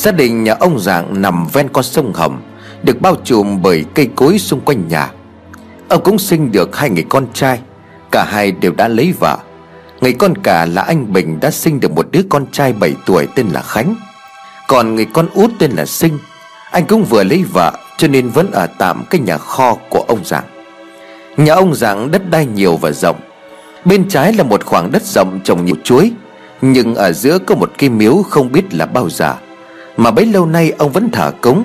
Gia 0.00 0.12
đình 0.12 0.44
nhà 0.44 0.54
ông 0.60 0.78
Dạng 0.78 1.22
nằm 1.22 1.46
ven 1.52 1.68
con 1.72 1.84
sông 1.84 2.12
Hồng, 2.12 2.42
Được 2.82 3.00
bao 3.00 3.16
trùm 3.24 3.62
bởi 3.62 3.84
cây 3.94 4.08
cối 4.16 4.38
xung 4.38 4.60
quanh 4.60 4.88
nhà. 4.88 5.10
Ông 5.88 6.02
cũng 6.04 6.18
sinh 6.18 6.52
được 6.52 6.76
hai 6.76 6.90
người 6.90 7.04
con 7.08 7.26
trai, 7.32 7.58
Cả 8.10 8.24
hai 8.24 8.52
đều 8.52 8.72
đã 8.72 8.88
lấy 8.88 9.14
vợ. 9.20 9.38
Người 10.00 10.12
con 10.12 10.34
cả 10.42 10.66
là 10.66 10.82
anh 10.82 11.12
Bình 11.12 11.40
đã 11.40 11.50
sinh 11.50 11.80
được 11.80 11.92
một 11.92 12.06
đứa 12.10 12.20
con 12.28 12.46
trai 12.52 12.72
7 12.72 12.94
tuổi 13.06 13.28
tên 13.34 13.48
là 13.48 13.62
Khánh. 13.62 13.94
Còn 14.68 14.94
người 14.94 15.06
con 15.12 15.28
út 15.34 15.50
tên 15.58 15.70
là 15.70 15.86
Sinh, 15.86 16.18
Anh 16.70 16.86
cũng 16.86 17.04
vừa 17.04 17.24
lấy 17.24 17.44
vợ 17.52 17.72
cho 17.98 18.08
nên 18.08 18.28
vẫn 18.28 18.50
ở 18.50 18.66
tạm 18.78 19.04
cái 19.10 19.20
nhà 19.20 19.38
kho 19.38 19.74
của 19.90 20.04
ông 20.08 20.24
Giảng 20.24 20.44
Nhà 21.36 21.54
ông 21.54 21.74
Giảng 21.74 22.10
đất 22.10 22.30
đai 22.30 22.46
nhiều 22.46 22.76
và 22.76 22.90
rộng. 22.90 23.20
Bên 23.84 24.08
trái 24.08 24.32
là 24.32 24.44
một 24.44 24.64
khoảng 24.64 24.92
đất 24.92 25.02
rộng 25.02 25.40
trồng 25.44 25.64
nhiều 25.64 25.76
chuối, 25.84 26.12
Nhưng 26.62 26.94
ở 26.94 27.12
giữa 27.12 27.38
có 27.38 27.54
một 27.54 27.70
cây 27.78 27.88
miếu 27.88 28.22
không 28.22 28.52
biết 28.52 28.74
là 28.74 28.86
bao 28.86 29.10
giờ. 29.10 29.34
Mà 30.00 30.10
bấy 30.10 30.26
lâu 30.26 30.46
nay 30.46 30.72
ông 30.78 30.92
vẫn 30.92 31.10
thả 31.12 31.30
cống. 31.30 31.62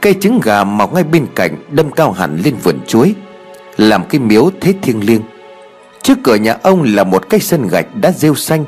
Cây 0.00 0.14
trứng 0.20 0.40
gà 0.42 0.64
mọc 0.64 0.94
ngay 0.94 1.04
bên 1.04 1.26
cạnh 1.34 1.56
Đâm 1.70 1.90
cao 1.90 2.12
hẳn 2.12 2.40
lên 2.44 2.56
vườn 2.62 2.78
chuối, 2.86 3.14
Làm 3.76 4.04
cái 4.04 4.20
miếu 4.20 4.50
thế 4.60 4.74
thiêng 4.82 5.06
liêng. 5.06 5.22
Trước 6.02 6.18
cửa 6.24 6.34
nhà 6.34 6.56
ông 6.62 6.82
là 6.82 7.04
một 7.04 7.30
cái 7.30 7.40
sân 7.40 7.68
gạch 7.68 7.86
đã 7.96 8.12
rêu 8.12 8.34
xanh, 8.34 8.64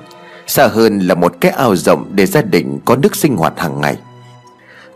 Xa 0.46 0.66
hơn 0.66 0.98
là 0.98 1.15
một 1.15 1.34
cái 1.41 1.51
ao 1.51 1.77
rộng 1.77 2.05
để 2.10 2.27
gia 2.27 2.43
đình 2.43 2.79
có 2.84 2.96
nước 2.96 3.16
sinh 3.16 3.37
hoạt 3.37 3.60
hàng 3.60 3.80
ngày. 3.80 3.96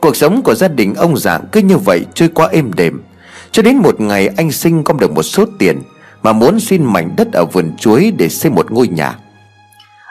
Cuộc 0.00 0.16
sống 0.16 0.42
của 0.42 0.54
gia 0.54 0.68
đình 0.68 0.94
ông 0.94 1.16
dạng 1.16 1.44
cứ 1.52 1.60
như 1.60 1.76
vậy 1.76 2.04
trôi 2.14 2.28
qua 2.28 2.48
êm 2.48 2.72
đềm. 2.72 3.02
Cho 3.50 3.62
đến 3.62 3.76
một 3.76 4.00
ngày 4.00 4.28
anh 4.36 4.52
sinh 4.52 4.84
có 4.84 4.94
được 4.94 5.12
một 5.12 5.22
số 5.22 5.44
tiền 5.58 5.82
Mà 6.22 6.32
muốn 6.32 6.60
xin 6.60 6.84
mảnh 6.84 7.14
đất 7.16 7.32
ở 7.32 7.44
vườn 7.44 7.76
chuối 7.76 8.12
để 8.18 8.28
xây 8.28 8.52
một 8.52 8.70
ngôi 8.70 8.88
nhà. 8.88 9.18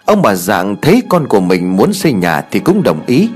Ông 0.05 0.21
bà 0.21 0.35
dạng 0.35 0.75
thấy 0.81 1.03
con 1.09 1.27
của 1.27 1.39
mình 1.39 1.77
muốn 1.77 1.93
xây 1.93 2.13
nhà 2.13 2.41
thì 2.51 2.59
cũng 2.59 2.83
đồng 2.83 3.05
ý. 3.05 3.29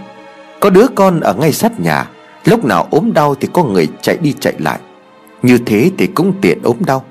Có 0.66 0.70
đứa 0.70 0.88
con 0.96 1.20
ở 1.20 1.34
ngay 1.34 1.52
sát 1.52 1.80
nhà, 1.80 2.10
Lúc 2.46 2.66
nào 2.66 2.88
ốm 2.92 3.14
đau 3.14 3.36
thì 3.36 3.48
có 3.54 3.64
người 3.64 3.88
chạy 4.02 4.18
đi 4.18 4.34
chạy 4.40 4.54
lại. 4.60 4.80
Như 5.42 5.58
thế 5.58 5.92
thì 5.98 6.08
cũng 6.08 6.34
tiện 6.42 6.60
ốm 6.64 6.78
đau. 6.80 7.04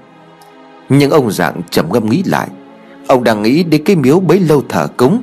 Nhưng 0.88 1.10
ông 1.10 1.30
dạng 1.30 1.60
trầm 1.70 1.92
ngâm 1.92 2.10
nghĩ 2.10 2.22
lại. 2.26 2.48
Ông 3.06 3.24
đang 3.24 3.42
nghĩ 3.42 3.62
đến 3.62 3.84
cái 3.84 3.96
miếu 3.96 4.20
bấy 4.20 4.40
lâu 4.40 4.62
thờ 4.68 4.88
cúng. 4.96 5.22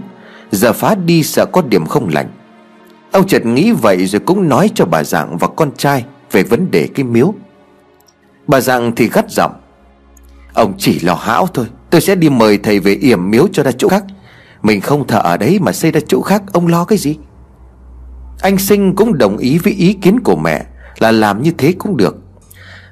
Giờ 0.51 0.73
phá 0.73 0.95
đi 0.95 1.23
sợ 1.23 1.45
có 1.51 1.61
điểm 1.61 1.85
không 1.85 2.09
lành. 2.09 2.27
Ông 3.11 3.27
chợt 3.27 3.45
nghĩ 3.45 3.71
vậy 3.71 4.05
rồi 4.05 4.19
cũng 4.25 4.49
nói 4.49 4.69
cho 4.75 4.85
bà 4.85 5.03
Dạng 5.03 5.37
và 5.37 5.47
con 5.47 5.71
trai 5.77 6.05
Về 6.31 6.43
vấn 6.43 6.71
đề 6.71 6.87
cái 6.95 7.03
miếu. 7.03 7.33
Bà 8.47 8.61
Dạng 8.61 8.95
thì 8.95 9.09
gắt 9.13 9.31
giọng, 9.31 9.53
Ông 10.53 10.73
chỉ 10.77 10.99
lo 10.99 11.13
hão 11.13 11.47
thôi, 11.47 11.65
Tôi 11.89 12.01
sẽ 12.01 12.15
đi 12.15 12.29
mời 12.29 12.57
thầy 12.57 12.79
về 12.79 12.93
yểm 12.93 13.31
miếu 13.31 13.47
cho 13.53 13.63
ra 13.63 13.71
chỗ 13.71 13.87
khác. 13.87 14.03
Mình 14.63 14.81
không 14.81 15.07
thờ 15.07 15.19
ở 15.23 15.37
đấy 15.37 15.59
mà 15.61 15.71
xây 15.71 15.91
ra 15.91 15.99
chỗ 16.07 16.21
khác, 16.21 16.43
Ông 16.53 16.67
lo 16.67 16.85
cái 16.85 16.97
gì? 16.97 17.17
Anh 18.39 18.57
Sinh 18.57 18.95
cũng 18.95 19.17
đồng 19.17 19.37
ý 19.37 19.57
với 19.57 19.73
ý 19.73 19.93
kiến 19.93 20.19
của 20.19 20.35
mẹ 20.35 20.65
Là 20.99 21.11
làm 21.11 21.41
như 21.41 21.51
thế 21.57 21.73
cũng 21.77 21.97
được. 21.97 22.17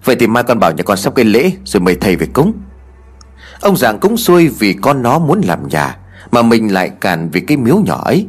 Vậy 0.06 0.16
thì 0.20 0.28
mai 0.28 0.44
con 0.44 0.60
bảo 0.60 0.72
nhà 0.72 0.84
con 0.84 0.98
sắp 0.98 1.16
cây 1.16 1.26
lễ 1.26 1.52
Rồi 1.66 1.82
mời 1.82 1.96
thầy 1.96 2.16
về 2.16 2.28
cúng. 2.34 2.54
Ông 3.62 3.78
giảng 3.78 4.00
cũng 4.00 4.18
xuôi 4.18 4.48
vì 4.48 4.74
con 4.74 5.02
nó 5.02 5.20
muốn 5.20 5.42
làm 5.42 5.68
nhà 5.68 5.98
Mà 6.32 6.42
mình 6.42 6.74
lại 6.74 6.92
cản 7.02 7.30
vì 7.30 7.42
cái 7.42 7.58
miếu 7.58 7.80
nhỏ 7.80 8.02
ấy. 8.06 8.26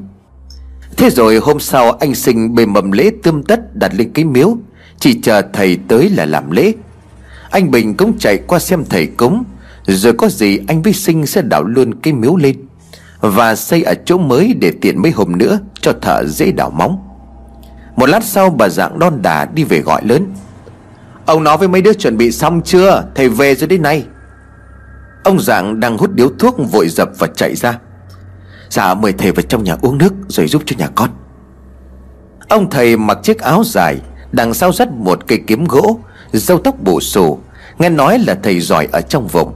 Thế 0.97 1.11
rồi 1.11 1.37
hôm 1.37 1.61
sau 1.61 1.93
anh 1.93 2.15
sinh 2.15 2.55
bề 2.55 2.67
mầm 2.67 2.93
lễ 2.93 3.11
tươm 3.23 3.43
tất 3.43 3.77
đặt 3.77 3.95
lên 3.95 4.11
cái 4.15 4.25
miếu, 4.25 4.57
Chỉ 4.99 5.21
chờ 5.23 5.43
thầy 5.53 5.79
tới 5.89 6.11
là 6.11 6.25
làm 6.25 6.51
lễ. 6.51 6.73
Anh 7.51 7.71
Bình 7.71 7.95
cũng 7.95 8.19
chạy 8.19 8.39
qua 8.47 8.59
xem 8.59 8.85
thầy 8.91 9.07
cúng, 9.07 9.45
Rồi 9.87 10.13
có 10.13 10.29
gì 10.29 10.59
anh 10.69 10.83
với 10.83 10.93
sinh 10.93 11.27
sẽ 11.27 11.43
đảo 11.43 11.65
luôn 11.65 11.95
cái 11.95 12.13
miếu 12.13 12.37
lên. 12.37 12.57
Và 13.21 13.55
xây 13.55 13.83
ở 13.83 13.95
chỗ 14.05 14.19
mới 14.19 14.55
để 14.61 14.73
tiện 14.81 15.03
mấy 15.03 15.13
hôm 15.13 15.39
nữa 15.39 15.59
Cho 15.81 15.93
thợ 16.03 16.25
dễ 16.27 16.53
đào 16.53 16.71
móng. 16.71 16.99
Một 17.97 18.07
lát 18.07 18.25
sau 18.25 18.51
bà 18.51 18.69
dạng 18.69 18.99
đon 18.99 19.23
đà 19.23 19.45
đi 19.45 19.65
về 19.65 19.81
gọi 19.81 20.03
lớn. 20.05 20.27
Ông 21.27 21.45
nói 21.45 21.57
với 21.57 21.69
mấy 21.69 21.83
đứa 21.83 21.93
chuẩn 21.93 22.17
bị 22.17 22.33
xong 22.33 22.63
chưa? 22.63 23.05
Thầy 23.15 23.29
về 23.29 23.55
rồi 23.55 23.69
đến 23.69 23.83
này 23.83 24.05
Ông 25.25 25.41
dạng 25.41 25.81
đang 25.81 25.99
hút 25.99 26.11
điếu 26.15 26.29
thuốc 26.39 26.57
vội 26.73 26.89
dập 26.89 27.11
và 27.19 27.27
chạy 27.27 27.57
ra. 27.57 27.79
Dạ 28.71 28.95
mời 28.95 29.13
thầy 29.13 29.33
vào 29.33 29.43
trong 29.43 29.65
nhà 29.65 29.77
uống 29.83 29.99
nước 29.99 30.13
Rồi 30.29 30.47
giúp 30.47 30.63
cho 30.67 30.77
nhà 30.79 30.89
con. 30.95 31.11
Ông 32.49 32.71
thầy 32.71 32.97
mặc 32.97 33.19
chiếc 33.23 33.39
áo 33.39 33.63
dài, 33.65 34.01
Đằng 34.33 34.55
sau 34.55 34.73
dắt 34.73 34.89
một 34.93 35.27
cây 35.27 35.43
kiếm 35.47 35.65
gỗ 35.65 35.99
Dâu 36.33 36.59
tóc 36.59 36.75
bù 36.85 37.01
xù, 37.01 37.39
Nghe 37.79 37.89
nói 37.89 38.19
là 38.19 38.39
thầy 38.43 38.61
giỏi 38.61 38.89
ở 38.93 39.01
trong 39.01 39.27
vùng. 39.27 39.55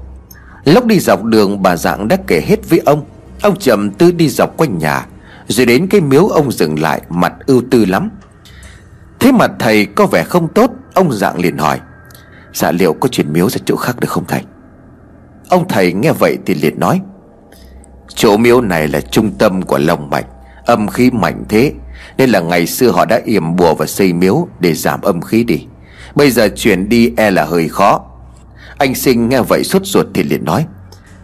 Lúc 0.65 0.87
đi 0.87 1.01
dọc 1.01 1.23
đường, 1.25 1.63
bà 1.63 1.77
dạng 1.77 2.09
đã 2.09 2.17
kể 2.27 2.43
hết 2.47 2.71
với 2.71 2.79
ông. 2.79 3.05
Ông 3.45 3.59
trầm 3.59 3.91
tư 3.91 4.13
đi 4.13 4.29
dọc 4.29 4.57
quanh 4.57 4.79
nhà, 4.79 5.07
Rồi 5.49 5.67
đến 5.67 5.87
cái 5.87 6.01
miếu 6.01 6.27
ông 6.29 6.53
dừng 6.53 6.81
lại, 6.81 7.03
Mặt 7.09 7.33
ưu 7.47 7.63
tư 7.71 7.85
lắm. 7.85 8.11
Thế 9.21 9.33
mặt 9.33 9.51
thầy 9.59 9.87
có 9.87 10.07
vẻ 10.07 10.25
không 10.25 10.49
tốt, 10.49 10.71
Ông 10.95 11.13
dạng 11.13 11.41
liền 11.41 11.59
hỏi 11.59 11.81
Dạ 12.55 12.71
liệu 12.71 12.93
có 12.93 13.09
chuyển 13.09 13.33
miếu 13.33 13.51
ra 13.51 13.59
chỗ 13.65 13.77
khác 13.77 14.01
được 14.01 14.11
không 14.11 14.25
thầy? 14.29 14.43
Ông 15.49 15.69
thầy 15.69 15.93
nghe 15.93 16.13
vậy 16.13 16.39
thì 16.47 16.55
liền 16.55 16.81
nói, 16.81 17.01
Chỗ 18.15 18.37
miếu 18.37 18.61
này 18.61 18.89
là 18.89 19.01
trung 19.01 19.33
tâm 19.39 19.63
của 19.63 19.79
lòng 19.79 20.11
mạch, 20.11 20.27
Âm 20.67 20.89
khí 20.89 21.11
mạnh 21.11 21.45
thế, 21.49 21.73
Nên 22.19 22.31
là 22.31 22.41
ngày 22.41 22.67
xưa 22.67 22.91
họ 22.91 23.05
đã 23.05 23.21
yểm 23.25 23.57
bùa 23.57 23.75
và 23.75 23.87
xây 23.87 24.13
miếu 24.13 24.49
Để 24.61 24.75
giảm 24.75 25.01
âm 25.03 25.21
khí 25.21 25.45
đi. 25.45 25.67
Bây 26.15 26.31
giờ 26.31 26.49
chuyển 26.57 26.89
đi 26.89 27.13
e 27.17 27.31
là 27.31 27.45
hơi 27.45 27.69
khó. 27.69 28.05
Anh 28.79 28.95
sinh 28.95 29.29
nghe 29.29 29.41
vậy 29.41 29.65
sốt 29.65 29.83
ruột 29.85 30.07
thì 30.15 30.23
liền 30.23 30.45
nói 30.45 30.67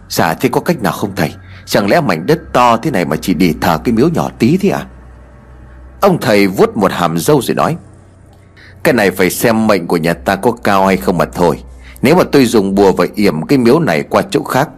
Dạ 0.09 0.33
thế 0.33 0.49
có 0.49 0.61
cách 0.61 0.81
nào 0.81 0.93
không 0.93 1.11
thầy? 1.15 1.31
Chẳng 1.71 1.89
lẽ 1.89 2.01
mảnh 2.01 2.25
đất 2.25 2.39
to 2.53 2.77
thế 2.77 2.91
này 2.91 3.05
mà 3.05 3.15
chỉ 3.15 3.33
để 3.33 3.53
thờ 3.61 3.79
cái 3.83 3.93
miếu 3.93 4.09
nhỏ 4.09 4.29
tí 4.39 4.57
thế 4.57 4.69
à? 4.69 4.85
Ông 6.01 6.17
thầy 6.21 6.47
vuốt 6.47 6.77
một 6.77 6.91
hàm 6.91 7.17
dâu 7.17 7.41
rồi 7.41 7.55
nói, 7.55 7.77
Cái 8.83 8.93
này 8.93 9.11
phải 9.11 9.29
xem 9.29 9.67
mệnh 9.67 9.87
của 9.87 9.97
nhà 9.97 10.13
ta 10.13 10.35
có 10.35 10.51
cao 10.51 10.85
hay 10.85 10.97
không 10.97 11.17
mà 11.17 11.25
thôi. 11.25 11.63
Nếu 12.01 12.15
mà 12.15 12.23
tôi 12.31 12.45
dùng 12.45 12.75
bùa 12.75 12.91
và 12.91 13.05
yểm 13.15 13.45
cái 13.45 13.57
miếu 13.57 13.79
này 13.79 14.03
qua 14.03 14.21
chỗ 14.31 14.43
khác, 14.43 14.69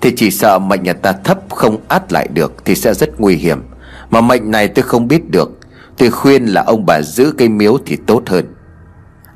thì 0.00 0.12
chỉ 0.16 0.30
sợ 0.30 0.58
mệnh 0.58 0.82
nhà 0.82 0.92
ta 0.92 1.12
thấp 1.12 1.38
không 1.50 1.76
át 1.88 2.12
lại 2.12 2.28
được 2.28 2.52
Thì 2.64 2.74
sẽ 2.74 2.94
rất 2.94 3.20
nguy 3.20 3.36
hiểm. 3.36 3.62
Mà 4.10 4.20
mệnh 4.20 4.50
này 4.50 4.68
tôi 4.68 4.82
không 4.82 5.08
biết 5.08 5.30
được. 5.30 5.50
Tôi 5.98 6.10
khuyên 6.10 6.46
là 6.46 6.62
ông 6.62 6.86
bà 6.86 7.02
giữ 7.02 7.34
cây 7.38 7.48
miếu 7.48 7.78
thì 7.86 7.96
tốt 8.06 8.22
hơn. 8.26 8.54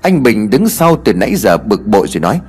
Anh 0.03 0.23
Bình 0.23 0.51
đứng 0.51 0.69
sau 0.69 0.97
từ 1.05 1.13
nãy 1.15 1.35
giờ 1.37 1.57
bực 1.57 1.87
bội 1.87 2.07
rồi 2.09 2.21
nói, 2.21 2.41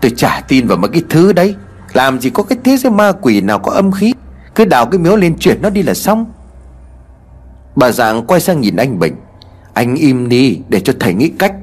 Tôi 0.00 0.12
chả 0.16 0.42
tin 0.48 0.66
vào 0.66 0.78
mấy 0.78 0.90
cái 0.90 1.02
thứ 1.08 1.32
đấy. 1.32 1.54
Làm 1.92 2.20
gì 2.20 2.30
có 2.30 2.42
cái 2.42 2.58
thế 2.64 2.76
giới 2.76 2.92
ma 2.92 3.12
quỷ 3.12 3.40
nào 3.40 3.58
có 3.58 3.72
âm 3.72 3.92
khí? 3.92 4.14
Cứ 4.54 4.64
đào 4.64 4.86
cái 4.86 4.98
miếu 4.98 5.16
lên 5.16 5.38
chuyển 5.38 5.62
nó 5.62 5.70
đi 5.70 5.82
là 5.82 5.94
xong. 5.94 6.26
Bà 7.76 7.90
dạng 7.92 8.26
quay 8.26 8.40
sang 8.40 8.60
nhìn 8.60 8.76
anh 8.76 8.98
Bình. 8.98 9.16
Anh 9.74 9.94
im 9.94 10.28
đi 10.28 10.60
để 10.68 10.80
cho 10.80 10.92
thầy 11.00 11.14
nghĩ 11.14 11.28
cách. 11.28 11.54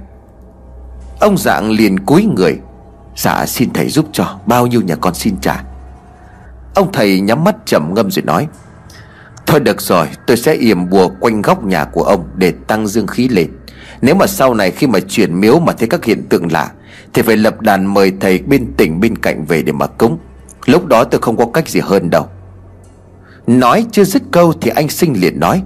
Ông 1.19 1.37
dạng 1.37 1.71
liền 1.71 1.99
cúi 1.99 2.25
người. 2.25 2.57
Dạ 3.15 3.45
xin 3.45 3.73
thầy 3.73 3.89
giúp 3.89 4.05
cho. 4.11 4.39
Bao 4.45 4.67
nhiêu 4.67 4.81
nhà 4.81 4.95
con 4.95 5.13
xin 5.13 5.37
trả. 5.41 5.63
Ông 6.75 6.91
thầy 6.91 7.19
nhắm 7.19 7.43
mắt 7.43 7.55
trầm 7.65 7.93
ngâm 7.93 8.11
rồi 8.11 8.23
nói. 8.23 8.47
Thôi 9.45 9.59
được 9.59 9.81
rồi, 9.81 10.07
tôi 10.27 10.37
sẽ 10.37 10.53
yểm 10.53 10.89
bùa 10.89 11.09
quanh 11.19 11.41
góc 11.41 11.63
nhà 11.63 11.83
của 11.83 12.03
ông 12.03 12.27
Để 12.35 12.53
tăng 12.67 12.87
dương 12.87 13.07
khí 13.07 13.27
lên. 13.27 13.51
Nếu 14.01 14.15
mà 14.15 14.27
sau 14.27 14.53
này 14.53 14.71
khi 14.71 14.87
mà 14.87 14.99
chuyển 14.99 15.39
miếu 15.39 15.59
mà 15.59 15.73
thấy 15.73 15.87
các 15.87 16.05
hiện 16.05 16.23
tượng 16.29 16.51
lạ 16.51 16.71
thì 17.13 17.21
phải 17.21 17.37
lập 17.37 17.61
đàn 17.61 17.93
mời 17.93 18.13
thầy 18.19 18.39
bên 18.39 18.73
tỉnh 18.77 18.99
bên 18.99 19.17
cạnh 19.17 19.45
về 19.45 19.61
để 19.61 19.71
mà 19.71 19.87
cúng. 19.87 20.17
Lúc 20.65 20.85
đó 20.85 21.03
tôi 21.03 21.21
không 21.21 21.37
có 21.37 21.45
cách 21.53 21.69
gì 21.69 21.79
hơn 21.79 22.09
đâu. 22.09 22.27
Nói 23.47 23.85
chưa 23.91 24.03
dứt 24.03 24.21
câu 24.31 24.53
thì 24.61 24.71
anh 24.75 24.89
sinh 24.89 25.21
liền 25.21 25.39
nói 25.39 25.63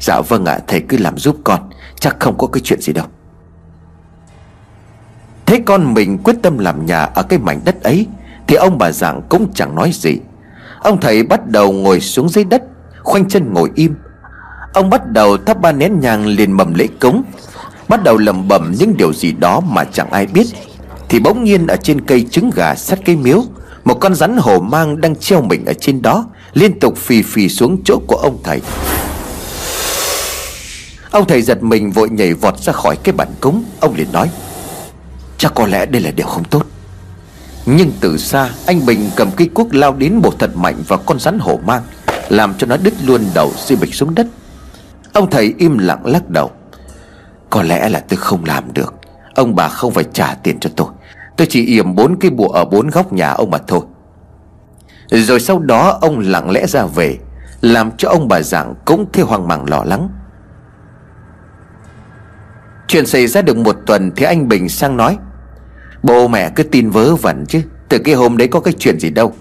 Dạ 0.00 0.20
vâng 0.20 0.44
ạ, 0.44 0.58
thầy 0.66 0.80
cứ 0.80 0.96
làm 0.96 1.18
giúp 1.18 1.36
con, 1.44 1.70
Chắc 2.00 2.16
không 2.20 2.38
có 2.38 2.46
cái 2.46 2.60
chuyện 2.64 2.80
gì 2.80 2.92
đâu. 2.92 3.06
Thấy 5.46 5.62
con 5.66 5.94
mình 5.94 6.18
quyết 6.18 6.36
tâm 6.42 6.58
làm 6.58 6.86
nhà 6.86 7.02
ở 7.02 7.22
cái 7.22 7.38
mảnh 7.38 7.60
đất 7.64 7.82
ấy, 7.82 8.06
Thì 8.46 8.56
ông 8.56 8.78
bà 8.78 8.92
dạng 8.92 9.22
cũng 9.28 9.52
chẳng 9.54 9.74
nói 9.74 9.90
gì. 9.92 10.18
Ông 10.80 11.00
thầy 11.00 11.22
bắt 11.22 11.48
đầu 11.48 11.72
ngồi 11.72 12.00
xuống 12.00 12.28
dưới 12.28 12.44
đất, 12.44 12.62
Khoanh 13.02 13.28
chân 13.28 13.52
ngồi 13.52 13.70
im. 13.74 13.94
Ông 14.74 14.90
bắt 14.90 15.06
đầu 15.06 15.36
thắp 15.36 15.60
ba 15.60 15.72
nén 15.72 16.00
nhang 16.00 16.26
liền 16.26 16.52
mầm 16.52 16.74
lễ 16.74 16.86
cúng. 17.00 17.22
Bắt 17.88 18.02
đầu 18.02 18.18
lầm 18.18 18.48
bầm 18.48 18.74
những 18.78 18.96
điều 18.96 19.12
gì 19.12 19.32
đó 19.32 19.60
mà 19.60 19.84
chẳng 19.84 20.10
ai 20.10 20.26
biết, 20.26 20.46
Thì 21.08 21.20
bỗng 21.20 21.44
nhiên 21.44 21.66
ở 21.66 21.76
trên 21.76 22.00
cây 22.00 22.26
trứng 22.30 22.50
gà 22.54 22.74
sát 22.74 22.98
cây 23.04 23.16
miếu, 23.16 23.44
Một 23.84 23.94
con 23.94 24.14
rắn 24.14 24.36
hổ 24.36 24.60
mang 24.60 25.00
đang 25.00 25.16
treo 25.16 25.42
mình 25.42 25.64
ở 25.64 25.72
trên 25.72 26.02
đó, 26.02 26.26
Liên 26.52 26.80
tục 26.80 26.96
phì 26.96 27.22
phì 27.22 27.48
xuống 27.48 27.78
chỗ 27.84 28.00
của 28.06 28.16
ông 28.16 28.38
thầy. 28.44 28.60
Ông 31.10 31.26
thầy 31.28 31.42
giật 31.42 31.62
mình 31.62 31.90
vội 31.92 32.10
nhảy 32.10 32.34
vọt 32.34 32.58
ra 32.58 32.72
khỏi 32.72 32.96
cái 32.96 33.12
bàn 33.12 33.28
cúng. 33.40 33.64
Ông 33.80 33.94
liền 33.94 34.12
nói, 34.12 34.30
Chắc 35.38 35.54
có 35.54 35.66
lẽ 35.66 35.86
đây 35.86 36.02
là 36.02 36.10
điều 36.10 36.26
không 36.26 36.44
tốt. 36.44 36.66
Nhưng 37.66 37.92
từ 38.00 38.18
xa, 38.18 38.50
Anh 38.66 38.86
Bình 38.86 39.10
cầm 39.16 39.30
cây 39.36 39.48
cuốc 39.54 39.74
lao 39.74 39.92
đến 39.92 40.20
bổ 40.22 40.32
thật 40.38 40.56
mạnh 40.56 40.76
vào 40.88 40.98
con 41.06 41.20
rắn 41.20 41.38
hổ 41.38 41.60
mang, 41.66 41.82
Làm 42.28 42.54
cho 42.58 42.66
nó 42.66 42.76
đứt 42.76 42.94
luôn 43.04 43.20
đầu, 43.34 43.52
rơi 43.66 43.76
bịch 43.76 43.94
xuống 43.94 44.14
đất. 44.14 44.26
Ông 45.12 45.30
thầy 45.30 45.54
im 45.58 45.78
lặng 45.78 46.06
lắc 46.06 46.30
đầu. 46.30 46.50
Có 47.54 47.62
lẽ 47.62 47.88
là 47.88 48.00
tôi 48.00 48.16
không 48.16 48.44
làm 48.44 48.72
được. 48.74 48.94
Ông 49.34 49.54
bà 49.54 49.68
không 49.68 49.92
phải 49.92 50.04
trả 50.12 50.34
tiền 50.34 50.60
cho 50.60 50.70
tôi. 50.76 50.88
Tôi 51.36 51.46
chỉ 51.50 51.66
yểm 51.66 51.94
bốn 51.94 52.16
cây 52.20 52.30
bùa 52.30 52.48
ở 52.48 52.64
bốn 52.64 52.90
góc 52.90 53.12
nhà 53.12 53.30
ông 53.30 53.50
mà 53.50 53.58
thôi. 53.66 53.80
Rồi 55.10 55.40
sau 55.40 55.58
đó 55.58 55.98
ông 56.00 56.18
lặng 56.18 56.50
lẽ 56.50 56.66
ra 56.66 56.84
về, 56.84 57.18
Làm 57.60 57.90
cho 57.96 58.08
ông 58.08 58.28
bà 58.28 58.42
giảng 58.42 58.74
cũng 58.84 59.06
thêm 59.12 59.26
hoang 59.26 59.48
mang 59.48 59.68
lo 59.68 59.84
lắng. 59.84 60.08
Chuyện 62.88 63.06
xảy 63.06 63.26
ra 63.26 63.42
được 63.42 63.56
một 63.56 63.76
tuần 63.86 64.12
Thì 64.16 64.24
anh 64.24 64.48
Bình 64.48 64.68
sang 64.68 64.96
nói, 64.96 65.18
Bố 66.02 66.28
mẹ 66.28 66.50
cứ 66.50 66.62
tin 66.62 66.90
vớ 66.90 67.16
vẩn 67.16 67.44
chứ, 67.48 67.62
Từ 67.88 67.98
cái 67.98 68.14
hôm 68.14 68.36
đấy 68.36 68.48
có 68.48 68.60
cái 68.60 68.74
chuyện 68.78 69.00
gì 69.00 69.10
đâu. 69.10 69.32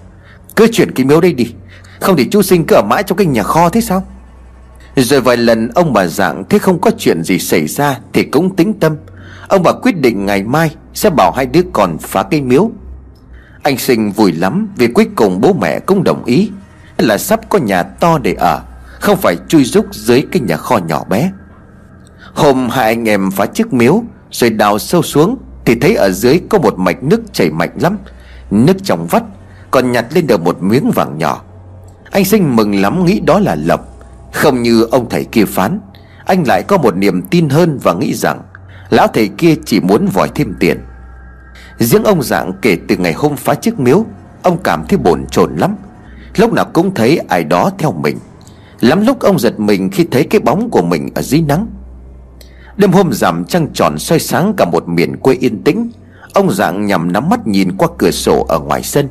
Cứ 0.55 0.67
chuyển 0.71 0.91
cái 0.91 1.05
miếu 1.05 1.21
đây 1.21 1.33
đi. 1.33 1.53
Không 2.01 2.17
thì 2.17 2.27
chú 2.31 2.41
sinh 2.41 2.65
cứ 2.65 2.75
ở 2.75 2.81
mãi 2.81 3.03
trong 3.03 3.17
cái 3.17 3.27
nhà 3.27 3.43
kho 3.43 3.69
thế 3.69 3.81
sao? 3.81 4.03
Rồi 4.95 5.21
vài 5.21 5.37
lần 5.37 5.69
ông 5.69 5.93
bà 5.93 6.07
dạng 6.07 6.43
Thế 6.49 6.59
không 6.59 6.81
có 6.81 6.91
chuyện 6.97 7.23
gì 7.23 7.39
xảy 7.39 7.67
ra 7.67 7.99
Thì 8.13 8.23
cũng 8.23 8.55
tính 8.55 8.73
tâm. 8.79 8.95
Ông 9.47 9.63
bà 9.63 9.71
quyết 9.71 9.97
định 9.97 10.25
ngày 10.25 10.43
mai 10.43 10.75
Sẽ 10.93 11.09
bảo 11.09 11.31
hai 11.31 11.45
đứa 11.45 11.61
con 11.73 11.97
phá 11.97 12.23
cây 12.23 12.41
miếu. 12.41 12.71
Anh 13.63 13.77
sinh 13.77 14.11
vui 14.11 14.31
lắm 14.31 14.67
Vì 14.77 14.87
cuối 14.87 15.07
cùng 15.15 15.41
bố 15.41 15.53
mẹ 15.53 15.79
cũng 15.79 16.03
đồng 16.03 16.25
ý. 16.25 16.51
Là 16.97 17.17
sắp 17.17 17.49
có 17.49 17.59
nhà 17.59 17.83
to 17.83 18.17
để 18.17 18.33
ở, 18.33 18.61
Không 18.99 19.17
phải 19.17 19.37
chui 19.47 19.63
rúc 19.63 19.85
dưới 19.95 20.23
cái 20.31 20.41
nhà 20.41 20.57
kho 20.57 20.77
nhỏ 20.77 21.03
bé. 21.09 21.31
Hôm 22.33 22.69
hai 22.69 22.85
anh 22.85 23.09
em 23.09 23.31
phá 23.31 23.45
chiếc 23.45 23.73
miếu, 23.73 24.03
Rồi 24.31 24.49
đào 24.49 24.79
sâu 24.79 25.01
xuống 25.01 25.37
Thì 25.65 25.75
thấy 25.75 25.95
ở 25.95 26.09
dưới 26.11 26.41
có 26.49 26.59
một 26.59 26.79
mạch 26.79 27.03
nước 27.03 27.21
chảy 27.33 27.49
mạnh 27.49 27.71
lắm. 27.81 27.97
Nước 28.51 28.83
trong 28.83 29.07
vắt, 29.07 29.23
Còn 29.71 29.91
nhặt 29.91 30.05
lên 30.13 30.27
được 30.27 30.41
một 30.41 30.63
miếng 30.63 30.91
vàng 30.91 31.17
nhỏ. 31.17 31.41
Anh 32.11 32.25
sinh 32.25 32.55
mừng 32.55 32.81
lắm, 32.81 33.05
nghĩ 33.05 33.19
đó 33.19 33.39
là 33.39 33.55
lộc. 33.55 33.92
Không 34.33 34.61
như 34.61 34.83
ông 34.91 35.09
thầy 35.09 35.25
kia 35.25 35.45
phán, 35.45 35.79
Anh 36.25 36.43
lại 36.47 36.63
có 36.63 36.77
một 36.77 36.95
niềm 36.95 37.21
tin 37.21 37.49
hơn 37.49 37.79
và 37.83 37.93
nghĩ 37.93 38.13
rằng 38.13 38.41
Lão 38.89 39.07
thầy 39.07 39.27
kia 39.27 39.55
chỉ 39.65 39.79
muốn 39.79 40.07
vòi 40.07 40.29
thêm 40.35 40.53
tiền. 40.59 40.79
Riêng 41.79 42.03
ông 42.03 42.23
dạng 42.23 42.51
kể 42.61 42.77
từ 42.87 42.97
ngày 42.97 43.13
hôm 43.13 43.35
phá 43.35 43.55
chiếc 43.55 43.79
miếu, 43.79 44.05
Ông 44.43 44.57
cảm 44.63 44.85
thấy 44.89 44.97
bồn 44.97 45.25
chồn 45.31 45.55
lắm. 45.55 45.75
Lúc 46.35 46.53
nào 46.53 46.65
cũng 46.73 46.93
thấy 46.93 47.17
ai 47.29 47.43
đó 47.43 47.71
theo 47.77 47.91
mình. 47.91 48.17
Lắm 48.81 49.05
lúc 49.05 49.19
ông 49.19 49.39
giật 49.39 49.59
mình 49.59 49.89
khi 49.89 50.07
thấy 50.11 50.23
cái 50.23 50.41
bóng 50.41 50.69
của 50.69 50.81
mình 50.81 51.09
ở 51.15 51.21
dưới 51.21 51.41
nắng. 51.41 51.67
Đêm 52.77 52.91
hôm 52.91 53.13
rằm 53.13 53.45
trăng 53.45 53.67
tròn 53.73 53.99
soi 53.99 54.19
sáng 54.19 54.53
cả 54.57 54.65
một 54.65 54.87
miền 54.87 55.17
quê 55.17 55.35
yên 55.35 55.63
tĩnh, 55.63 55.91
Ông 56.33 56.51
dạng 56.51 56.85
nhằm 56.85 57.11
nắm 57.11 57.29
mắt 57.29 57.47
nhìn 57.47 57.77
qua 57.77 57.87
cửa 57.97 58.11
sổ 58.11 58.45
ở 58.49 58.59
ngoài 58.59 58.83
sân. 58.83 59.07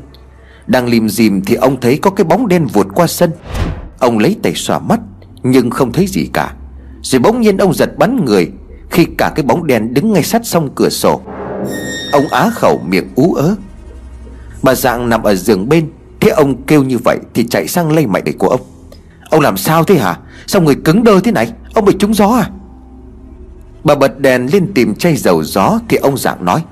Đang 0.66 0.86
lim 0.88 1.08
dim 1.08 1.42
thì 1.44 1.54
ông 1.54 1.80
thấy 1.80 1.98
có 1.98 2.10
cái 2.10 2.24
bóng 2.24 2.48
đen 2.48 2.66
vụt 2.66 2.86
qua 2.94 3.06
sân. 3.06 3.30
Ông 3.98 4.18
lấy 4.18 4.36
tay 4.42 4.54
xòa 4.54 4.78
mắt. 4.78 5.00
Nhưng 5.42 5.70
không 5.70 5.92
thấy 5.92 6.06
gì 6.06 6.30
cả. 6.32 6.54
Rồi 7.02 7.20
bỗng 7.20 7.40
nhiên 7.40 7.56
ông 7.56 7.74
giật 7.74 7.98
bắn 7.98 8.24
người, 8.24 8.50
Khi 8.90 9.06
cả 9.18 9.32
cái 9.34 9.44
bóng 9.44 9.66
đen 9.66 9.94
đứng 9.94 10.12
ngay 10.12 10.22
sát 10.22 10.46
sông 10.46 10.68
cửa 10.74 10.88
sổ. 10.88 11.20
Ông 12.12 12.28
á 12.30 12.50
khẩu 12.54 12.82
miệng 12.88 13.08
ú 13.14 13.34
ớ. 13.34 13.54
Bà 14.62 14.74
dạng 14.74 15.08
nằm 15.08 15.22
ở 15.22 15.34
giường 15.34 15.68
bên, 15.68 15.90
Thế 16.20 16.28
ông 16.30 16.62
kêu 16.62 16.82
như 16.82 16.98
vậy 17.04 17.18
Thì 17.34 17.46
chạy 17.50 17.68
sang 17.68 17.92
lây 17.92 18.06
mày 18.06 18.22
đẩy 18.22 18.34
của 18.38 18.48
ông. 18.48 18.60
Ông 19.30 19.40
làm 19.40 19.56
sao 19.56 19.84
thế 19.84 19.98
hả? 19.98 20.18
Sao 20.46 20.62
người 20.62 20.74
cứng 20.74 21.04
đơ 21.04 21.20
thế 21.20 21.32
này? 21.32 21.52
Ông 21.74 21.84
bị 21.84 21.92
trúng 21.98 22.14
gió 22.14 22.28
à? 22.28 22.50
Bà 23.84 23.94
bật 23.94 24.18
đèn 24.18 24.48
lên 24.52 24.72
tìm 24.74 24.94
chay 24.94 25.16
dầu 25.16 25.44
gió 25.44 25.78
Thì 25.88 25.96
ông 25.96 26.18
dạng 26.18 26.44
nói, 26.44 26.64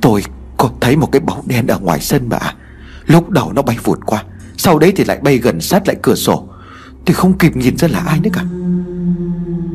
Tôi 0.00 0.22
có 0.56 0.70
thấy 0.80 0.96
một 0.96 1.12
cái 1.12 1.20
bóng 1.20 1.42
đen 1.46 1.66
ở 1.66 1.78
ngoài 1.78 2.00
sân 2.00 2.28
mà 2.28 2.38
Lúc 3.06 3.30
đầu 3.30 3.52
nó 3.52 3.62
bay 3.62 3.76
vụt 3.84 3.98
qua, 4.06 4.24
Sau 4.56 4.78
đấy 4.78 4.92
thì 4.96 5.04
lại 5.04 5.18
bay 5.22 5.38
gần 5.38 5.60
sát 5.60 5.88
lại 5.88 5.96
cửa 6.02 6.14
sổ. 6.14 6.48
Thì 7.10 7.14
không 7.14 7.38
kịp 7.38 7.56
nhìn 7.56 7.76
ra 7.76 7.88
là 7.88 7.98
ai 7.98 8.20
nữa 8.20 8.30
cả. 8.32 8.44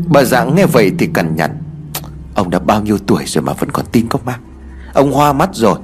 Bà 0.09 0.23
dạng 0.23 0.55
nghe 0.55 0.65
vậy 0.65 0.91
thì 0.99 1.07
cằn 1.13 1.35
nhằn. 1.35 1.51
Ông 2.35 2.49
đã 2.49 2.59
bao 2.59 2.81
nhiêu 2.81 2.97
tuổi 2.97 3.23
rồi 3.25 3.41
mà 3.41 3.53
vẫn 3.53 3.71
còn 3.71 3.85
tin 3.91 4.07
có 4.07 4.19
ma? 4.25 4.39
Ông 4.93 5.11
hoa 5.11 5.33
mắt 5.33 5.49
rồi. 5.53 5.79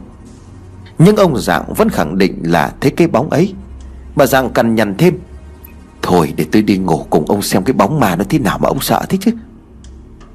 Nhưng 0.98 1.15
ông 1.15 1.38
dạng 1.38 1.74
vẫn 1.74 1.89
khẳng 1.89 2.18
định 2.18 2.42
là 2.44 2.74
thấy 2.81 2.92
cái 2.92 3.07
bóng 3.07 3.30
ấy. 3.30 3.53
Bà 4.15 4.25
dạng 4.25 4.50
cằn 4.50 4.75
nhằn 4.75 4.95
thêm. 4.98 5.18
Thôi 6.01 6.33
để 6.38 6.45
tôi 6.51 6.62
đi 6.62 6.77
ngủ 6.77 7.06
cùng 7.09 7.25
ông 7.25 7.42
xem 7.42 7.63
cái 7.63 7.74
bóng 7.74 8.00
ma 8.00 8.15
nó 8.15 8.24
thế 8.30 8.39
nào 8.39 8.57
mà 8.57 8.68
ông 8.68 8.81
sợ 8.81 9.06
thế 9.09 9.18
chứ. 9.21 9.31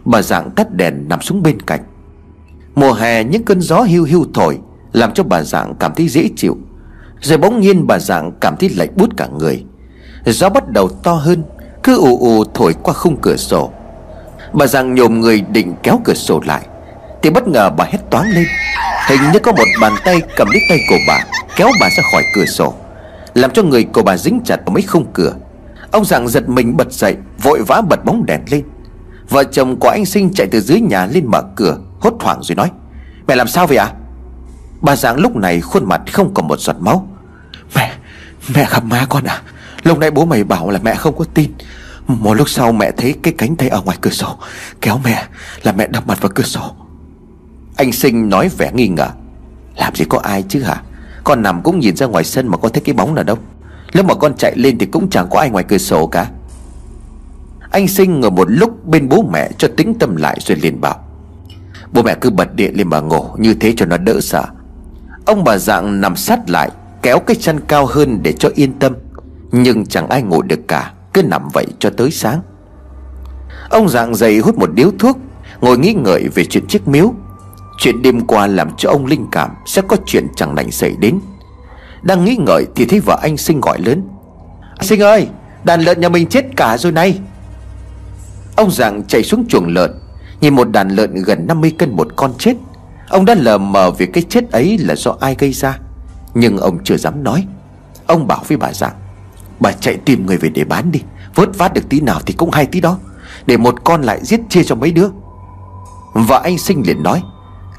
Bà 0.05 0.23
dạng 0.23 0.51
tắt 0.51 0.75
đèn 0.75 1.09
nằm 1.09 1.23
xuống 1.23 1.43
bên 1.43 1.61
cạnh. 1.63 1.81
Mùa 2.75 2.93
hè 2.93 3.25
những 3.25 3.45
cơn 3.45 3.61
gió 3.61 3.81
hưu 3.81 4.07
hưu 4.11 4.27
thổi 4.35 4.59
Làm 4.93 5.15
cho 5.15 5.25
bà 5.25 5.43
dạng 5.43 5.75
cảm 5.81 5.93
thấy 5.95 6.09
dễ 6.09 6.29
chịu. 6.37 6.57
Rồi 7.21 7.39
bỗng 7.39 7.61
nhiên 7.61 7.87
bà 7.87 7.99
dạng 7.99 8.33
cảm 8.41 8.57
thấy 8.57 8.69
lạnh 8.69 8.91
bút 8.97 9.17
cả 9.17 9.27
người. 9.39 9.65
Gió 10.32 10.49
bắt 10.49 10.69
đầu 10.69 10.88
to 10.88 11.12
hơn, 11.12 11.43
Cứ 11.82 11.99
ù 11.99 12.19
ù 12.19 12.44
thổi 12.55 12.75
qua 12.82 12.94
khung 12.94 13.17
cửa 13.23 13.37
sổ. 13.37 13.70
Bà 14.52 14.67
dạng 14.67 14.94
nhồm 14.94 15.20
người 15.20 15.40
định 15.40 15.75
kéo 15.82 16.00
cửa 16.05 16.14
sổ 16.14 16.40
lại, 16.44 16.67
Thì 17.23 17.31
bất 17.31 17.49
ngờ 17.49 17.70
bà 17.70 17.84
hét 17.84 17.99
toáng 18.11 18.31
lên. 18.31 18.46
Hình 19.08 19.20
như 19.32 19.38
có 19.38 19.52
một 19.52 19.64
bàn 19.81 19.93
tay 20.05 20.23
cầm 20.37 20.49
lấy 20.50 20.61
tay 20.69 20.78
của 20.88 20.96
bà, 21.08 21.25
Kéo 21.56 21.69
bà 21.81 21.88
ra 21.90 22.02
khỏi 22.12 22.23
cửa 22.34 22.44
sổ, 22.44 22.75
Làm 23.34 23.50
cho 23.50 23.62
người 23.62 23.84
của 23.84 24.02
bà 24.02 24.17
dính 24.17 24.40
chặt 24.44 24.56
vào 24.67 24.75
mấy 24.75 24.82
khung 24.82 25.06
cửa. 25.12 25.34
Ông 25.90 26.05
dạng 26.05 26.29
giật 26.29 26.49
mình 26.49 26.76
bật 26.76 26.93
dậy, 26.93 27.17
Vội 27.43 27.62
vã 27.67 27.81
bật 27.88 28.05
bóng 28.05 28.26
đèn 28.26 28.40
lên. 28.50 28.64
Vợ 29.29 29.44
chồng 29.44 29.76
của 29.81 29.88
anh 29.88 30.06
sinh 30.06 30.32
chạy 30.34 30.46
từ 30.46 30.61
dưới 30.61 30.81
nhà 30.81 31.06
lên 31.06 31.26
mở 31.26 31.43
cửa, 31.56 31.79
Hốt 32.00 32.14
hoảng 32.20 32.43
rồi 32.43 32.56
nói, 32.56 32.70
Mẹ 33.26 33.37
làm 33.37 33.49
sao 33.49 33.67
vậy 33.67 33.76
ạ? 33.76 33.84
À? 33.84 33.94
Bà 34.81 34.96
dạng 34.96 35.17
lúc 35.17 35.37
này 35.37 35.61
khuôn 35.61 35.84
mặt 35.84 36.00
không 36.12 36.34
còn 36.34 36.49
một 36.49 36.61
giọt 36.61 36.76
máu. 36.81 37.08
Mẹ 37.75 37.93
Mẹ 38.55 38.67
gặp 38.70 38.84
ma 38.84 39.06
con 39.08 39.25
à 39.25 39.43
Lúc 39.87 39.99
nãy 39.99 40.11
bố 40.11 40.25
mày 40.25 40.44
bảo 40.44 40.71
là 40.71 40.79
mẹ 40.83 40.94
không 40.94 41.17
có 41.17 41.25
tin. 41.35 41.50
Một 42.06 42.35
lúc 42.35 42.49
sau 42.49 42.73
mẹ 42.73 42.91
thấy 42.91 43.15
cái 43.23 43.35
cánh 43.38 43.56
tay 43.56 43.69
ở 43.69 43.81
ngoài 43.81 43.99
cửa 44.00 44.11
sổ, 44.11 44.38
Kéo 44.81 45.00
mẹ, 45.05 45.25
Là 45.62 45.73
mẹ 45.73 45.87
đập 45.87 46.06
mặt 46.06 46.21
vào 46.21 46.31
cửa 46.35 46.44
sổ. 46.44 46.73
Anh 47.77 47.93
sinh 47.93 48.29
nói 48.29 48.49
vẻ 48.59 48.71
nghi 48.75 48.88
ngờ. 48.88 49.09
Làm 49.77 49.94
gì 49.94 50.05
có 50.09 50.19
ai 50.19 50.44
chứ 50.49 50.62
hả? 50.62 50.83
Con 51.25 51.43
nằm 51.43 51.62
cũng 51.62 51.81
nhìn 51.81 51.97
ra 51.97 52.06
ngoài 52.06 52.25
sân 52.25 52.49
mà 52.49 52.56
có 52.56 52.69
thấy 52.69 52.83
cái 52.85 52.94
bóng 52.94 53.15
nào 53.15 53.25
đâu. 53.25 53.38
Lúc 53.93 54.06
mà 54.06 54.15
con 54.15 54.37
chạy 54.37 54.53
lên 54.56 54.79
thì 54.79 54.87
cũng 54.87 55.11
chẳng 55.11 55.27
có 55.31 55.41
ai 55.41 55.50
ngoài 55.50 55.65
cửa 55.69 55.79
sổ 55.79 56.06
cả. 56.06 56.31
Anh 57.71 57.89
sinh 57.89 58.21
ngồi 58.21 58.31
một 58.31 58.50
lúc 58.50 58.87
bên 58.87 59.09
bố 59.09 59.23
mẹ 59.32 59.50
cho 59.59 59.69
tĩnh 59.77 59.94
tâm 59.99 60.17
lại 60.17 60.39
rồi 60.41 60.59
liền 60.59 60.81
bảo. 60.81 61.05
Bố 61.93 62.03
mẹ 62.03 62.15
cứ 62.21 62.31
bật 62.31 62.55
điện 62.55 62.77
lên 62.77 62.89
mà 62.89 63.00
ngủ, 63.00 63.25
Như 63.39 63.55
thế 63.55 63.75
cho 63.77 63.87
nó 63.87 63.97
đỡ 63.97 64.21
sợ. 64.21 64.44
Ông 65.27 65.44
bà 65.44 65.59
dạng 65.59 66.00
nằm 66.00 66.17
sát 66.17 66.50
lại, 66.50 66.71
Kéo 67.03 67.19
cái 67.19 67.37
chăn 67.37 67.61
cao 67.69 67.87
hơn 67.87 68.23
để 68.23 68.32
cho 68.32 68.50
yên 68.55 68.79
tâm. 68.79 68.93
Nhưng 69.58 69.87
chẳng 69.87 70.08
ai 70.08 70.23
ngủ 70.23 70.43
được 70.43 70.69
cả, 70.69 70.93
Cứ 71.12 71.23
nằm 71.23 71.49
vậy 71.53 71.67
cho 71.79 71.91
tới 71.91 72.11
sáng. 72.11 72.43
Ông 73.70 73.88
dạng 73.88 74.14
dày 74.14 74.38
hút 74.38 74.58
một 74.58 74.70
điếu 74.75 74.91
thuốc, 74.99 75.19
Ngồi 75.60 75.79
nghĩ 75.79 75.94
ngợi 75.94 76.29
về 76.34 76.44
chuyện 76.44 76.67
chiếc 76.67 76.89
miếu. 76.89 77.15
Chuyện 77.79 78.03
đêm 78.03 78.27
qua 78.27 78.46
làm 78.46 78.70
cho 78.77 78.91
ông 78.91 79.06
linh 79.06 79.27
cảm 79.32 79.51
Sẽ 79.67 79.82
có 79.89 79.96
chuyện 80.06 80.27
chẳng 80.36 80.55
lành 80.55 80.70
xảy 80.70 80.96
đến. 80.98 81.20
Đang 82.03 82.25
nghĩ 82.25 82.36
ngợi 82.46 82.67
thì 82.75 82.84
thấy 82.84 83.01
vợ 83.01 83.19
anh 83.22 83.36
Sinh 83.36 83.60
gọi 83.60 83.79
lớn. 83.81 84.08
Sinh 84.81 85.03
ơi, 85.03 85.29
Đàn 85.65 85.81
lợn 85.81 86.01
nhà 86.01 86.08
mình 86.08 86.27
chết 86.27 86.44
cả 86.56 86.79
rồi 86.79 86.93
này. 86.93 87.19
Ông 88.56 88.70
dạng 88.70 89.05
chạy 89.05 89.22
xuống 89.22 89.44
chuồng 89.48 89.67
lợn, 89.67 89.91
Nhìn 90.41 90.55
một 90.55 90.70
đàn 90.70 90.89
lợn 90.89 91.15
gần 91.15 91.46
50 91.46 91.75
cân 91.79 91.96
một 91.96 92.08
con 92.17 92.32
chết. 92.39 92.55
Ông 93.08 93.25
đã 93.25 93.34
lờ 93.34 93.58
mờ 93.58 93.91
việc 93.91 94.13
cái 94.13 94.25
chết 94.29 94.51
ấy 94.51 94.79
là 94.79 94.94
do 94.94 95.17
ai 95.20 95.36
gây 95.39 95.53
ra. 95.53 95.79
Nhưng 96.34 96.58
ông 96.58 96.79
chưa 96.84 96.96
dám 96.96 97.25
nói. 97.25 97.46
Ông 98.06 98.27
bảo 98.27 98.44
với 98.48 98.56
bà 98.56 98.72
rằng 98.72 98.93
Bà 99.60 99.72
chạy 99.72 99.96
tìm 99.96 100.27
người 100.27 100.36
về 100.36 100.48
để 100.48 100.65
bán 100.65 100.93
đi. 100.93 101.03
Vớt 101.34 101.48
vát 101.58 101.75
được 101.75 101.89
tí 101.89 102.01
nào 102.01 102.20
thì 102.27 102.34
cũng 102.34 102.51
hay 102.51 102.67
tí 102.67 102.81
đó. 102.81 102.98
Để 103.46 103.56
một 103.56 103.84
con 103.84 104.03
lại 104.03 104.20
giết 104.22 104.41
chia 104.48 104.65
cho 104.65 104.75
mấy 104.75 104.93
đứa. 104.93 105.08
Vợ 106.15 106.41
anh 106.44 106.58
sinh 106.58 106.82
liền 106.86 107.03
nói 107.03 107.22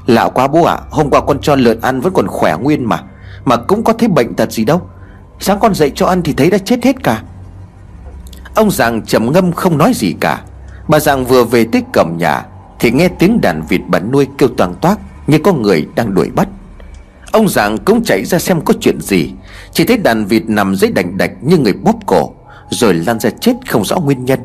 Lạ 0.06 0.28
quá 0.34 0.48
bố 0.48 0.64
ạ 0.64 0.74
à, 0.74 0.84
Hôm 0.90 1.10
qua 1.10 1.20
con 1.20 1.38
cho 1.40 1.56
lợn 1.56 1.80
ăn 1.80 2.00
vẫn 2.00 2.12
còn 2.12 2.26
khỏe 2.26 2.56
nguyên 2.60 2.84
mà 2.84 3.02
Mà 3.44 3.56
cũng 3.56 3.84
có 3.84 3.92
thấy 3.92 4.08
bệnh 4.08 4.34
tật 4.34 4.52
gì 4.52 4.64
đâu. 4.64 4.82
Sáng 5.40 5.58
con 5.60 5.74
dậy 5.74 5.92
cho 5.94 6.06
ăn 6.06 6.22
thì 6.22 6.32
thấy 6.32 6.50
đã 6.50 6.58
chết 6.58 6.84
hết 6.84 7.02
cả. 7.02 7.22
Ông 8.54 8.70
giàng 8.70 9.02
trầm 9.02 9.32
ngâm 9.32 9.52
không 9.52 9.78
nói 9.78 9.92
gì 9.94 10.14
cả. 10.20 10.42
Bà 10.88 11.00
giàng 11.00 11.24
vừa 11.24 11.44
về 11.44 11.66
tới 11.72 11.82
cầm 11.92 12.16
nhà 12.18 12.44
Thì 12.78 12.90
nghe 12.90 13.08
tiếng 13.08 13.40
đàn 13.40 13.62
vịt 13.68 13.80
bắn 13.88 14.10
nuôi 14.12 14.26
kêu 14.38 14.48
toàn 14.56 14.74
toát 14.80 14.98
Như 15.26 15.38
có 15.38 15.52
người 15.52 15.86
đang 15.94 16.14
đuổi 16.14 16.30
bắt. 16.34 16.48
Ông 17.32 17.48
Giàng 17.48 17.78
cũng 17.78 18.04
chạy 18.04 18.24
ra 18.24 18.38
xem 18.38 18.60
có 18.60 18.74
chuyện 18.80 19.00
gì. 19.00 19.30
Chỉ 19.72 19.84
thấy 19.84 19.96
đàn 19.96 20.24
vịt 20.24 20.42
nằm 20.46 20.74
dưới 20.76 20.90
đành 20.90 21.16
đạch 21.16 21.30
như 21.42 21.58
người 21.58 21.72
bóp 21.72 21.96
cổ, 22.06 22.32
Rồi 22.70 22.94
lan 22.94 23.20
ra 23.20 23.30
chết 23.40 23.52
không 23.68 23.84
rõ 23.84 23.98
nguyên 23.98 24.24
nhân. 24.24 24.40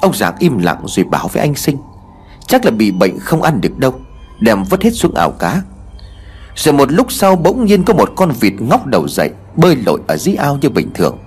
Ông 0.00 0.14
Giàng 0.14 0.34
im 0.38 0.58
lặng 0.58 0.80
rồi 0.86 1.04
bảo 1.04 1.28
với 1.28 1.42
anh 1.42 1.54
Sinh, 1.54 1.76
Chắc 2.46 2.64
là 2.64 2.70
bị 2.70 2.90
bệnh 2.90 3.18
không 3.18 3.42
ăn 3.42 3.60
được 3.60 3.78
đâu, 3.78 3.94
Đem 4.40 4.64
vứt 4.64 4.82
hết 4.82 4.90
xuống 4.90 5.14
ảo 5.14 5.30
cá. 5.30 5.62
Rồi 6.54 6.74
một 6.74 6.92
lúc 6.92 7.12
sau 7.12 7.36
bỗng 7.36 7.64
nhiên 7.64 7.84
có 7.84 7.94
một 7.94 8.12
con 8.16 8.30
vịt 8.40 8.52
ngóc 8.58 8.86
đầu 8.86 9.08
dậy, 9.08 9.30
Bơi 9.56 9.76
lội 9.76 10.00
ở 10.06 10.16
dưới 10.16 10.34
ao 10.34 10.58
như 10.60 10.68
bình 10.68 10.90
thường. 10.94 11.18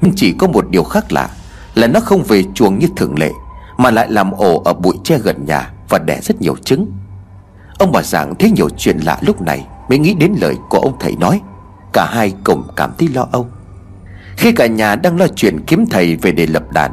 Nhưng 0.00 0.12
chỉ 0.16 0.32
có 0.32 0.46
một 0.46 0.70
điều 0.70 0.84
khác 0.84 1.12
lạ, 1.12 1.30
Là 1.74 1.86
nó 1.86 2.00
không 2.00 2.22
về 2.22 2.42
chuồng 2.54 2.78
như 2.78 2.86
thường 2.96 3.18
lệ, 3.18 3.30
mà 3.76 3.90
lại 3.90 4.10
làm 4.10 4.30
ổ 4.30 4.62
ở 4.64 4.72
bụi 4.72 4.96
tre 5.04 5.18
gần 5.18 5.44
nhà 5.46 5.72
Và 5.88 5.98
đẻ 5.98 6.20
rất 6.22 6.40
nhiều 6.40 6.56
trứng. 6.64 6.92
Ông 7.78 7.92
bà 7.92 8.02
giảng 8.02 8.34
thấy 8.34 8.50
nhiều 8.50 8.68
chuyện 8.68 8.98
lạ 8.98 9.18
lúc 9.20 9.42
này 9.42 9.66
Mới 9.88 9.98
nghĩ 9.98 10.14
đến 10.14 10.34
lời 10.40 10.56
của 10.68 10.78
ông 10.78 10.96
thầy 11.00 11.16
nói, 11.16 11.40
Cả 11.92 12.04
hai 12.10 12.34
cùng 12.44 12.62
cảm 12.76 12.90
thấy 12.98 13.08
lo 13.08 13.26
âu. 13.32 13.46
Khi 14.36 14.52
cả 14.52 14.66
nhà 14.66 14.96
đang 14.96 15.16
lo 15.16 15.26
chuyện 15.36 15.60
kiếm 15.66 15.86
thầy 15.90 16.16
về 16.16 16.32
để 16.32 16.46
lập 16.46 16.62
đàn, 16.72 16.92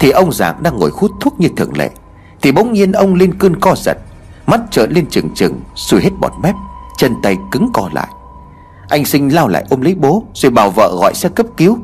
Thì 0.00 0.10
ông 0.10 0.32
giảng 0.32 0.62
đang 0.62 0.76
ngồi 0.76 0.90
hút 0.94 1.10
thuốc 1.20 1.40
như 1.40 1.48
thường 1.56 1.76
lệ, 1.76 1.90
Thì 2.42 2.52
bỗng 2.52 2.72
nhiên 2.72 2.92
ông 2.92 3.14
lên 3.14 3.38
cơn 3.38 3.60
co 3.60 3.74
giật, 3.76 3.98
Mắt 4.46 4.60
trợn 4.70 4.92
lên 4.92 5.06
trừng 5.06 5.28
trừng 5.34 5.60
Xùi 5.74 6.00
hết 6.00 6.10
bọt 6.20 6.32
mép, 6.42 6.54
Chân 6.98 7.14
tay 7.22 7.36
cứng 7.50 7.70
co 7.72 7.88
lại. 7.92 8.08
Anh 8.88 9.04
sinh 9.04 9.34
lao 9.34 9.48
lại 9.48 9.64
ôm 9.70 9.80
lấy 9.80 9.94
bố, 9.94 10.24
Rồi 10.34 10.50
bảo 10.50 10.70
vợ 10.70 10.96
gọi 11.00 11.14
xe 11.14 11.28
cấp 11.28 11.46
cứu. 11.56 11.78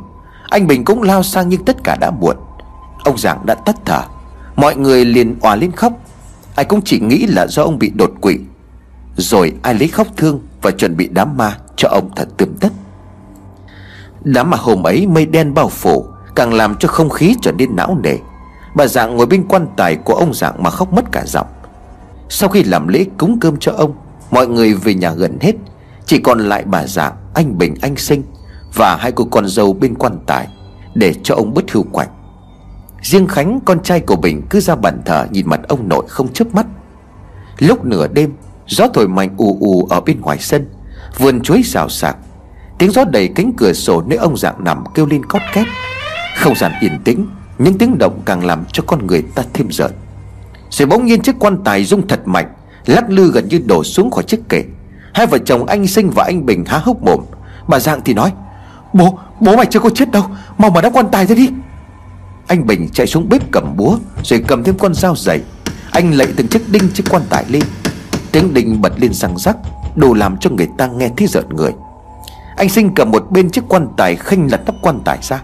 Anh 0.49 0.66
Bình 0.66 0.85
cũng 0.85 1.02
lao 1.02 1.23
sang 1.23 1.49
nhưng 1.49 1.64
tất 1.64 1.76
cả 1.85 1.97
đã 2.00 2.11
muộn. 2.11 2.37
Ông 3.04 3.18
giảng 3.18 3.47
đã 3.47 3.54
tắt 3.54 3.76
thở. 3.85 4.02
Mọi 4.56 4.76
người 4.76 5.04
liền 5.04 5.37
òa 5.40 5.56
lên 5.56 5.73
khóc. 5.73 5.92
Ai 6.54 6.64
cũng 6.64 6.82
chỉ 6.85 7.00
nghĩ 7.00 7.26
là 7.26 7.47
do 7.47 7.62
ông 7.62 7.78
bị 7.78 7.92
đột 7.94 8.11
quỵ. 8.21 8.38
Rồi 9.16 9.52
ai 9.62 9.75
lấy 9.75 9.88
khóc 9.88 10.07
thương 10.16 10.40
Và 10.62 10.71
chuẩn 10.71 10.97
bị 10.97 11.09
đám 11.12 11.37
ma 11.37 11.59
cho 11.76 11.88
ông 11.88 12.11
thật 12.16 12.28
tươm 12.37 12.54
tất. 12.61 12.69
Đám 14.25 14.50
ma 14.50 14.57
hôm 14.61 14.87
ấy 14.87 15.07
mây 15.07 15.26
đen 15.26 15.54
bao 15.54 15.69
phủ 15.69 16.07
Càng 16.35 16.54
làm 16.54 16.75
cho 16.75 16.88
không 16.88 17.11
khí 17.11 17.37
trở 17.42 17.52
nên 17.52 17.76
não 17.76 17.99
nề. 18.02 18.16
Bà 18.76 18.87
dạng 18.87 19.16
ngồi 19.16 19.26
bên 19.26 19.45
quan 19.49 19.66
tài 19.76 19.97
của 19.97 20.14
ông 20.14 20.35
dạng 20.35 20.62
mà 20.62 20.71
khóc 20.71 20.92
mất 20.92 21.04
cả 21.12 21.25
giọng. 21.26 21.47
Sau 22.28 22.49
khi 22.49 22.62
làm 22.62 22.88
lễ 22.88 23.04
cúng 23.19 23.38
cơm 23.40 23.57
cho 23.57 23.73
ông 23.73 23.95
Mọi 24.31 24.49
người 24.49 24.75
về 24.75 24.95
nhà 24.95 25.12
gần 25.12 25.38
hết. 25.40 25.52
Chỉ 26.07 26.19
còn 26.19 26.38
lại 26.38 26.64
bà 26.66 26.87
dạng, 26.87 27.12
anh 27.35 27.59
Bình, 27.59 27.75
anh 27.83 27.97
Sinh 27.97 28.23
Và 28.75 28.97
hai 28.97 29.12
cô 29.12 29.25
con 29.25 29.47
dâu 29.47 29.73
bên 29.73 29.95
quan 29.95 30.19
tài 30.26 30.49
Để 30.95 31.14
cho 31.23 31.35
ông 31.35 31.54
bớt 31.54 31.71
hưu 31.71 31.83
quạnh. 31.92 32.09
Riêng 33.02 33.26
Khánh 33.26 33.61
con 33.64 33.83
trai 33.83 34.00
của 34.00 34.16
Bình 34.16 34.42
cứ 34.50 34.61
ra 34.61 34.75
bàn 34.75 35.02
thờ 35.04 35.26
Nhìn 35.31 35.49
mặt 35.49 35.61
ông 35.69 35.88
nội 35.88 36.04
không 36.09 36.33
chớp 36.33 36.54
mắt. 36.54 36.66
Lúc 37.59 37.85
nửa 37.85 38.09
đêm 38.09 38.33
Gió 38.72 38.88
thổi 38.94 39.08
mạnh 39.08 39.34
ù 39.36 39.56
ù 39.60 39.86
ở 39.90 40.00
bên 40.00 40.20
ngoài 40.20 40.38
sân 40.40 40.66
Vườn 41.18 41.40
chuối 41.40 41.62
xào 41.62 41.88
xạc 41.88 42.16
Tiếng 42.78 42.90
gió 42.90 43.04
đầy 43.04 43.28
cánh 43.34 43.52
cửa 43.56 43.72
sổ 43.72 44.02
nơi 44.02 44.18
ông 44.18 44.36
dạng 44.36 44.64
nằm 44.64 44.84
kêu 44.94 45.06
lên 45.06 45.26
cót 45.26 45.42
két. 45.52 45.66
Không 46.36 46.54
gian 46.54 46.72
yên 46.80 46.98
tĩnh 47.04 47.26
Những 47.58 47.78
tiếng 47.78 47.98
động 47.98 48.20
càng 48.24 48.46
làm 48.46 48.64
cho 48.72 48.82
con 48.86 49.06
người 49.06 49.22
ta 49.34 49.42
thêm 49.52 49.70
giận. 49.70 49.92
Rồi 50.70 50.86
bỗng 50.86 51.06
nhiên 51.06 51.20
chiếc 51.20 51.36
quan 51.38 51.64
tài 51.64 51.84
rung 51.84 52.08
thật 52.08 52.20
mạnh 52.24 52.52
Lắc 52.86 53.10
lư 53.10 53.32
gần 53.32 53.48
như 53.48 53.60
đổ 53.66 53.84
xuống 53.84 54.10
khỏi 54.10 54.24
chiếc 54.24 54.40
kệ. 54.48 54.64
Hai 55.14 55.26
vợ 55.26 55.38
chồng 55.38 55.66
anh 55.66 55.86
Sinh 55.86 56.10
và 56.10 56.24
anh 56.24 56.46
Bình 56.46 56.64
há 56.66 56.78
hốc 56.78 57.02
mồm. 57.02 57.20
Bà 57.68 57.78
Dạng 57.78 58.00
thì 58.04 58.14
nói 58.14 58.32
Bố, 58.92 59.18
bố 59.40 59.56
mày 59.56 59.66
chưa 59.66 59.80
có 59.80 59.90
chết 59.90 60.10
đâu 60.10 60.24
Mau 60.58 60.70
mà 60.70 60.80
đắp 60.80 60.92
quan 60.92 61.06
tài 61.12 61.26
ra 61.26 61.34
đi. 61.34 61.48
Anh 62.46 62.66
Bình 62.66 62.88
chạy 62.92 63.06
xuống 63.06 63.28
bếp 63.28 63.50
cầm 63.50 63.76
búa 63.76 63.98
Rồi 64.24 64.44
cầm 64.48 64.64
thêm 64.64 64.78
con 64.78 64.94
dao 64.94 65.16
dày. 65.16 65.40
Anh 65.90 66.12
lạy 66.12 66.28
từng 66.36 66.48
chiếc 66.48 66.68
đinh 66.68 66.88
chiếc 66.94 67.04
quan 67.10 67.22
tài 67.30 67.44
lên. 67.48 67.62
Tiếng 68.32 68.54
đinh 68.54 68.80
bật 68.80 68.92
lên 68.96 69.12
răng 69.12 69.38
rắc 69.38 69.56
Đủ 69.96 70.14
làm 70.14 70.36
cho 70.36 70.50
người 70.50 70.68
ta 70.78 70.86
nghe 70.86 71.10
thấy 71.16 71.26
rợn 71.26 71.44
người. 71.56 71.72
Anh 72.56 72.68
Sinh 72.68 72.94
cầm 72.94 73.10
một 73.10 73.26
bên 73.30 73.50
chiếc 73.50 73.64
quan 73.68 73.88
tài 73.96 74.16
khinh 74.16 74.50
lật 74.50 74.60
nắp 74.66 74.74
quan 74.82 75.00
tài 75.04 75.18
ra, 75.22 75.42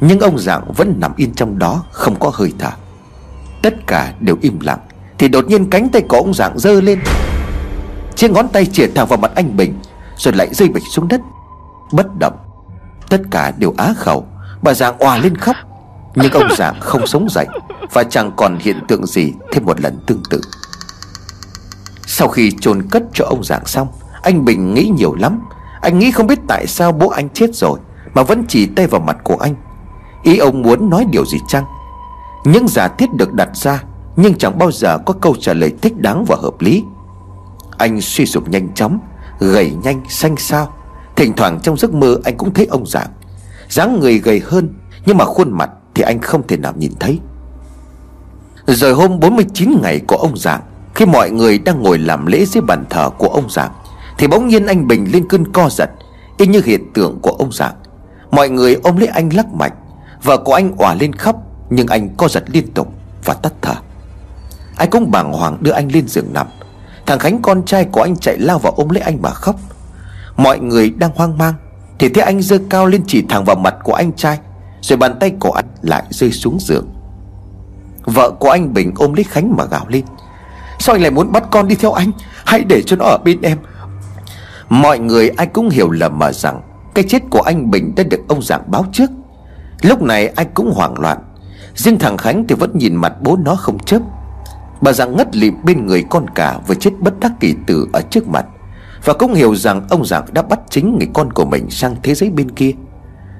Nhưng 0.00 0.20
ông 0.20 0.38
Dạng 0.38 0.72
vẫn 0.72 0.94
nằm 0.98 1.12
yên 1.16 1.34
trong 1.34 1.58
đó, 1.58 1.84
Không 1.90 2.18
có 2.18 2.30
hơi 2.34 2.52
thở. 2.58 2.70
Tất 3.62 3.74
cả 3.86 4.12
đều 4.20 4.36
im 4.40 4.60
lặng, 4.60 4.78
Thì 5.18 5.28
đột 5.28 5.44
nhiên 5.48 5.70
cánh 5.70 5.88
tay 5.88 6.02
của 6.02 6.16
ông 6.16 6.34
Dạng 6.34 6.58
giơ 6.58 6.80
lên. 6.80 7.00
Chiếc 8.16 8.30
ngón 8.30 8.48
tay 8.48 8.66
chĩa 8.66 8.86
thẳng 8.94 9.06
vào 9.06 9.18
mặt 9.18 9.30
anh 9.34 9.56
Bình, 9.56 9.74
Rồi 10.16 10.34
lại 10.34 10.48
rơi 10.54 10.68
bịch 10.68 10.84
xuống 10.90 11.08
đất. 11.08 11.20
Bất 11.92 12.06
động, 12.18 12.36
Tất 13.08 13.20
cả 13.30 13.52
đều 13.58 13.74
á 13.76 13.94
khẩu, 13.96 14.26
Bà 14.62 14.74
Dạng 14.74 14.98
òa 14.98 15.16
lên 15.16 15.36
khóc. 15.36 15.56
Nhưng 16.14 16.32
ông 16.32 16.48
Dạng 16.56 16.80
không 16.80 17.06
sống 17.06 17.26
dậy, 17.30 17.46
Và 17.92 18.04
chẳng 18.04 18.32
còn 18.36 18.58
hiện 18.60 18.80
tượng 18.88 19.06
gì 19.06 19.32
thêm 19.52 19.64
một 19.64 19.80
lần 19.80 19.98
tương 20.06 20.22
tự. 20.30 20.40
Sau 22.12 22.28
khi 22.28 22.52
chôn 22.60 22.82
cất 22.82 23.02
cho 23.12 23.24
ông 23.24 23.44
giảng 23.44 23.66
xong 23.66 23.88
Anh 24.22 24.44
Bình 24.44 24.74
nghĩ 24.74 24.90
nhiều 24.96 25.14
lắm. 25.14 25.40
Anh 25.80 25.98
nghĩ 25.98 26.10
không 26.10 26.26
biết 26.26 26.38
tại 26.48 26.66
sao 26.66 26.92
bố 26.92 27.08
anh 27.08 27.28
chết 27.28 27.54
rồi 27.54 27.78
Mà 28.14 28.22
vẫn 28.22 28.44
chỉ 28.48 28.66
tay 28.66 28.86
vào 28.86 29.00
mặt 29.00 29.16
của 29.24 29.36
anh. 29.36 29.54
Ý 30.22 30.38
ông 30.38 30.62
muốn 30.62 30.90
nói 30.90 31.06
điều 31.12 31.24
gì 31.26 31.38
chăng? 31.48 31.64
Những 32.44 32.68
giả 32.68 32.88
thiết 32.88 33.12
được 33.14 33.32
đặt 33.32 33.56
ra 33.56 33.82
Nhưng 34.16 34.38
chẳng 34.38 34.58
bao 34.58 34.70
giờ 34.72 34.98
có 35.06 35.14
câu 35.20 35.36
trả 35.40 35.54
lời 35.54 35.74
thích 35.82 35.98
đáng 35.98 36.24
và 36.24 36.36
hợp 36.42 36.54
lý. 36.60 36.84
Anh 37.78 38.00
suy 38.00 38.26
sụp 38.26 38.48
nhanh 38.48 38.74
chóng 38.74 38.98
Gầy 39.38 39.72
nhanh 39.82 40.02
xanh 40.08 40.36
xao. 40.36 40.74
Thỉnh 41.16 41.32
thoảng 41.36 41.60
trong 41.62 41.76
giấc 41.76 41.94
mơ 41.94 42.16
anh 42.24 42.36
cũng 42.36 42.54
thấy 42.54 42.66
ông 42.66 42.86
giảng, 42.86 43.10
dáng 43.68 44.00
người 44.00 44.18
gầy 44.18 44.42
hơn 44.44 44.74
Nhưng 45.06 45.16
mà 45.16 45.24
khuôn 45.24 45.52
mặt 45.52 45.70
thì 45.94 46.02
anh 46.02 46.20
không 46.20 46.46
thể 46.46 46.56
nào 46.56 46.72
nhìn 46.76 46.92
thấy. 47.00 47.20
Rồi 48.66 48.92
hôm 48.92 49.20
49 49.20 49.78
ngày 49.82 50.00
của 50.06 50.16
ông 50.16 50.36
giảng. 50.36 50.60
Khi 50.94 51.06
mọi 51.06 51.30
người 51.30 51.58
đang 51.58 51.82
ngồi 51.82 51.98
làm 51.98 52.26
lễ 52.26 52.44
dưới 52.44 52.62
bàn 52.62 52.84
thờ 52.90 53.10
của 53.18 53.28
ông 53.28 53.50
dạng 53.50 53.72
Thì 54.18 54.26
bỗng 54.26 54.48
nhiên 54.48 54.66
anh 54.66 54.88
Bình 54.88 55.06
lên 55.12 55.28
cơn 55.28 55.52
co 55.52 55.68
giật. 55.70 55.90
Y 56.38 56.46
như 56.46 56.62
hiện 56.64 56.92
tượng 56.92 57.18
của 57.22 57.30
ông 57.30 57.52
dạng 57.52 57.74
Mọi 58.30 58.48
người 58.48 58.74
ôm 58.74 58.96
lấy 58.96 59.08
anh 59.08 59.34
lắc 59.34 59.54
mạnh 59.54 59.72
Vợ 60.22 60.36
của 60.36 60.54
anh 60.54 60.72
òa 60.76 60.94
lên 60.94 61.12
khóc, 61.12 61.36
Nhưng 61.70 61.86
anh 61.86 62.08
co 62.16 62.28
giật 62.28 62.44
liên 62.46 62.72
tục 62.74 62.92
và 63.24 63.34
tắt 63.34 63.52
thở. 63.62 63.74
Ai 64.76 64.86
cũng 64.86 65.10
bàng 65.10 65.32
hoàng 65.32 65.56
đưa 65.60 65.70
anh 65.70 65.92
lên 65.92 66.08
giường 66.08 66.32
nằm. 66.32 66.46
Thằng 67.06 67.18
Khánh 67.18 67.42
con 67.42 67.64
trai 67.64 67.84
của 67.84 68.02
anh 68.02 68.16
chạy 68.16 68.38
lao 68.38 68.58
vào 68.58 68.72
ôm 68.76 68.88
lấy 68.88 69.02
anh 69.02 69.22
mà 69.22 69.30
khóc. 69.30 69.56
Mọi 70.36 70.58
người 70.58 70.90
đang 70.90 71.10
hoang 71.14 71.38
mang, 71.38 71.54
Thì 71.98 72.08
thấy 72.08 72.24
anh 72.24 72.42
giơ 72.42 72.58
cao 72.70 72.86
lên 72.86 73.02
chỉ 73.06 73.24
thẳng 73.28 73.44
vào 73.44 73.56
mặt 73.56 73.74
của 73.82 73.92
anh 73.92 74.12
trai, 74.12 74.38
Rồi 74.80 74.96
bàn 74.96 75.16
tay 75.20 75.30
của 75.40 75.52
anh 75.52 75.64
lại 75.82 76.02
rơi 76.10 76.32
xuống 76.32 76.58
giường. 76.60 76.88
Vợ 78.04 78.30
của 78.30 78.50
anh 78.50 78.74
Bình 78.74 78.92
ôm 78.96 79.14
lấy 79.14 79.24
Khánh 79.24 79.56
mà 79.56 79.64
gào 79.64 79.86
lên. 79.88 80.04
Sao 80.80 80.94
anh 80.94 81.02
lại 81.02 81.10
muốn 81.10 81.32
bắt 81.32 81.44
con 81.50 81.68
đi 81.68 81.74
theo 81.74 81.92
anh? 81.92 82.10
Hãy 82.46 82.64
để 82.64 82.82
cho 82.82 82.96
nó 82.96 83.04
ở 83.04 83.18
bên 83.24 83.40
em. 83.42 83.58
Mọi 84.68 84.98
người 84.98 85.28
ai 85.28 85.46
cũng 85.46 85.68
hiểu 85.68 85.90
lầm 85.90 86.18
mà 86.18 86.32
rằng 86.32 86.60
Cái 86.94 87.04
chết 87.08 87.22
của 87.30 87.40
anh 87.40 87.70
Bình 87.70 87.92
đã 87.96 88.02
được 88.02 88.20
ông 88.28 88.42
Giảng 88.42 88.62
báo 88.66 88.84
trước. 88.92 89.10
Lúc 89.82 90.02
này 90.02 90.28
ai 90.28 90.44
cũng 90.44 90.72
hoảng 90.74 91.00
loạn. 91.00 91.18
Riêng 91.74 91.98
thằng 91.98 92.16
Khánh 92.16 92.44
thì 92.48 92.54
vẫn 92.54 92.70
nhìn 92.74 92.96
mặt 92.96 93.12
bố 93.20 93.36
nó 93.36 93.54
không 93.54 93.78
chớp. 93.78 93.98
Bà 94.80 94.92
Giảng 94.92 95.16
ngất 95.16 95.36
lịm 95.36 95.54
bên 95.64 95.86
người 95.86 96.04
con 96.10 96.26
cả 96.34 96.58
Vừa 96.66 96.74
chết 96.74 96.90
bất 96.98 97.20
đắc 97.20 97.32
kỳ 97.40 97.54
tử 97.66 97.88
ở 97.92 98.00
trước 98.10 98.28
mặt. 98.28 98.46
Và 99.04 99.12
cũng 99.12 99.34
hiểu 99.34 99.54
rằng 99.54 99.86
ông 99.90 100.04
Giảng 100.04 100.24
đã 100.32 100.42
bắt 100.42 100.60
chính 100.70 100.98
người 100.98 101.08
con 101.14 101.32
của 101.32 101.44
mình 101.44 101.70
sang 101.70 101.96
thế 102.02 102.14
giới 102.14 102.30
bên 102.30 102.50
kia. 102.50 102.72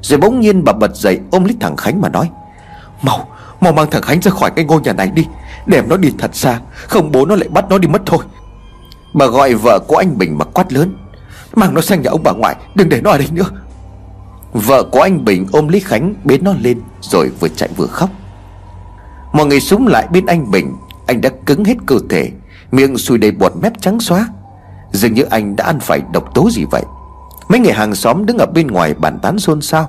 Rồi 0.02 0.18
bỗng 0.18 0.40
nhiên 0.40 0.64
bà 0.64 0.72
bật 0.72 0.96
dậy 0.96 1.20
ôm 1.30 1.44
lấy 1.44 1.56
thằng 1.60 1.76
Khánh 1.76 2.00
mà 2.00 2.08
nói 2.08 2.30
Mau, 3.02 3.28
mau 3.60 3.72
mang 3.72 3.90
thằng 3.90 4.02
Khánh 4.02 4.20
ra 4.20 4.30
khỏi 4.30 4.50
cái 4.50 4.64
ngôi 4.64 4.80
nhà 4.80 4.92
này 4.92 5.10
đi, 5.14 5.26
Đem 5.66 5.88
nó 5.88 5.96
đi 5.96 6.12
thật 6.18 6.30
xa, 6.36 6.60
Không 6.88 7.12
bố 7.12 7.26
nó 7.26 7.36
lại 7.36 7.48
bắt 7.48 7.64
nó 7.70 7.78
đi 7.78 7.88
mất 7.88 8.02
thôi. 8.06 8.24
Bà 9.14 9.26
gọi 9.26 9.54
vợ 9.54 9.78
của 9.78 9.96
anh 9.96 10.18
Bình 10.18 10.38
mà 10.38 10.44
quát 10.44 10.72
lớn, 10.72 10.96
Mang 11.54 11.74
nó 11.74 11.80
sang 11.80 12.02
nhà 12.02 12.10
ông 12.10 12.22
bà 12.22 12.32
ngoại, 12.32 12.56
Đừng 12.74 12.88
để 12.88 13.00
nó 13.00 13.10
ở 13.10 13.18
đây 13.18 13.28
nữa. 13.32 13.50
Vợ 14.52 14.84
của 14.84 15.00
anh 15.00 15.24
Bình 15.24 15.46
ôm 15.52 15.68
lấy 15.68 15.80
Khánh, 15.80 16.14
bế 16.24 16.38
nó 16.38 16.54
lên, 16.60 16.80
Rồi 17.00 17.30
vừa 17.40 17.48
chạy 17.48 17.68
vừa 17.76 17.86
khóc. 17.86 18.10
Mọi 19.32 19.46
người 19.46 19.60
súng 19.60 19.86
lại 19.86 20.06
bên 20.12 20.26
anh 20.26 20.50
Bình, 20.50 20.76
Anh 21.06 21.20
đã 21.20 21.30
cứng 21.46 21.64
hết 21.64 21.76
cơ 21.86 21.96
thể, 22.10 22.30
Miệng 22.72 22.98
sùi 22.98 23.18
đầy 23.18 23.30
bọt 23.30 23.52
mép 23.62 23.80
trắng 23.80 24.00
xóa. 24.00 24.28
Dường 24.92 25.14
như 25.14 25.22
anh 25.22 25.56
đã 25.56 25.64
ăn 25.64 25.80
phải 25.80 26.00
độc 26.12 26.34
tố 26.34 26.50
gì 26.50 26.64
vậy. 26.70 26.82
Mấy 27.48 27.60
người 27.60 27.72
hàng 27.72 27.94
xóm 27.94 28.26
đứng 28.26 28.38
ở 28.38 28.46
bên 28.46 28.66
ngoài 28.66 28.94
bàn 28.94 29.18
tán 29.22 29.38
xôn 29.38 29.60
xao. 29.60 29.88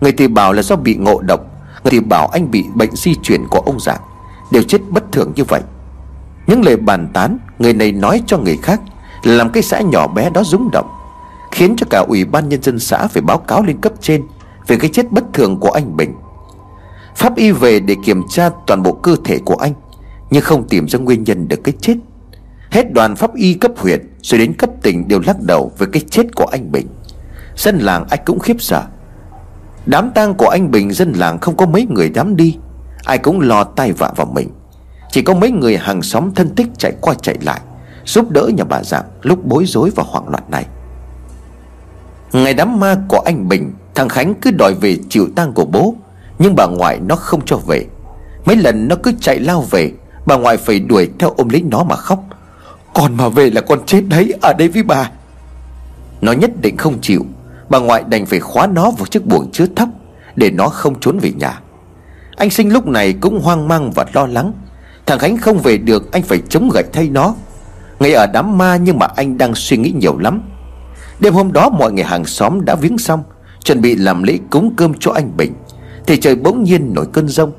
Người 0.00 0.12
thì 0.12 0.28
bảo 0.28 0.52
là 0.52 0.62
do 0.62 0.76
bị 0.76 0.94
ngộ 0.96 1.20
độc 1.20 1.40
Người 1.84 1.90
thì 1.90 2.00
bảo 2.00 2.26
anh 2.26 2.50
bị 2.50 2.64
bệnh 2.74 2.96
di 2.96 3.14
chuyển 3.14 3.46
của 3.50 3.58
ông 3.58 3.80
dạng, 3.80 4.00
Đều 4.50 4.62
chết 4.62 4.78
bất 4.90 5.12
thường 5.12 5.32
như 5.36 5.44
vậy. 5.44 5.60
Những 6.46 6.64
lời 6.64 6.76
bàn 6.76 7.08
tán 7.12 7.38
Người 7.58 7.74
này 7.74 7.92
nói 7.92 8.22
cho 8.26 8.38
người 8.38 8.56
khác, 8.62 8.80
Làm 9.22 9.50
cái 9.50 9.62
xã 9.62 9.80
nhỏ 9.80 10.06
bé 10.06 10.30
đó 10.30 10.42
rúng 10.44 10.70
động, 10.72 10.90
Khiến 11.50 11.74
cho 11.76 11.86
cả 11.90 11.98
ủy 11.98 12.24
ban 12.24 12.48
nhân 12.48 12.62
dân 12.62 12.78
xã 12.78 13.06
phải 13.06 13.22
báo 13.22 13.38
cáo 13.38 13.62
lên 13.62 13.80
cấp 13.80 13.92
trên 14.00 14.22
Về 14.66 14.76
cái 14.76 14.90
chết 14.92 15.12
bất 15.12 15.24
thường 15.32 15.60
của 15.60 15.70
anh 15.70 15.96
Bình 15.96 16.14
Pháp 17.16 17.36
y 17.36 17.50
về 17.50 17.80
để 17.80 17.96
kiểm 18.04 18.22
tra 18.28 18.50
toàn 18.66 18.82
bộ 18.82 18.92
cơ 18.92 19.16
thể 19.24 19.38
của 19.44 19.56
anh, 19.56 19.72
Nhưng 20.30 20.42
không 20.42 20.68
tìm 20.68 20.88
ra 20.88 20.98
nguyên 20.98 21.24
nhân 21.24 21.48
được 21.48 21.60
cái 21.64 21.74
chết. 21.80 21.94
Hết 22.70 22.92
đoàn 22.92 23.16
pháp 23.16 23.34
y 23.34 23.54
cấp 23.54 23.72
huyện 23.76 24.08
Rồi 24.22 24.38
đến 24.40 24.52
cấp 24.52 24.70
tỉnh 24.82 25.08
đều 25.08 25.20
lắc 25.26 25.36
đầu 25.40 25.72
về 25.78 25.86
cái 25.92 26.02
chết 26.10 26.34
của 26.34 26.46
anh 26.52 26.72
Bình 26.72 26.86
Dân 27.56 27.78
làng 27.78 28.06
anh 28.10 28.20
cũng 28.24 28.38
khiếp 28.38 28.56
sợ 28.58 28.82
Đám 29.86 30.10
tang 30.14 30.34
của 30.34 30.48
anh 30.48 30.70
Bình 30.70 30.92
dân 30.92 31.12
làng 31.12 31.38
không 31.38 31.56
có 31.56 31.66
mấy 31.66 31.86
người 31.90 32.10
dám 32.14 32.36
đi. 32.36 32.58
Ai 33.04 33.18
cũng 33.18 33.40
lo 33.40 33.64
tai 33.64 33.92
vạ 33.92 34.10
vào 34.16 34.26
mình. 34.26 34.48
Chỉ 35.10 35.22
có 35.22 35.34
mấy 35.34 35.50
người 35.50 35.76
hàng 35.76 36.02
xóm 36.02 36.34
thân 36.34 36.54
thích 36.54 36.66
chạy 36.78 36.92
qua 37.00 37.14
chạy 37.22 37.36
lại, 37.42 37.60
Giúp 38.04 38.30
đỡ 38.30 38.50
nhà 38.56 38.64
bà 38.64 38.82
dạng 38.82 39.04
lúc 39.22 39.44
bối 39.44 39.64
rối 39.66 39.90
và 39.96 40.04
hoảng 40.06 40.28
loạn 40.28 40.42
này. 40.48 40.66
Ngày 42.32 42.54
đám 42.54 42.80
ma 42.80 42.96
của 43.08 43.18
anh 43.24 43.48
Bình, 43.48 43.72
Thằng 43.94 44.08
Khánh 44.08 44.34
cứ 44.34 44.50
đòi 44.50 44.74
về 44.74 44.98
chịu 45.08 45.28
tang 45.36 45.52
của 45.52 45.64
bố, 45.64 45.94
Nhưng 46.38 46.54
bà 46.56 46.66
ngoại 46.66 47.00
nó 47.06 47.16
không 47.16 47.40
cho 47.44 47.56
về. 47.56 47.86
Mấy 48.44 48.56
lần 48.56 48.88
nó 48.88 48.96
cứ 49.02 49.12
chạy 49.20 49.38
lao 49.38 49.60
về, 49.70 49.92
Bà 50.26 50.36
ngoại 50.36 50.56
phải 50.56 50.80
đuổi 50.80 51.10
theo 51.18 51.34
ôm 51.36 51.48
lấy 51.48 51.62
nó 51.62 51.84
mà 51.84 51.96
khóc. 51.96 52.24
Con 52.94 53.16
mà 53.16 53.28
về 53.28 53.50
là 53.50 53.60
con 53.60 53.86
chết 53.86 54.02
đấy, 54.08 54.34
Ở 54.42 54.52
đây 54.58 54.68
với 54.68 54.82
bà. 54.82 55.10
Nó 56.20 56.32
nhất 56.32 56.50
định 56.60 56.76
không 56.76 56.98
chịu. 57.00 57.26
Bà 57.72 57.78
ngoại 57.78 58.04
đành 58.08 58.26
phải 58.26 58.40
khóa 58.40 58.66
nó 58.66 58.90
vào 58.90 59.06
chiếc 59.06 59.26
buồng 59.26 59.50
chứa 59.52 59.66
thấp, 59.76 59.88
Để 60.36 60.50
nó 60.50 60.68
không 60.68 61.00
trốn 61.00 61.18
về 61.18 61.32
nhà. 61.36 61.60
Anh 62.36 62.50
sinh 62.50 62.72
lúc 62.72 62.86
này 62.86 63.12
cũng 63.12 63.40
hoang 63.40 63.68
mang 63.68 63.90
và 63.94 64.06
lo 64.12 64.26
lắng. 64.26 64.52
Thằng 65.06 65.18
Khánh 65.18 65.36
không 65.36 65.58
về 65.58 65.78
được, 65.78 66.12
Anh 66.12 66.22
phải 66.22 66.38
chống 66.48 66.70
gậy 66.74 66.84
thay 66.92 67.08
nó. 67.08 67.34
Ngay 68.00 68.12
ở 68.12 68.26
đám 68.32 68.58
ma 68.58 68.76
nhưng 68.76 68.98
mà 68.98 69.06
anh 69.16 69.38
đang 69.38 69.54
suy 69.54 69.76
nghĩ 69.76 69.92
nhiều 69.96 70.18
lắm. 70.18 70.42
Đêm 71.20 71.34
hôm 71.34 71.52
đó 71.52 71.70
mọi 71.70 71.92
người 71.92 72.04
hàng 72.04 72.24
xóm 72.24 72.64
đã 72.64 72.74
viếng 72.74 72.98
xong, 72.98 73.22
Chuẩn 73.64 73.80
bị 73.80 73.94
làm 73.94 74.22
lễ 74.22 74.38
cúng 74.50 74.72
cơm 74.76 74.92
cho 75.00 75.12
anh 75.12 75.36
Bình. 75.36 75.54
Thì 76.06 76.16
trời 76.16 76.34
bỗng 76.34 76.64
nhiên 76.64 76.94
nổi 76.94 77.06
cơn 77.12 77.28
rông, 77.28 77.52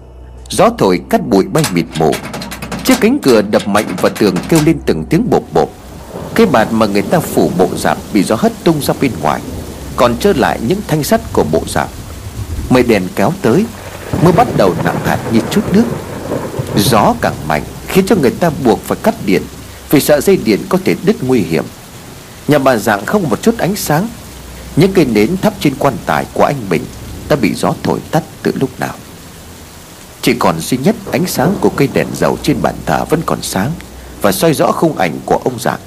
Gió 0.49 0.69
thổi 0.77 1.01
cắt 1.09 1.27
bụi 1.27 1.45
bay 1.53 1.63
mịt 1.73 1.85
mù. 1.99 2.11
Chiếc 2.83 2.95
cánh 3.01 3.19
cửa 3.23 3.41
đập 3.41 3.67
mạnh 3.67 3.85
vào 4.01 4.11
tường 4.19 4.35
kêu 4.49 4.59
lên 4.65 4.79
từng 4.85 5.05
tiếng 5.09 5.29
bộp 5.29 5.43
bộp. 5.53 5.69
Cái 6.35 6.45
bạt 6.45 6.67
mà 6.71 6.85
người 6.85 7.01
ta 7.01 7.19
phủ 7.19 7.51
bộ 7.57 7.67
giảm 7.77 7.97
bị 8.13 8.23
gió 8.23 8.35
hất 8.39 8.51
tung 8.63 8.81
ra 8.81 8.93
bên 9.01 9.11
ngoài. 9.21 9.41
Còn 9.95 10.17
trơ 10.17 10.33
lại 10.33 10.59
những 10.67 10.81
thanh 10.87 11.03
sắt 11.03 11.21
của 11.33 11.43
bộ 11.51 11.61
giảm 11.67 11.87
Mây 12.69 12.83
đèn 12.83 13.07
kéo 13.15 13.33
tới, 13.41 13.65
Mưa 14.23 14.31
bắt 14.31 14.47
đầu 14.57 14.75
nặng 14.83 14.99
hạt 15.05 15.19
như 15.31 15.39
chút 15.51 15.61
nước. 15.73 15.83
Gió 16.75 17.13
càng 17.21 17.35
mạnh, 17.47 17.63
Khiến 17.87 18.05
cho 18.07 18.15
người 18.15 18.31
ta 18.31 18.51
buộc 18.63 18.79
phải 18.83 18.97
cắt 19.03 19.15
điện, 19.25 19.41
Vì 19.89 19.99
sợ 19.99 20.21
dây 20.21 20.37
điện 20.37 20.59
có 20.69 20.77
thể 20.85 20.95
đứt 21.03 21.23
nguy 21.23 21.39
hiểm. 21.39 21.63
Nhà 22.47 22.57
bà 22.57 22.77
dạng 22.77 23.05
không 23.05 23.29
một 23.29 23.41
chút 23.41 23.57
ánh 23.57 23.75
sáng. 23.75 24.07
Những 24.75 24.93
cây 24.93 25.05
nến 25.05 25.37
thắp 25.37 25.53
trên 25.59 25.73
quan 25.79 25.93
tài 26.05 26.25
của 26.33 26.43
anh 26.43 26.69
Bình 26.69 26.85
Đã 27.29 27.35
bị 27.35 27.53
gió 27.53 27.73
thổi 27.83 27.99
tắt 28.11 28.23
từ 28.43 28.51
lúc 28.59 28.69
nào. 28.79 28.93
Chỉ 30.21 30.33
còn 30.39 30.59
duy 30.59 30.77
nhất 30.77 30.95
ánh 31.11 31.25
sáng 31.27 31.55
của 31.61 31.69
cây 31.69 31.89
đèn 31.93 32.07
dầu 32.15 32.37
trên 32.43 32.61
bàn 32.61 32.75
thờ 32.85 33.05
vẫn 33.09 33.21
còn 33.25 33.41
sáng 33.41 33.71
Và 34.21 34.31
soi 34.31 34.53
rõ 34.53 34.71
khung 34.71 34.97
ảnh 34.97 35.19
của 35.25 35.39
ông 35.43 35.59
dạng. 35.59 35.79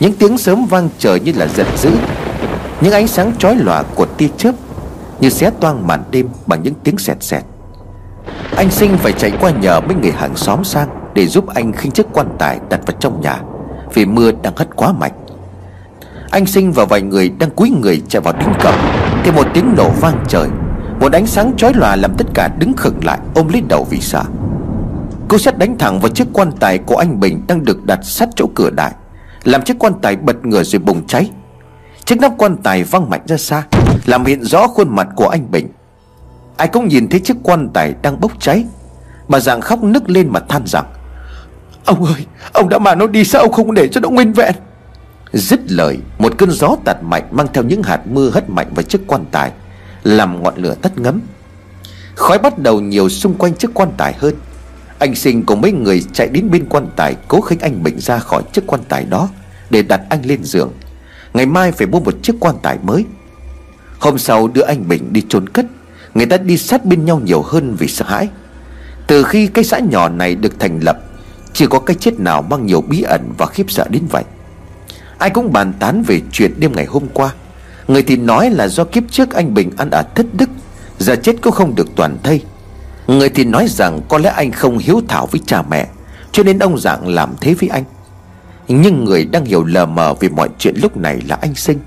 Những 0.00 0.12
tiếng 0.12 0.38
sớm 0.38 0.66
vang 0.66 0.88
trời 0.98 1.20
như 1.20 1.32
là 1.36 1.48
giận 1.56 1.66
dữ. 1.82 1.90
Những 2.84 2.92
ánh 2.92 3.08
sáng 3.08 3.32
chói 3.38 3.56
lòa 3.56 3.82
của 3.94 4.06
tia 4.06 4.28
chớp 4.36 4.54
Như 5.20 5.28
xé 5.30 5.50
toang 5.60 5.86
màn 5.86 6.04
đêm 6.10 6.28
bằng 6.46 6.62
những 6.62 6.74
tiếng 6.84 6.98
sẹt 6.98 7.22
sẹt. 7.22 7.42
Anh 8.56 8.70
Sinh 8.70 8.96
phải 8.96 9.12
chạy 9.12 9.32
qua 9.40 9.50
nhờ 9.50 9.80
mấy 9.80 9.94
người 10.02 10.12
hàng 10.12 10.36
xóm 10.36 10.64
sang 10.64 10.88
Để 11.14 11.26
giúp 11.26 11.46
anh 11.54 11.72
khinh 11.72 11.92
chiếc 11.92 12.06
quan 12.12 12.28
tài 12.38 12.60
đặt 12.70 12.80
vào 12.86 12.96
trong 13.00 13.20
nhà, 13.20 13.40
Vì 13.94 14.06
mưa 14.06 14.30
đang 14.42 14.56
hất 14.56 14.76
quá 14.76 14.92
mạnh. 14.92 15.12
Anh 16.30 16.46
sinh 16.46 16.72
và 16.72 16.84
vài 16.84 17.02
người 17.02 17.28
đang 17.28 17.50
cúi 17.50 17.70
người 17.70 18.02
chạy 18.08 18.22
vào 18.22 18.34
đứng 18.40 18.52
cầm 18.60 18.74
Thì 19.24 19.30
một 19.30 19.46
tiếng 19.54 19.74
nổ 19.76 19.90
vang 20.00 20.24
trời, 20.28 20.48
Một 21.00 21.12
ánh 21.12 21.26
sáng 21.26 21.56
chói 21.56 21.72
lòa 21.74 21.96
làm 21.96 22.14
tất 22.18 22.26
cả 22.34 22.48
đứng 22.58 22.72
khựng 22.76 23.04
lại, 23.04 23.18
Ôm 23.34 23.48
lấy 23.48 23.62
đầu 23.68 23.86
vì 23.90 24.00
sợ. 24.00 24.22
Cú 25.28 25.38
sét 25.38 25.58
đánh 25.58 25.78
thẳng 25.78 26.00
vào 26.00 26.08
chiếc 26.08 26.26
quan 26.32 26.52
tài 26.60 26.78
của 26.78 26.96
anh 26.96 27.20
Bình 27.20 27.42
Đang 27.48 27.64
được 27.64 27.84
đặt 27.84 28.00
sát 28.02 28.28
chỗ 28.36 28.46
cửa 28.54 28.70
đại, 28.70 28.92
Làm 29.44 29.62
chiếc 29.62 29.78
quan 29.78 29.92
tài 30.02 30.16
bật 30.16 30.46
ngửa 30.46 30.62
rồi 30.62 30.80
bùng 30.80 31.06
cháy. 31.06 31.30
Chiếc 32.06 32.20
nắp 32.20 32.32
quan 32.38 32.56
tài 32.56 32.84
văng 32.84 33.10
mạnh 33.10 33.20
ra 33.26 33.36
xa, 33.36 33.62
Làm 34.06 34.24
hiện 34.24 34.44
rõ 34.44 34.66
khuôn 34.66 34.96
mặt 34.96 35.08
của 35.16 35.28
anh 35.28 35.50
Bình. 35.50 35.68
Ai 36.56 36.68
cũng 36.68 36.88
nhìn 36.88 37.08
thấy 37.08 37.20
chiếc 37.20 37.36
quan 37.42 37.68
tài 37.74 37.94
đang 38.02 38.20
bốc 38.20 38.32
cháy. 38.40 38.64
Bà 39.28 39.40
Giàng 39.40 39.60
khóc 39.60 39.82
nức 39.82 40.10
lên 40.10 40.28
mà 40.28 40.40
than 40.40 40.66
rằng, 40.66 40.84
Ông 41.84 42.04
ơi, 42.04 42.26
Ông 42.52 42.68
đã 42.68 42.78
mà 42.78 42.94
nó 42.94 43.06
đi 43.06 43.24
sao 43.24 43.42
ông 43.42 43.52
không 43.52 43.74
để 43.74 43.88
cho 43.88 44.00
nó 44.00 44.08
nguyên 44.08 44.32
vẹn? 44.32 44.54
Dứt 45.32 45.60
lời, 45.68 45.98
Một 46.18 46.32
cơn 46.38 46.50
gió 46.50 46.76
tạt 46.84 46.96
mạnh 47.02 47.28
mang 47.30 47.46
theo 47.54 47.64
những 47.64 47.82
hạt 47.82 48.00
mưa 48.06 48.30
hất 48.30 48.50
mạnh 48.50 48.70
vào 48.74 48.82
chiếc 48.82 49.00
quan 49.06 49.24
tài, 49.30 49.52
Làm 50.02 50.42
ngọn 50.42 50.54
lửa 50.56 50.74
tắt 50.82 50.98
ngấm. 50.98 51.20
Khói 52.14 52.38
bắt 52.38 52.58
đầu 52.58 52.80
nhiều 52.80 53.08
xung 53.08 53.34
quanh 53.34 53.54
chiếc 53.54 53.70
quan 53.74 53.88
tài 53.96 54.12
hơn. 54.12 54.34
Anh 54.98 55.14
sinh 55.14 55.42
cùng 55.42 55.60
mấy 55.60 55.72
người 55.72 56.02
chạy 56.12 56.28
đến 56.28 56.50
bên 56.50 56.68
quan 56.68 56.86
tài 56.96 57.16
Cố 57.28 57.40
khinh 57.40 57.60
anh 57.60 57.82
Bình 57.82 58.00
ra 58.00 58.18
khỏi 58.18 58.42
chiếc 58.52 58.66
quan 58.66 58.80
tài 58.88 59.04
đó 59.04 59.28
Để 59.70 59.82
đặt 59.82 60.00
anh 60.08 60.22
lên 60.26 60.44
giường. 60.44 60.72
Ngày 61.34 61.46
mai 61.46 61.72
phải 61.72 61.86
mua 61.86 62.00
một 62.00 62.14
chiếc 62.22 62.36
quan 62.40 62.56
tài 62.62 62.78
mới. 62.82 63.04
Hôm 63.98 64.18
sau 64.18 64.48
đưa 64.48 64.62
anh 64.62 64.88
Bình 64.88 65.12
đi 65.12 65.22
chôn 65.28 65.48
cất, 65.48 65.66
Người 66.14 66.26
ta 66.26 66.36
đi 66.36 66.56
sát 66.58 66.84
bên 66.84 67.04
nhau 67.04 67.20
nhiều 67.24 67.42
hơn 67.42 67.76
vì 67.78 67.88
sợ 67.88 68.04
hãi. 68.08 68.28
Từ 69.06 69.22
khi 69.22 69.46
cái 69.46 69.64
xã 69.64 69.78
nhỏ 69.78 70.08
này 70.08 70.34
được 70.34 70.60
thành 70.60 70.80
lập, 70.80 70.98
chưa 71.52 71.66
có 71.66 71.78
cái 71.78 71.96
chết 72.00 72.20
nào 72.20 72.42
mang 72.42 72.66
nhiều 72.66 72.80
bí 72.80 73.02
ẩn 73.02 73.32
và 73.38 73.46
khiếp 73.46 73.70
sợ 73.70 73.86
đến 73.90 74.02
vậy. 74.10 74.24
Ai 75.18 75.30
cũng 75.30 75.52
bàn 75.52 75.72
tán 75.78 76.02
về 76.06 76.20
chuyện 76.32 76.52
đêm 76.58 76.72
ngày 76.72 76.84
hôm 76.84 77.02
qua. 77.14 77.34
Người 77.88 78.02
thì 78.02 78.16
nói 78.16 78.50
là 78.50 78.68
do 78.68 78.84
kiếp 78.84 79.02
trước 79.10 79.30
anh 79.30 79.54
Bình 79.54 79.70
ăn 79.76 79.90
ở 79.90 80.02
thất 80.14 80.26
đức, 80.32 80.50
Giờ 80.98 81.16
chết 81.16 81.36
cũng 81.42 81.52
không 81.52 81.74
được 81.74 81.88
toàn 81.96 82.16
thây. 82.22 82.42
Người 83.06 83.28
thì 83.28 83.44
nói 83.44 83.66
rằng 83.68 84.00
có 84.08 84.18
lẽ 84.18 84.30
anh 84.30 84.52
không 84.52 84.78
hiếu 84.78 85.00
thảo 85.08 85.26
với 85.26 85.40
cha 85.46 85.62
mẹ, 85.70 85.88
Cho 86.32 86.42
nên 86.42 86.58
ông 86.58 86.78
dạng 86.78 87.08
làm 87.08 87.34
thế 87.40 87.54
với 87.54 87.68
anh. 87.68 87.84
Nhưng 88.68 89.04
người 89.04 89.24
đang 89.24 89.44
hiểu 89.44 89.64
lờ 89.64 89.86
mờ 89.86 90.14
vì 90.14 90.28
mọi 90.28 90.48
chuyện 90.58 90.74
lúc 90.82 90.96
này 90.96 91.20
là 91.28 91.38
anh 91.40 91.54
Sinh. 91.54 91.78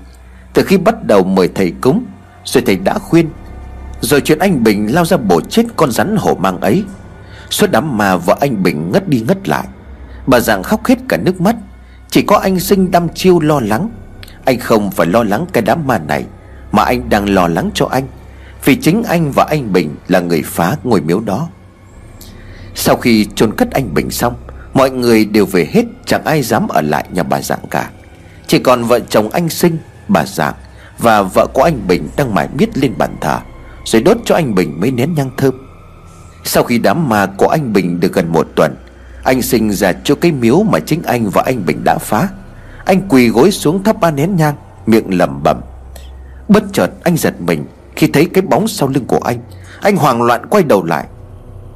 Từ 0.54 0.62
khi 0.62 0.76
bắt 0.78 1.04
đầu 1.04 1.24
mời 1.24 1.48
thầy 1.54 1.72
cúng, 1.80 2.04
Rồi 2.44 2.62
thầy 2.66 2.76
đã 2.76 2.98
khuyên. 2.98 3.28
Rồi 4.00 4.20
chuyện 4.20 4.38
anh 4.38 4.62
Bình 4.62 4.94
lao 4.94 5.04
ra 5.04 5.16
bổ 5.16 5.40
chết 5.40 5.62
con 5.76 5.90
rắn 5.90 6.16
hổ 6.16 6.34
mang 6.34 6.60
ấy. 6.60 6.84
Suốt 7.50 7.70
đám 7.70 7.98
mà 7.98 8.16
vợ 8.16 8.36
anh 8.40 8.62
Bình 8.62 8.92
ngất 8.92 9.08
đi 9.08 9.20
ngất 9.28 9.48
lại. 9.48 9.66
Bà 10.26 10.40
dạng 10.40 10.62
khóc 10.62 10.86
hết 10.86 10.98
cả 11.08 11.16
nước 11.16 11.40
mắt. 11.40 11.56
Chỉ 12.10 12.22
có 12.22 12.36
anh 12.36 12.60
sinh 12.60 12.90
đăm 12.90 13.08
chiêu 13.08 13.40
lo 13.40 13.60
lắng. 13.60 13.90
Anh 14.44 14.58
không 14.58 14.90
phải 14.90 15.06
lo 15.06 15.22
lắng 15.22 15.46
cái 15.52 15.62
đám 15.62 15.86
ma 15.86 15.98
này, 15.98 16.24
Mà 16.72 16.82
anh 16.82 17.08
đang 17.08 17.28
lo 17.28 17.48
lắng 17.48 17.70
cho 17.74 17.86
anh. 17.86 18.04
Vì 18.64 18.76
chính 18.76 19.02
anh 19.02 19.32
và 19.32 19.46
anh 19.50 19.72
Bình 19.72 19.96
là 20.08 20.20
người 20.20 20.42
phá 20.42 20.76
ngôi 20.84 21.00
miếu 21.00 21.20
đó. 21.20 21.48
Sau 22.74 22.96
khi 22.96 23.26
chôn 23.34 23.56
cất 23.56 23.70
anh 23.70 23.94
Bình 23.94 24.10
xong, 24.10 24.34
Mọi 24.74 24.90
người 24.90 25.24
đều 25.24 25.46
về 25.46 25.68
hết. 25.72 25.84
Chẳng 26.08 26.24
ai 26.24 26.42
dám 26.42 26.68
ở 26.68 26.80
lại 26.80 27.04
nhà 27.12 27.22
bà 27.22 27.40
Dạng 27.40 27.66
cả. 27.70 27.90
Chỉ 28.46 28.58
còn 28.58 28.84
vợ 28.84 29.00
chồng 29.00 29.30
anh 29.30 29.48
Sinh, 29.48 29.78
Bà 30.08 30.24
Dạng, 30.26 30.54
Và 30.98 31.22
vợ 31.22 31.46
của 31.54 31.62
anh 31.62 31.86
Bình 31.88 32.08
đang 32.16 32.34
mải 32.34 32.48
miết 32.58 32.78
lên 32.78 32.94
bàn 32.98 33.16
thờ, 33.20 33.38
Rồi 33.84 34.02
đốt 34.02 34.16
cho 34.24 34.34
anh 34.34 34.54
Bình 34.54 34.80
mấy 34.80 34.90
nén 34.90 35.14
nhang 35.14 35.30
thơm. 35.36 35.54
Sau 36.44 36.62
khi 36.62 36.78
đám 36.78 37.08
ma 37.08 37.26
của 37.26 37.48
anh 37.48 37.72
Bình 37.72 38.00
được 38.00 38.12
gần 38.12 38.32
một 38.32 38.48
tuần, 38.54 38.74
anh 39.24 39.42
sinh 39.42 39.72
ra 39.72 39.92
cho 40.04 40.14
cái 40.14 40.32
miếu 40.32 40.62
mà 40.62 40.78
chính 40.78 41.02
anh 41.02 41.30
và 41.30 41.42
anh 41.46 41.66
Bình 41.66 41.84
đã 41.84 41.98
phá. 41.98 42.28
Anh 42.84 43.08
quỳ 43.08 43.28
gối 43.28 43.50
xuống 43.50 43.82
thắp 43.82 44.00
ba 44.00 44.10
nén 44.10 44.36
nhang, 44.36 44.54
Miệng 44.86 45.18
lẩm 45.18 45.42
bẩm. 45.42 45.60
Bất 46.48 46.64
chợt 46.72 46.90
anh 47.04 47.16
giật 47.16 47.34
mình 47.40 47.64
Khi 47.96 48.06
thấy 48.06 48.26
cái 48.34 48.42
bóng 48.42 48.68
sau 48.68 48.88
lưng 48.88 49.04
của 49.06 49.20
anh. 49.24 49.38
Anh 49.80 49.96
hoảng 49.96 50.22
loạn 50.22 50.46
quay 50.50 50.62
đầu 50.62 50.84
lại. 50.84 51.06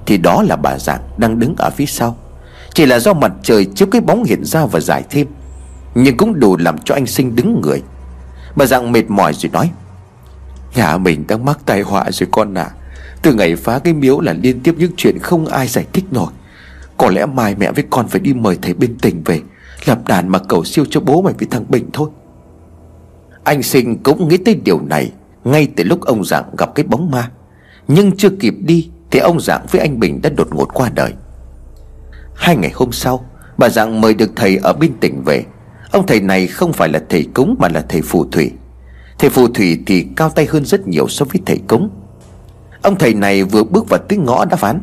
Thì 0.07 0.17
đó 0.17 0.43
là 0.43 0.57
bà 0.57 0.79
Giảng 0.79 1.01
đang 1.17 1.39
đứng 1.39 1.55
ở 1.59 1.71
phía 1.71 1.87
sau. 1.87 2.17
Chỉ 2.75 2.87
là 2.87 2.99
do 2.99 3.15
mặt 3.15 3.33
trời 3.43 3.65
chiếu 3.65 3.89
cái 3.91 4.01
bóng 4.01 4.25
hiện 4.25 4.45
ra 4.45 4.67
và 4.67 4.81
dài 4.81 5.05
thêm. 5.11 5.27
Nhưng 5.95 6.17
cũng 6.17 6.41
đủ 6.41 6.57
làm 6.57 6.79
cho 6.79 6.95
anh 6.95 7.07
sinh 7.07 7.37
đứng 7.37 7.61
người. 7.61 7.83
Bà 8.57 8.67
dạng 8.67 8.93
mệt 8.93 9.11
mỏi 9.11 9.33
rồi 9.35 9.51
nói, 9.53 9.71
Nhà 10.75 10.99
mình 10.99 11.25
đang 11.29 11.45
mắc 11.45 11.59
tai 11.67 11.81
họa 11.81 12.11
rồi 12.11 12.29
con 12.33 12.55
ạ. 12.55 12.63
À. 12.63 12.75
Từ 13.23 13.35
ngày 13.35 13.57
phá 13.57 13.79
cái 13.79 13.95
miếu 13.95 14.21
là 14.21 14.33
liên 14.33 14.61
tiếp 14.61 14.75
những 14.79 14.93
chuyện 14.97 15.19
không 15.19 15.47
ai 15.47 15.69
giải 15.69 15.87
thích 15.93 16.05
nổi. 16.11 16.33
Có 16.97 17.11
lẽ 17.11 17.27
mai 17.27 17.55
mẹ 17.55 17.73
với 17.73 17.85
con 17.91 18.09
phải 18.09 18.21
đi 18.21 18.35
mời 18.35 18.59
thầy 18.63 18.75
bên 18.75 18.99
tỉnh 18.99 19.23
về, 19.25 19.41
Lập 19.85 20.09
đàn 20.09 20.29
mà 20.29 20.39
cầu 20.39 20.65
siêu 20.65 20.85
cho 20.91 21.01
bố 21.01 21.23
mày 21.23 21.35
với 21.39 21.49
thằng 21.51 21.65
Bình 21.69 21.91
thôi. 21.93 22.11
Anh 23.45 23.63
sinh 23.63 24.03
cũng 24.03 24.29
nghĩ 24.29 24.37
tới 24.37 24.55
điều 24.65 24.81
này 24.81 25.13
Ngay 25.45 25.69
từ 25.77 25.85
lúc 25.85 26.01
ông 26.01 26.25
Dạng 26.25 26.45
gặp 26.59 26.75
cái 26.75 26.85
bóng 26.85 27.11
ma. 27.11 27.31
Nhưng 27.89 28.17
chưa 28.17 28.31
kịp 28.41 28.55
đi 28.61 28.91
Thì 29.11 29.19
ông 29.19 29.41
Dạng 29.41 29.67
với 29.71 29.81
anh 29.81 30.01
Bình 30.01 30.23
đã 30.23 30.31
đột 30.37 30.49
ngột 30.55 30.75
qua 30.75 30.91
đời. 30.95 31.13
Hai 32.35 32.57
ngày 32.57 32.71
hôm 32.75 32.93
sau, 32.93 33.25
Bà 33.59 33.69
Dạng 33.69 34.01
mời 34.01 34.15
được 34.15 34.31
thầy 34.37 34.57
ở 34.57 34.73
bên 34.73 34.93
tỉnh 35.01 35.23
về. 35.25 35.45
Ông 35.91 36.07
thầy 36.07 36.21
này 36.21 36.47
không 36.47 36.73
phải 36.73 36.89
là 36.89 37.01
thầy 37.09 37.29
cúng 37.35 37.57
Mà 37.59 37.69
là 37.69 37.85
thầy 37.89 38.03
phù 38.03 38.25
thủy. 38.25 38.51
Thầy 39.19 39.31
phù 39.31 39.49
thủy 39.49 39.83
thì 39.87 40.07
cao 40.17 40.31
tay 40.31 40.47
hơn 40.47 40.65
rất 40.65 40.89
nhiều 40.89 41.09
so 41.09 41.25
với 41.25 41.43
thầy 41.47 41.61
cúng. 41.69 41.91
Ông 42.83 42.99
thầy 42.99 43.15
này 43.15 43.43
vừa 43.45 43.65
bước 43.65 43.89
vào 43.89 44.01
tiếng 44.09 44.25
ngõ 44.25 44.45
đã 44.45 44.57
phán, 44.57 44.81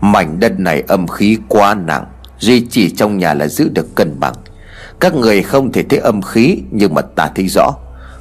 Mảnh 0.00 0.40
đất 0.40 0.60
này 0.60 0.82
âm 0.88 1.06
khí 1.06 1.38
quá 1.48 1.74
nặng, 1.74 2.04
Duy 2.38 2.66
chỉ 2.70 2.90
trong 2.90 3.18
nhà 3.18 3.34
là 3.34 3.48
giữ 3.48 3.68
được 3.68 3.94
cân 3.94 4.20
bằng. 4.20 4.34
Các 5.00 5.14
người 5.14 5.42
không 5.42 5.72
thể 5.72 5.82
thấy 5.82 5.98
âm 5.98 6.22
khí, 6.22 6.58
Nhưng 6.70 6.94
mà 6.94 7.02
ta 7.02 7.30
thấy 7.34 7.46
rõ. 7.48 7.70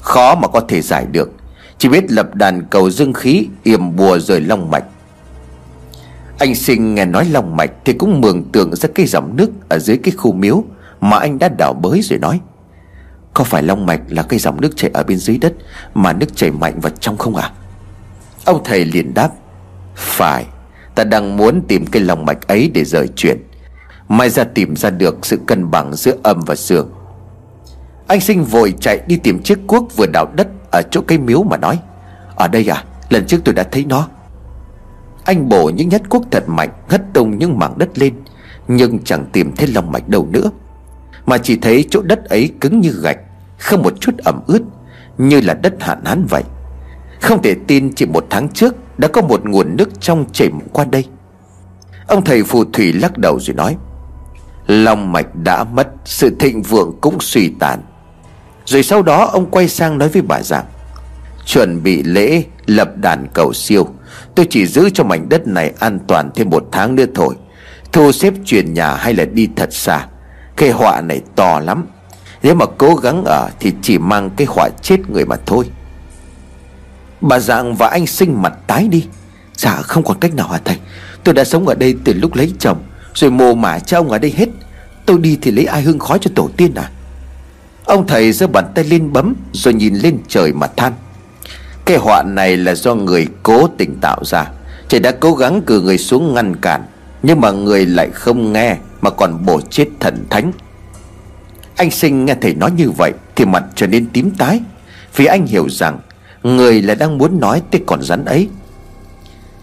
Khó 0.02 0.36
mà 0.36 0.48
có 0.48 0.60
thể 0.60 0.82
giải 0.82 1.06
được. 1.12 1.32
Chỉ 1.78 1.90
biết 1.90 2.12
lập 2.12 2.36
đàn 2.36 2.64
cầu 2.70 2.90
dương 2.90 3.14
khí, 3.14 3.48
yểm 3.64 3.96
bùa 3.96 4.20
rồi 4.20 4.42
long 4.42 4.72
mạch. 4.72 4.84
Anh 6.40 6.56
sinh 6.56 6.96
nghe 6.96 7.06
nói 7.06 7.26
long 7.26 7.56
mạch 7.56 7.72
Thì 7.86 7.94
cũng 7.94 8.22
mường 8.22 8.52
tượng 8.52 8.76
ra 8.76 8.90
cái 8.96 9.06
dòng 9.06 9.36
nước 9.36 9.50
Ở 9.70 9.80
dưới 9.80 9.98
cái 9.98 10.12
khu 10.18 10.32
miếu 10.32 10.64
Mà 11.02 11.18
anh 11.18 11.40
đã 11.40 11.50
đào 11.58 11.74
bới 11.74 12.02
rồi 12.02 12.20
nói. 12.20 12.40
Có 13.34 13.44
phải 13.44 13.64
long 13.64 13.86
mạch 13.86 14.02
là 14.10 14.24
cái 14.24 14.40
dòng 14.40 14.62
nước 14.62 14.70
chảy 14.76 14.92
ở 14.94 15.04
bên 15.04 15.18
dưới 15.18 15.38
đất 15.38 15.54
Mà 15.94 16.14
nước 16.14 16.36
chảy 16.36 16.52
mạnh 16.52 16.80
vào 16.80 16.92
trong 17.00 17.18
không 17.18 17.36
à 17.36 17.52
Ông 18.46 18.62
thầy 18.64 18.86
liền 18.86 19.14
đáp, 19.14 19.30
Phải, 19.96 20.46
Ta 20.96 21.04
đang 21.04 21.38
muốn 21.38 21.62
tìm 21.68 21.86
cái 21.86 22.02
lòng 22.02 22.26
mạch 22.26 22.48
ấy 22.48 22.72
để 22.74 22.84
rời 22.84 23.08
chuyển. 23.08 23.38
Mai 24.08 24.30
ra 24.30 24.44
tìm 24.44 24.76
ra 24.76 24.90
được 24.90 25.26
sự 25.26 25.40
cân 25.48 25.72
bằng 25.72 25.96
giữa 25.96 26.14
âm 26.24 26.40
và 26.46 26.56
dương 26.56 26.92
Anh 28.08 28.22
sinh 28.22 28.44
vội 28.44 28.74
chạy 28.80 29.00
đi 29.08 29.18
tìm 29.18 29.44
chiếc 29.44 29.60
cuốc 29.68 29.96
vừa 29.96 30.06
đào 30.14 30.32
đất 30.36 30.48
Ở 30.72 30.82
chỗ 30.92 31.02
cây 31.08 31.18
miếu 31.18 31.44
mà 31.44 31.58
nói, 31.58 31.80
Ở 32.36 32.48
đây 32.48 32.72
à 32.72 32.84
Lần 33.10 33.26
trước 33.26 33.42
tôi 33.46 33.56
đã 33.56 33.64
thấy 33.64 33.86
nó. 33.86 34.08
Anh 35.26 35.50
bổ 35.50 35.70
những 35.70 35.90
nhát 35.90 36.10
cuốc 36.10 36.24
thật 36.32 36.44
mạnh, 36.48 36.70
Hất 36.88 37.14
tung 37.14 37.38
những 37.38 37.60
mảng 37.60 37.78
đất 37.78 37.98
lên, 37.98 38.14
Nhưng 38.68 39.00
chẳng 39.00 39.26
tìm 39.34 39.56
thấy 39.56 39.68
lòng 39.68 39.92
mạch 39.92 40.10
đâu 40.10 40.28
nữa. 40.32 40.52
Mà 41.26 41.38
chỉ 41.38 41.56
thấy 41.56 41.86
chỗ 41.90 42.02
đất 42.02 42.26
ấy 42.26 42.52
cứng 42.62 42.80
như 42.80 42.92
gạch, 43.04 43.18
Không 43.60 43.82
một 43.82 43.94
chút 44.00 44.18
ẩm 44.18 44.42
ướt, 44.48 44.62
Như 45.18 45.42
là 45.42 45.54
đất 45.54 45.74
hạn 45.80 46.06
hán 46.06 46.26
vậy. 46.30 46.44
Không 47.22 47.42
thể 47.42 47.56
tin 47.68 47.94
chỉ 47.96 48.06
một 48.06 48.26
tháng 48.30 48.50
trước 48.50 48.76
đã 48.98 49.08
có 49.08 49.22
một 49.22 49.46
nguồn 49.46 49.78
nước 49.78 50.02
trong 50.02 50.26
chảy 50.34 50.50
qua 50.74 50.86
đây. 50.86 51.06
Ông 52.08 52.24
thầy 52.24 52.44
phù 52.44 52.64
thủy 52.66 52.94
lắc 52.94 53.18
đầu 53.18 53.40
rồi 53.40 53.56
nói, 53.56 53.78
Lòng 54.68 55.12
mạch 55.12 55.36
đã 55.36 55.64
mất, 55.64 55.88
Sự 56.06 56.36
thịnh 56.40 56.62
vượng 56.62 56.92
cũng 57.02 57.18
suy 57.20 57.54
tàn. 57.60 57.80
Rồi 58.66 58.84
sau 58.84 59.02
đó 59.02 59.26
ông 59.26 59.52
quay 59.52 59.68
sang 59.68 59.98
nói 59.98 60.10
với 60.10 60.22
bà 60.22 60.42
rằng, 60.42 60.66
Chuẩn 61.46 61.84
bị 61.84 62.04
lễ, 62.04 62.44
lập 62.66 62.98
đàn 62.98 63.28
cầu 63.34 63.54
siêu 63.54 63.88
Tôi 64.36 64.48
chỉ 64.50 64.66
giữ 64.66 64.90
cho 64.90 65.04
mảnh 65.04 65.30
đất 65.30 65.48
này 65.48 65.74
an 65.80 66.00
toàn 66.08 66.30
thêm 66.36 66.50
một 66.50 66.68
tháng 66.72 66.96
nữa 66.96 67.06
thôi. 67.16 67.36
Thu 67.92 68.12
xếp 68.12 68.34
chuyển 68.46 68.74
nhà 68.74 68.96
hay 68.96 69.14
là 69.14 69.26
đi 69.26 69.50
thật 69.56 69.74
xa? 69.74 70.08
Cái 70.56 70.72
họa 70.72 71.02
này 71.02 71.22
to 71.36 71.60
lắm. 71.60 71.86
Nếu 72.44 72.56
mà 72.56 72.66
cố 72.78 72.96
gắng 72.96 73.24
ở 73.26 73.50
thì 73.60 73.74
chỉ 73.82 73.98
mang 73.98 74.30
cái 74.30 74.48
họa 74.48 74.70
chết 74.82 75.10
người 75.10 75.26
mà 75.26 75.36
thôi. 75.46 75.66
Bà 77.22 77.40
Dạng 77.40 77.76
và 77.76 77.88
anh 77.88 78.08
sinh 78.08 78.42
mặt 78.42 78.54
tái 78.68 78.88
đi. 78.88 79.06
Dạ 79.58 79.82
không 79.82 80.04
còn 80.04 80.20
cách 80.20 80.36
nào 80.36 80.48
hả 80.48 80.60
thầy? 80.66 80.78
Tôi 81.24 81.34
đã 81.34 81.44
sống 81.44 81.68
ở 81.68 81.76
đây 81.76 81.96
từ 82.04 82.14
lúc 82.14 82.36
lấy 82.36 82.54
chồng, 82.60 82.84
Rồi 83.14 83.32
mồ 83.32 83.54
mả 83.54 83.80
cho 83.80 83.98
ông 83.98 84.10
ở 84.10 84.20
đây 84.20 84.34
hết. 84.38 84.50
Tôi 85.06 85.18
đi 85.18 85.38
thì 85.42 85.52
lấy 85.52 85.66
ai 85.66 85.82
hương 85.82 86.00
khói 86.00 86.18
cho 86.22 86.32
tổ 86.36 86.50
tiên 86.58 86.74
à? 86.76 86.92
Ông 87.86 88.08
thầy 88.08 88.32
giơ 88.32 88.48
bàn 88.48 88.66
tay 88.76 88.86
lên 88.86 89.14
bấm, 89.14 89.36
Rồi 89.54 89.74
nhìn 89.74 89.96
lên 89.96 90.18
trời 90.28 90.54
mà 90.54 90.68
than. 90.68 90.94
Cái 91.86 91.98
họa 91.98 92.24
này 92.24 92.58
là 92.58 92.76
do 92.76 92.96
người 92.96 93.28
cố 93.44 93.68
tình 93.68 93.96
tạo 94.02 94.20
ra. 94.26 94.46
Trời 94.88 95.00
đã 95.00 95.12
cố 95.12 95.34
gắng 95.34 95.62
cử 95.62 95.82
người 95.82 95.98
xuống 95.98 96.34
ngăn 96.34 96.56
cản, 96.56 96.84
Nhưng 97.24 97.42
mà 97.42 97.52
người 97.52 97.86
lại 97.86 98.10
không 98.14 98.54
nghe, 98.54 98.78
Mà 99.02 99.10
còn 99.10 99.46
bổ 99.46 99.62
chết 99.62 99.88
thần 100.00 100.26
thánh. 100.30 100.52
Anh 101.76 101.92
sinh 101.92 102.26
nghe 102.26 102.36
thầy 102.42 102.56
nói 102.56 102.72
như 102.72 102.90
vậy 102.90 103.12
Thì 103.36 103.46
mặt 103.46 103.64
trở 103.76 103.88
nên 103.88 104.10
tím 104.14 104.32
tái, 104.32 104.60
Vì 105.16 105.26
anh 105.26 105.46
hiểu 105.46 105.70
rằng 105.70 106.00
Người 106.44 106.82
là 106.82 106.96
đang 106.96 107.18
muốn 107.18 107.40
nói 107.40 107.62
tới 107.72 107.82
con 107.86 108.02
rắn 108.02 108.26
ấy. 108.26 108.50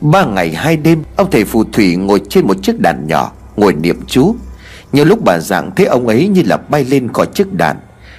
Ba 0.00 0.24
ngày 0.24 0.54
hai 0.54 0.76
đêm, 0.76 1.02
Ông 1.16 1.30
thầy 1.30 1.44
phù 1.44 1.64
thủy 1.64 1.96
ngồi 1.96 2.20
trên 2.28 2.46
một 2.46 2.62
chiếc 2.62 2.80
đàn 2.80 3.06
nhỏ, 3.06 3.32
Ngồi 3.56 3.74
niệm 3.74 4.00
chú. 4.06 4.36
Nhiều 4.92 5.04
lúc 5.04 5.24
bà 5.24 5.38
dạng 5.38 5.70
thấy 5.76 5.86
ông 5.86 6.06
ấy 6.06 6.28
như 6.28 6.42
là 6.46 6.56
bay 6.56 6.84
lên 6.84 7.12
khỏi 7.12 7.26
chiếc 7.34 7.52
đàn, 7.52 7.76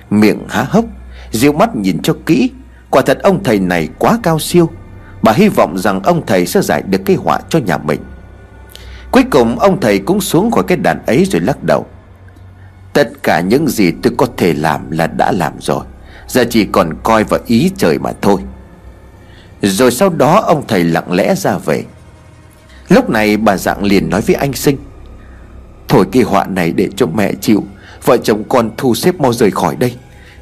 Miệng 0.10 0.40
há 0.50 0.64
hốc 0.64 0.86
Diệu 1.32 1.54
mắt 1.54 1.76
nhìn 1.76 2.02
cho 2.02 2.14
kỹ. 2.26 2.52
Quả 2.92 3.02
thật 3.02 3.20
ông 3.24 3.44
thầy 3.44 3.60
này 3.60 3.90
quá 4.00 4.20
cao 4.24 4.40
siêu 4.40 4.70
Bà 5.22 5.32
hy 5.32 5.50
vọng 5.50 5.78
rằng 5.78 6.04
ông 6.04 6.26
thầy 6.26 6.46
sẽ 6.46 6.62
giải 6.62 6.82
được 6.82 7.02
cái 7.06 7.16
họa 7.16 7.40
cho 7.50 7.60
nhà 7.60 7.78
mình. 7.78 8.00
Cuối 9.12 9.24
cùng, 9.32 9.60
ông 9.60 9.80
thầy 9.80 10.00
cũng 10.00 10.22
xuống 10.22 10.52
khỏi 10.52 10.64
cái 10.68 10.78
đàn 10.78 11.06
ấy 11.06 11.26
rồi 11.26 11.42
lắc 11.42 11.64
đầu. 11.64 11.86
Tất 12.94 13.10
cả 13.24 13.40
những 13.40 13.68
gì 13.68 13.92
tôi 14.04 14.14
có 14.18 14.28
thể 14.38 14.54
làm 14.54 14.92
là 14.92 15.08
đã 15.08 15.32
làm 15.32 15.54
rồi, 15.60 15.84
Giờ 16.28 16.46
chỉ 16.50 16.66
còn 16.66 16.94
coi 17.04 17.24
vào 17.24 17.40
ý 17.46 17.72
trời 17.78 18.00
mà 18.00 18.12
thôi. 18.22 18.42
Rồi 19.62 19.92
sau 19.92 20.10
đó 20.10 20.42
ông 20.48 20.64
thầy 20.68 20.84
lặng 20.84 21.12
lẽ 21.12 21.36
ra 21.36 21.58
về. 21.58 21.84
Lúc 22.90 23.10
này 23.10 23.38
bà 23.38 23.58
dạng 23.58 23.84
liền 23.84 24.10
nói 24.10 24.22
với 24.22 24.36
anh 24.36 24.54
sinh, 24.54 24.78
Thôi 25.88 26.06
cái 26.12 26.24
họa 26.24 26.46
này 26.46 26.72
để 26.72 26.90
cho 26.96 27.06
mẹ 27.06 27.34
chịu, 27.42 27.64
Vợ 28.06 28.18
chồng 28.24 28.44
con 28.50 28.70
thu 28.78 28.96
xếp 28.96 29.20
mau 29.20 29.34
rời 29.34 29.52
khỏi 29.52 29.76
đây, 29.76 29.96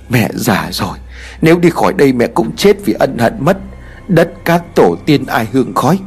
Mẹ 0.10 0.30
già 0.34 0.70
rồi 0.72 0.98
nếu 1.42 1.60
đi 1.60 1.70
khỏi 1.70 1.94
đây 1.94 2.14
mẹ 2.14 2.28
cũng 2.28 2.56
chết 2.56 2.78
vì 2.86 2.94
ân 2.94 3.18
hận 3.18 3.34
mất, 3.40 3.58
Đất 4.08 4.30
cát 4.46 4.76
tổ 4.76 4.96
tiên 5.06 5.26
ai 5.26 5.48
hương 5.52 5.74
khói? 5.74 6.00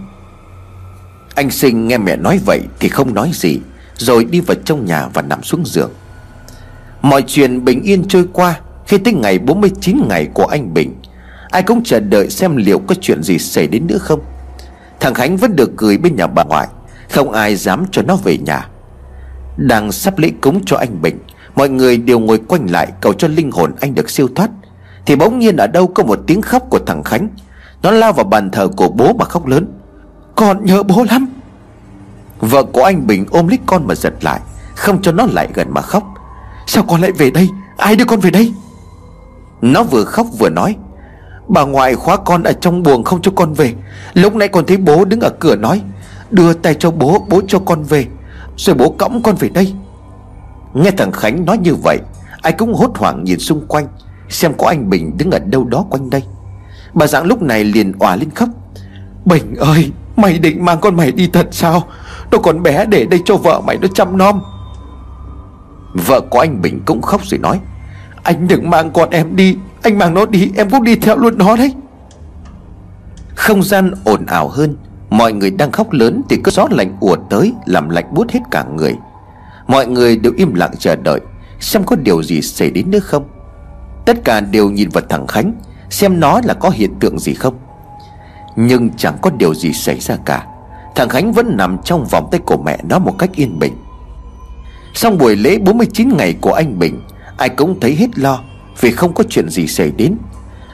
Anh 1.35 1.51
sinh 1.51 1.89
nghe 1.89 1.99
mẹ 1.99 2.17
nói 2.17 2.41
vậy 2.47 2.61
Thì 2.81 2.89
không 2.89 3.15
nói 3.15 3.31
gì, 3.35 3.59
Rồi 3.97 4.25
đi 4.25 4.41
vào 4.41 4.57
trong 4.65 4.85
nhà 4.85 5.09
và 5.15 5.23
nằm 5.23 5.43
xuống 5.43 5.67
giường. 5.67 5.91
Mọi 7.03 7.23
chuyện 7.27 7.65
bình 7.65 7.83
yên 7.83 8.09
trôi 8.09 8.29
qua 8.33 8.61
Khi 8.87 8.99
tới 8.99 9.15
ngày 9.15 9.39
49 9.39 10.09
ngày 10.09 10.29
của 10.35 10.47
anh 10.47 10.75
Bình. 10.75 10.95
Ai 11.51 11.63
cũng 11.63 11.85
chờ 11.85 12.01
đợi 12.01 12.31
xem 12.31 12.57
liệu 12.57 12.79
có 12.79 12.95
chuyện 13.01 13.23
gì 13.23 13.39
xảy 13.39 13.67
đến 13.67 13.87
nữa 13.87 13.99
không. 13.99 14.21
Thằng 15.01 15.15
Khánh 15.15 15.37
vẫn 15.37 15.57
được 15.57 15.77
gửi 15.77 15.99
bên 15.99 16.17
nhà 16.17 16.27
bà 16.27 16.45
ngoại, 16.45 16.69
Không 17.11 17.33
ai 17.33 17.57
dám 17.57 17.85
cho 17.93 18.03
nó 18.03 18.17
về 18.17 18.39
nhà. 18.39 18.69
Đang 19.57 19.93
sắp 19.93 20.19
lễ 20.19 20.31
cúng 20.41 20.63
cho 20.67 20.77
anh 20.77 21.03
Bình, 21.03 21.19
Mọi 21.55 21.69
người 21.69 21.97
đều 21.97 22.19
ngồi 22.19 22.39
quanh 22.39 22.71
lại 22.71 22.93
cầu 23.01 23.13
cho 23.13 23.29
linh 23.29 23.51
hồn 23.51 23.73
anh 23.81 23.95
được 23.95 24.11
siêu 24.11 24.29
thoát. 24.35 24.51
Thì 25.07 25.17
bỗng 25.17 25.39
nhiên 25.39 25.57
ở 25.57 25.67
đâu 25.67 25.87
có 25.87 26.05
một 26.05 26.19
tiếng 26.27 26.43
khóc 26.43 26.63
của 26.71 26.79
thằng 26.79 27.03
Khánh. 27.03 27.29
Nó 27.83 27.91
lao 27.91 28.13
vào 28.13 28.25
bàn 28.25 28.51
thờ 28.51 28.69
của 28.77 28.89
bố 28.89 29.13
mà 29.13 29.25
khóc 29.25 29.47
lớn. 29.47 29.67
Con 30.37 30.65
nhớ 30.65 30.83
bố 30.83 31.05
lắm. 31.11 31.27
Vợ 32.41 32.63
của 32.63 32.85
anh 32.85 33.07
Bình 33.07 33.27
ôm 33.31 33.49
lấy 33.49 33.59
con 33.67 33.87
mà 33.87 33.95
giật 33.95 34.15
lại, 34.21 34.41
Không 34.75 35.03
cho 35.03 35.13
nó 35.13 35.27
lại 35.33 35.49
gần 35.55 35.69
mà 35.71 35.81
khóc. 35.81 36.03
Sao 36.67 36.85
con 36.89 37.01
lại 37.01 37.13
về 37.13 37.31
đây? 37.31 37.49
Ai 37.77 37.97
đưa 37.97 38.05
con 38.05 38.21
về 38.21 38.31
đây? 38.31 38.55
Nó 39.61 39.83
vừa 39.83 40.05
khóc 40.05 40.27
vừa 40.39 40.49
nói, 40.49 40.77
Bà 41.49 41.65
ngoại 41.65 41.95
khóa 41.95 42.17
con 42.17 42.43
ở 42.43 42.53
trong 42.53 42.83
buồng 42.83 43.05
không 43.05 43.23
cho 43.23 43.33
con 43.35 43.53
về. 43.53 43.75
Lúc 44.15 44.35
nãy 44.35 44.49
con 44.49 44.67
thấy 44.67 44.77
bố 44.77 45.05
đứng 45.05 45.21
ở 45.21 45.31
cửa 45.41 45.57
nói, 45.57 45.83
Đưa 46.31 46.55
tay 46.55 46.75
cho 46.75 46.91
bố 46.91 47.27
bố 47.29 47.43
cho 47.49 47.59
con 47.59 47.83
về, 47.83 48.07
Rồi 48.57 48.77
bố 48.77 48.95
cõng 48.99 49.23
con 49.23 49.35
về 49.35 49.49
đây. 49.49 49.75
Nghe 50.75 50.91
thằng 50.91 51.13
Khánh 51.13 51.45
nói 51.45 51.59
như 51.59 51.75
vậy, 51.75 51.99
Ai 52.43 52.53
cũng 52.53 52.75
hốt 52.75 52.91
hoảng 52.95 53.25
nhìn 53.25 53.39
xung 53.39 53.67
quanh. 53.67 53.87
Xem 54.33 54.55
có 54.59 54.67
anh 54.67 54.91
Bình 54.91 55.17
đứng 55.19 55.31
ở 55.31 55.39
đâu 55.39 55.65
đó 55.65 55.85
quanh 55.91 56.11
đây. 56.11 56.23
Bà 56.95 57.07
dạng 57.07 57.25
lúc 57.25 57.43
này 57.43 57.65
liền 57.65 57.93
òa 57.99 58.17
lên 58.17 58.31
khóc. 58.31 58.49
Bình 59.25 59.55
ơi, 59.57 59.91
Mày 60.17 60.39
định 60.39 60.65
mang 60.65 60.81
con 60.81 60.97
mày 60.97 61.13
đi 61.13 61.31
thật 61.33 61.49
sao? 61.51 61.83
Nó 62.31 62.39
còn 62.39 62.63
bé 62.63 62.85
để 62.85 63.05
đây 63.05 63.21
cho 63.25 63.37
vợ 63.37 63.61
mày 63.67 63.79
nó 63.79 63.89
chăm 63.95 64.19
nom. 64.19 64.41
Vợ 65.95 66.21
của 66.21 66.39
anh 66.39 66.63
Bình 66.63 66.81
cũng 66.87 67.03
khóc 67.03 67.21
rồi 67.25 67.39
nói, 67.39 67.61
Anh 68.23 68.49
đừng 68.49 68.71
mang 68.71 68.91
con 68.91 69.11
em 69.11 69.37
đi, 69.37 69.57
Anh 69.83 69.99
mang 69.99 70.15
nó 70.15 70.27
đi, 70.27 70.51
em 70.57 70.71
cũng 70.71 70.85
đi 70.85 70.97
theo 70.97 71.17
luôn 71.17 71.39
nó 71.39 71.57
đấy. 71.57 71.75
Không 73.35 73.63
gian 73.63 73.91
ồn 74.05 74.27
ào 74.27 74.49
hơn, 74.49 74.77
Mọi 75.11 75.33
người 75.33 75.51
đang 75.51 75.73
khóc 75.73 75.93
lớn 75.93 76.23
Thì 76.29 76.37
cơn 76.45 76.55
gió 76.55 76.67
lạnh 76.71 76.97
ùa 77.01 77.17
tới, 77.31 77.55
Làm 77.67 77.89
lạnh 77.89 78.15
buốt 78.15 78.31
hết 78.31 78.41
cả 78.51 78.65
người. 78.77 78.95
Mọi 79.67 79.87
người 79.87 80.17
đều 80.17 80.33
im 80.37 80.55
lặng 80.55 80.73
chờ 80.79 80.97
đợi, 80.97 81.21
Xem 81.61 81.85
có 81.85 81.97
điều 81.97 82.23
gì 82.23 82.43
xảy 82.43 82.71
đến 82.71 82.91
nữa 82.91 82.99
không. 82.99 83.25
Tất 84.05 84.25
cả 84.25 84.41
đều 84.41 84.71
nhìn 84.71 84.89
vào 84.89 85.05
thằng 85.09 85.27
Khánh, 85.27 85.53
Xem 85.93 86.21
nó 86.21 86.41
là 86.45 86.55
có 86.55 86.71
hiện 86.71 86.95
tượng 87.01 87.19
gì 87.19 87.35
không. 87.35 87.55
Nhưng 88.57 88.91
chẳng 88.97 89.17
có 89.23 89.31
điều 89.31 89.55
gì 89.55 89.73
xảy 89.73 90.01
ra 90.01 90.17
cả. 90.25 90.47
Thằng 90.95 91.09
Khánh 91.09 91.33
vẫn 91.33 91.57
nằm 91.57 91.79
trong 91.85 92.05
vòng 92.05 92.29
tay 92.31 92.41
của 92.47 92.57
mẹ 92.57 92.79
nó 92.89 92.99
một 92.99 93.19
cách 93.19 93.31
yên 93.35 93.59
bình. 93.59 93.73
Xong 94.95 95.19
buổi 95.19 95.37
lễ 95.37 95.59
49 95.59 96.17
ngày 96.17 96.35
của 96.41 96.53
anh 96.53 96.79
Bình, 96.79 97.03
Ai 97.37 97.49
cũng 97.49 97.81
thấy 97.81 97.95
hết 97.95 98.19
lo 98.19 98.41
Vì 98.81 98.91
không 98.91 99.13
có 99.13 99.25
chuyện 99.29 99.49
gì 99.49 99.67
xảy 99.67 99.91
đến. 99.91 100.17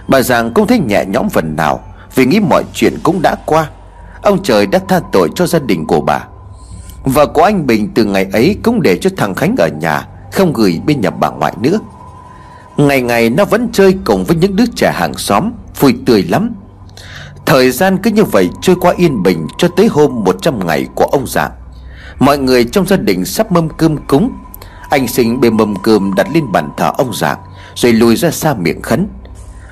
Bà 0.08 0.22
Giàng 0.22 0.54
cũng 0.54 0.66
thấy 0.66 0.78
nhẹ 0.78 1.04
nhõm 1.08 1.28
phần 1.28 1.56
nào 1.56 1.80
Vì 2.14 2.26
nghĩ 2.26 2.40
mọi 2.40 2.64
chuyện 2.74 2.94
cũng 3.02 3.22
đã 3.22 3.36
qua. 3.46 3.70
Ông 4.22 4.42
trời 4.42 4.66
đã 4.66 4.78
tha 4.88 5.00
tội 5.12 5.28
cho 5.34 5.46
gia 5.46 5.58
đình 5.58 5.86
của 5.86 6.00
bà. 6.00 6.24
Vợ 7.04 7.26
của 7.26 7.42
anh 7.42 7.66
Bình 7.66 7.90
từ 7.94 8.04
ngày 8.04 8.26
ấy 8.32 8.56
cũng 8.62 8.82
để 8.82 8.98
cho 8.98 9.10
thằng 9.16 9.34
Khánh 9.34 9.54
ở 9.58 9.68
nhà, 9.68 10.06
Không 10.32 10.52
gửi 10.52 10.80
bên 10.86 11.00
nhà 11.00 11.10
bà 11.10 11.30
ngoại 11.30 11.54
nữa. 11.60 11.78
Ngày 12.78 13.02
ngày 13.02 13.30
nó 13.30 13.44
vẫn 13.44 13.68
chơi 13.72 13.96
cùng 14.04 14.24
với 14.24 14.36
những 14.36 14.56
đứa 14.56 14.64
trẻ 14.76 14.92
hàng 14.94 15.14
xóm, 15.14 15.52
Vui 15.80 15.94
tươi 16.06 16.22
lắm. 16.22 16.54
Thời 17.46 17.70
gian 17.70 17.98
cứ 18.02 18.10
như 18.10 18.24
vậy 18.24 18.50
trôi 18.62 18.76
qua 18.80 18.94
yên 18.96 19.22
bình 19.22 19.46
Cho 19.58 19.68
tới 19.68 19.86
hôm 19.86 20.24
100 20.24 20.66
ngày 20.66 20.86
của 20.94 21.04
ông 21.04 21.26
già. 21.26 21.50
Mọi 22.18 22.38
người 22.38 22.64
trong 22.64 22.86
gia 22.86 22.96
đình 22.96 23.24
sắp 23.24 23.52
mâm 23.52 23.68
cơm 23.68 23.96
cúng. 24.06 24.30
Anh 24.90 25.08
sinh 25.08 25.40
bê 25.40 25.50
mâm 25.50 25.76
cơm 25.76 26.14
đặt 26.14 26.26
lên 26.34 26.52
bàn 26.52 26.70
thờ 26.76 26.92
ông 26.98 27.14
già, 27.14 27.36
Rồi 27.74 27.92
lùi 27.92 28.16
ra 28.16 28.30
xa 28.30 28.54
miệng 28.54 28.82
khấn. 28.82 29.08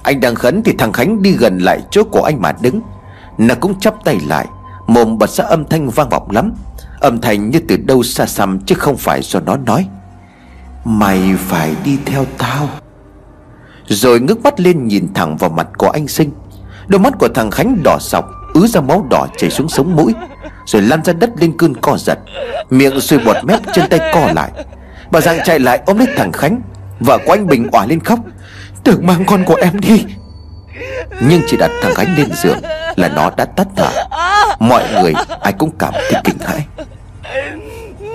Anh 0.02 0.20
đang 0.20 0.34
khấn 0.34 0.62
thì 0.62 0.72
thằng 0.78 0.92
Khánh 0.92 1.22
đi 1.22 1.32
gần 1.32 1.58
lại 1.58 1.80
chỗ 1.90 2.04
của 2.04 2.22
anh 2.22 2.42
mà 2.42 2.52
đứng. 2.60 2.80
Nó 3.38 3.54
cũng 3.60 3.80
chắp 3.80 4.04
tay 4.04 4.20
lại, 4.26 4.46
Mồm 4.86 5.18
bật 5.18 5.30
ra 5.30 5.44
âm 5.44 5.64
thanh 5.64 5.90
vang 5.90 6.08
vọng 6.08 6.30
lắm. 6.30 6.52
Âm 7.00 7.20
thanh 7.20 7.50
như 7.50 7.60
từ 7.68 7.76
đâu 7.76 8.02
xa 8.02 8.26
xăm 8.26 8.60
chứ 8.60 8.74
không 8.74 8.96
phải 8.96 9.22
do 9.22 9.40
nó 9.40 9.56
nói. 9.56 9.86
Mày 10.84 11.34
phải 11.38 11.74
đi 11.84 11.98
theo 12.04 12.26
tao. 12.38 12.68
Rồi 13.88 14.20
ngước 14.20 14.42
mắt 14.42 14.60
lên 14.60 14.88
nhìn 14.88 15.14
thẳng 15.14 15.36
vào 15.36 15.50
mặt 15.50 15.66
của 15.78 15.88
anh 15.88 16.08
sinh. 16.08 16.30
Đôi 16.86 17.00
mắt 17.00 17.12
của 17.18 17.28
thằng 17.28 17.50
Khánh 17.50 17.82
đỏ 17.82 17.98
sọc, 18.00 18.30
Ứ 18.54 18.66
ra 18.66 18.80
máu 18.80 19.06
đỏ 19.10 19.26
chảy 19.36 19.50
xuống 19.50 19.68
sống 19.68 19.96
mũi, 19.96 20.14
Rồi 20.66 20.82
lăn 20.82 21.04
ra 21.04 21.12
đất 21.12 21.30
lên 21.40 21.56
cơn 21.58 21.74
co 21.74 21.96
giật, 21.96 22.18
Miệng 22.70 23.00
sùi 23.00 23.18
bọt 23.18 23.36
mép, 23.44 23.60
chân 23.74 23.84
tay 23.90 24.00
co 24.14 24.32
lại. 24.34 24.50
Bà 25.10 25.20
Giang 25.20 25.38
chạy 25.44 25.58
lại 25.58 25.80
ôm 25.86 25.98
lấy 25.98 26.08
thằng 26.16 26.32
Khánh, 26.32 26.60
Vợ 27.00 27.18
của 27.26 27.32
anh 27.32 27.46
Bình 27.46 27.68
òa 27.72 27.86
lên 27.86 28.00
khóc. 28.00 28.18
Tưởng 28.84 29.06
mang 29.06 29.24
con 29.26 29.44
của 29.44 29.54
em 29.54 29.80
đi. 29.80 30.04
Nhưng 31.28 31.42
chỉ 31.46 31.56
đặt 31.56 31.70
thằng 31.82 31.94
Khánh 31.94 32.16
lên 32.16 32.28
giường 32.42 32.58
Là 32.96 33.08
nó 33.08 33.30
đã 33.36 33.44
tắt 33.44 33.66
thở. 33.76 33.90
Mọi 34.58 34.84
người, 34.92 35.12
ai 35.40 35.52
cũng 35.52 35.70
cảm 35.78 35.92
thấy 35.92 36.20
kinh 36.24 36.38
hãi. 36.38 36.66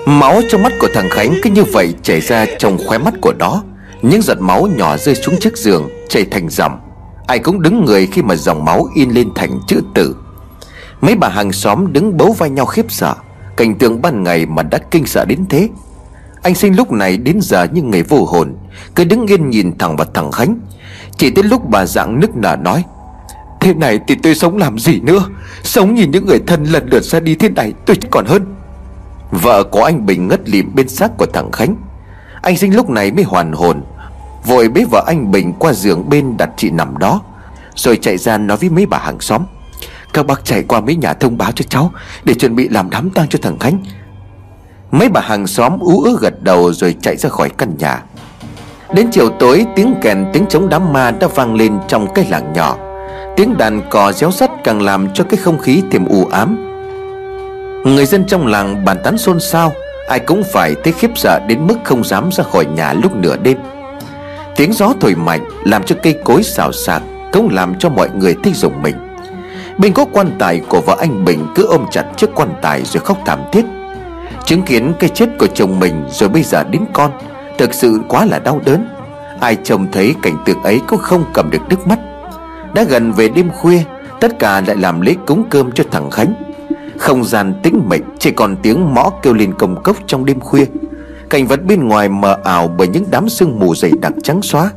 Máu 0.06 0.42
trong 0.50 0.64
mắt 0.64 0.72
của 0.80 0.88
thằng 0.94 1.10
Khánh 1.10 1.34
cứ 1.44 1.50
như 1.50 1.64
vậy 1.64 1.94
chảy 2.04 2.22
ra 2.22 2.46
trong 2.60 2.78
khóe 2.88 2.98
mắt 2.98 3.14
của 3.22 3.34
nó. 3.40 3.64
Những 4.02 4.22
giọt 4.22 4.42
máu 4.42 4.68
nhỏ 4.68 4.98
rơi 4.98 5.16
xuống 5.16 5.36
chiếc 5.40 5.58
giường, 5.58 5.90
Chảy 6.10 6.26
thành 6.26 6.50
dòng. 6.50 6.80
Ai 7.28 7.40
cũng 7.40 7.62
đứng 7.62 7.86
người 7.86 8.08
khi 8.08 8.22
mà 8.22 8.36
dòng 8.36 8.66
máu 8.66 8.88
in 8.96 9.10
lên 9.10 9.30
thành 9.36 9.60
chữ 9.68 9.82
tử. 9.94 10.16
Mấy 11.02 11.16
bà 11.16 11.30
hàng 11.30 11.52
xóm 11.52 11.94
đứng 11.94 12.18
bấu 12.18 12.34
vai 12.34 12.50
nhau 12.50 12.66
khiếp 12.66 12.86
sợ. 12.90 13.16
Cảnh 13.58 13.76
tượng 13.76 14.02
ban 14.02 14.24
ngày 14.24 14.46
mà 14.46 14.64
đã 14.64 14.78
kinh 14.78 15.06
sợ 15.06 15.26
đến 15.26 15.46
thế. 15.50 15.70
Anh 16.42 16.56
sinh 16.56 16.76
lúc 16.76 16.92
này 16.92 17.18
đến 17.18 17.40
giờ 17.42 17.68
như 17.74 17.82
người 17.82 18.04
vô 18.04 18.26
hồn. 18.26 18.56
Cứ 18.96 19.04
đứng 19.04 19.28
yên 19.28 19.50
nhìn 19.50 19.78
thẳng 19.78 19.96
vào 19.96 20.08
thằng 20.14 20.32
Khánh. 20.32 20.60
Chỉ 21.18 21.30
tới 21.30 21.44
lúc 21.44 21.70
bà 21.70 21.86
dạng 21.86 22.20
nức 22.20 22.36
nở 22.36 22.56
nói, 22.62 22.84
Thế 23.62 23.74
này 23.74 24.00
thì 24.08 24.16
tôi 24.16 24.36
sống 24.36 24.58
làm 24.58 24.80
gì 24.80 25.00
nữa? 25.00 25.26
Sống 25.64 25.96
nhìn 25.96 26.12
những 26.12 26.26
người 26.26 26.40
thân 26.48 26.64
lần 26.64 26.90
lượt 26.90 27.04
ra 27.04 27.20
đi 27.20 27.36
thế 27.36 27.50
này 27.50 27.74
tôi 27.86 27.98
còn 28.12 28.26
hơn. 28.26 28.56
Vợ 29.32 29.64
của 29.64 29.84
anh 29.84 30.06
Bình 30.06 30.28
ngất 30.28 30.50
lịm 30.50 30.76
bên 30.76 30.90
xác 30.90 31.18
của 31.18 31.26
thằng 31.26 31.52
Khánh. 31.52 31.76
Anh 32.42 32.58
sinh 32.58 32.76
lúc 32.76 32.90
này 32.90 33.12
mới 33.12 33.24
hoàn 33.24 33.52
hồn. 33.52 33.82
Vội 34.46 34.68
bế 34.70 34.84
vợ 34.92 35.04
anh 35.08 35.32
Bình 35.32 35.54
qua 35.60 35.74
giường 35.74 36.10
bên 36.10 36.38
đặt 36.38 36.50
chị 36.58 36.70
nằm 36.70 36.98
đó. 36.98 37.22
Rồi 37.76 37.98
chạy 38.02 38.18
ra 38.18 38.38
nói 38.38 38.58
với 38.58 38.70
mấy 38.70 38.86
bà 38.86 38.98
hàng 38.98 39.20
xóm. 39.20 39.42
Các 40.14 40.26
bác 40.26 40.46
chạy 40.46 40.64
qua 40.64 40.82
mấy 40.82 40.96
nhà 40.96 41.14
thông 41.14 41.38
báo 41.38 41.52
cho 41.52 41.66
cháu 41.70 41.92
Để 42.24 42.34
chuẩn 42.34 42.56
bị 42.56 42.70
làm 42.70 42.90
đám 42.90 43.10
tang 43.10 43.28
cho 43.30 43.40
thằng 43.42 43.60
Khánh. 43.60 43.84
Mấy 44.92 45.10
bà 45.10 45.22
hàng 45.22 45.48
xóm 45.48 45.80
ú 45.80 46.02
ớ 46.02 46.12
gật 46.22 46.44
đầu 46.44 46.74
rồi 46.74 46.96
chạy 47.02 47.18
ra 47.18 47.30
khỏi 47.30 47.50
căn 47.58 47.78
nhà. 47.78 48.04
Đến 48.94 49.08
chiều 49.12 49.30
tối, 49.30 49.66
tiếng 49.76 49.96
kèn, 50.02 50.26
tiếng 50.34 50.46
chống 50.50 50.70
đám 50.70 50.94
ma 50.94 51.12
đã 51.12 51.28
vang 51.36 51.56
lên 51.56 51.80
trong 51.88 52.14
cái 52.14 52.26
làng 52.30 52.54
nhỏ. 52.54 52.78
Tiếng 53.36 53.58
đàn 53.58 53.82
cò 53.90 54.12
réo 54.12 54.32
sắt 54.32 54.52
càng 54.64 54.82
làm 54.82 55.14
cho 55.14 55.24
cái 55.24 55.38
không 55.38 55.60
khí 55.60 55.84
thêm 55.92 56.06
u 56.06 56.26
ám. 56.26 56.68
Người 57.86 58.06
dân 58.06 58.26
trong 58.28 58.48
làng 58.48 58.86
bàn 58.86 58.98
tán 59.04 59.18
xôn 59.18 59.40
xao 59.40 59.72
Ai 60.08 60.20
cũng 60.20 60.44
phải 60.54 60.76
thấy 60.84 60.94
khiếp 60.94 61.12
sợ 61.16 61.40
đến 61.48 61.68
mức 61.68 61.78
không 61.84 62.04
dám 62.04 62.30
ra 62.32 62.44
khỏi 62.44 62.66
nhà 62.66 62.94
lúc 62.94 63.16
nửa 63.16 63.38
đêm. 63.38 63.58
Tiếng 64.56 64.74
gió 64.74 64.94
thổi 65.00 65.16
mạnh 65.16 65.50
làm 65.64 65.84
cho 65.84 65.96
cây 66.04 66.20
cối 66.24 66.44
xào 66.44 66.72
xạc, 66.72 67.02
Cũng 67.34 67.50
làm 67.52 67.80
cho 67.80 67.90
mọi 67.90 68.10
người 68.10 68.36
thấy 68.44 68.54
rùng 68.54 68.82
mình. 68.82 68.96
Bên 69.78 69.94
có 69.94 70.06
quan 70.12 70.32
tài 70.40 70.62
của 70.70 70.82
vợ 70.82 70.96
anh 71.00 71.26
Bình 71.26 71.48
cứ 71.56 71.66
ôm 71.66 71.86
chặt 71.92 72.06
chiếc 72.18 72.30
quan 72.36 72.50
tài 72.62 72.84
rồi 72.84 73.04
khóc 73.04 73.18
thảm 73.26 73.40
thiết. 73.52 73.66
Chứng 74.46 74.62
kiến 74.62 74.94
cái 75.00 75.10
chết 75.10 75.30
của 75.40 75.48
chồng 75.48 75.80
mình 75.80 76.04
rồi 76.12 76.30
bây 76.30 76.44
giờ 76.44 76.64
đến 76.64 76.82
con, 76.94 77.12
Thực 77.58 77.74
sự 77.74 78.02
quá 78.08 78.26
là 78.26 78.40
đau 78.40 78.62
đớn. 78.66 78.88
Ai 79.40 79.58
trông 79.64 79.92
thấy 79.92 80.16
cảnh 80.22 80.38
tượng 80.46 80.64
ấy 80.64 80.82
cũng 80.88 81.00
không 81.00 81.26
cầm 81.34 81.50
được 81.50 81.62
nước 81.70 81.88
mắt. 81.88 82.00
Đã 82.74 82.84
gần 82.84 83.12
về 83.12 83.30
đêm 83.30 83.50
khuya, 83.52 83.84
Tất 84.20 84.40
cả 84.40 84.62
lại 84.68 84.76
làm 84.76 85.02
lễ 85.02 85.16
cúng 85.28 85.44
cơm 85.50 85.72
cho 85.72 85.84
thằng 85.92 86.10
Khánh. 86.10 86.34
Không 87.02 87.24
gian 87.24 87.54
tĩnh 87.64 87.90
mịch, 87.90 88.04
Chỉ 88.20 88.32
còn 88.32 88.56
tiếng 88.64 88.94
mõ 88.94 89.10
kêu 89.10 89.34
lên 89.34 89.54
công 89.60 89.84
cốc 89.84 89.98
trong 90.08 90.26
đêm 90.26 90.40
khuya. 90.40 90.66
Cảnh 91.30 91.48
vật 91.48 91.66
bên 91.66 91.88
ngoài 91.88 92.10
mờ 92.10 92.38
ảo 92.44 92.68
bởi 92.78 92.88
những 92.88 93.06
đám 93.12 93.30
sương 93.30 93.60
mù 93.60 93.76
dày 93.76 93.92
đặc 94.02 94.14
trắng 94.24 94.42
xóa. 94.42 94.72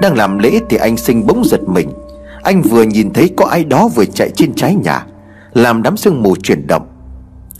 Đang 0.00 0.16
làm 0.16 0.38
lễ 0.38 0.60
thì 0.68 0.76
anh 0.76 0.96
sinh 0.96 1.26
bỗng 1.26 1.44
giật 1.44 1.60
mình. 1.66 1.92
Anh 2.42 2.62
vừa 2.62 2.82
nhìn 2.82 3.12
thấy 3.12 3.30
có 3.36 3.46
ai 3.46 3.64
đó 3.64 3.88
vừa 3.88 4.04
chạy 4.04 4.30
trên 4.36 4.54
trái 4.54 4.74
nhà, 4.74 5.06
Làm 5.52 5.82
đám 5.82 5.96
sương 5.96 6.22
mù 6.22 6.36
chuyển 6.36 6.66
động. 6.66 6.86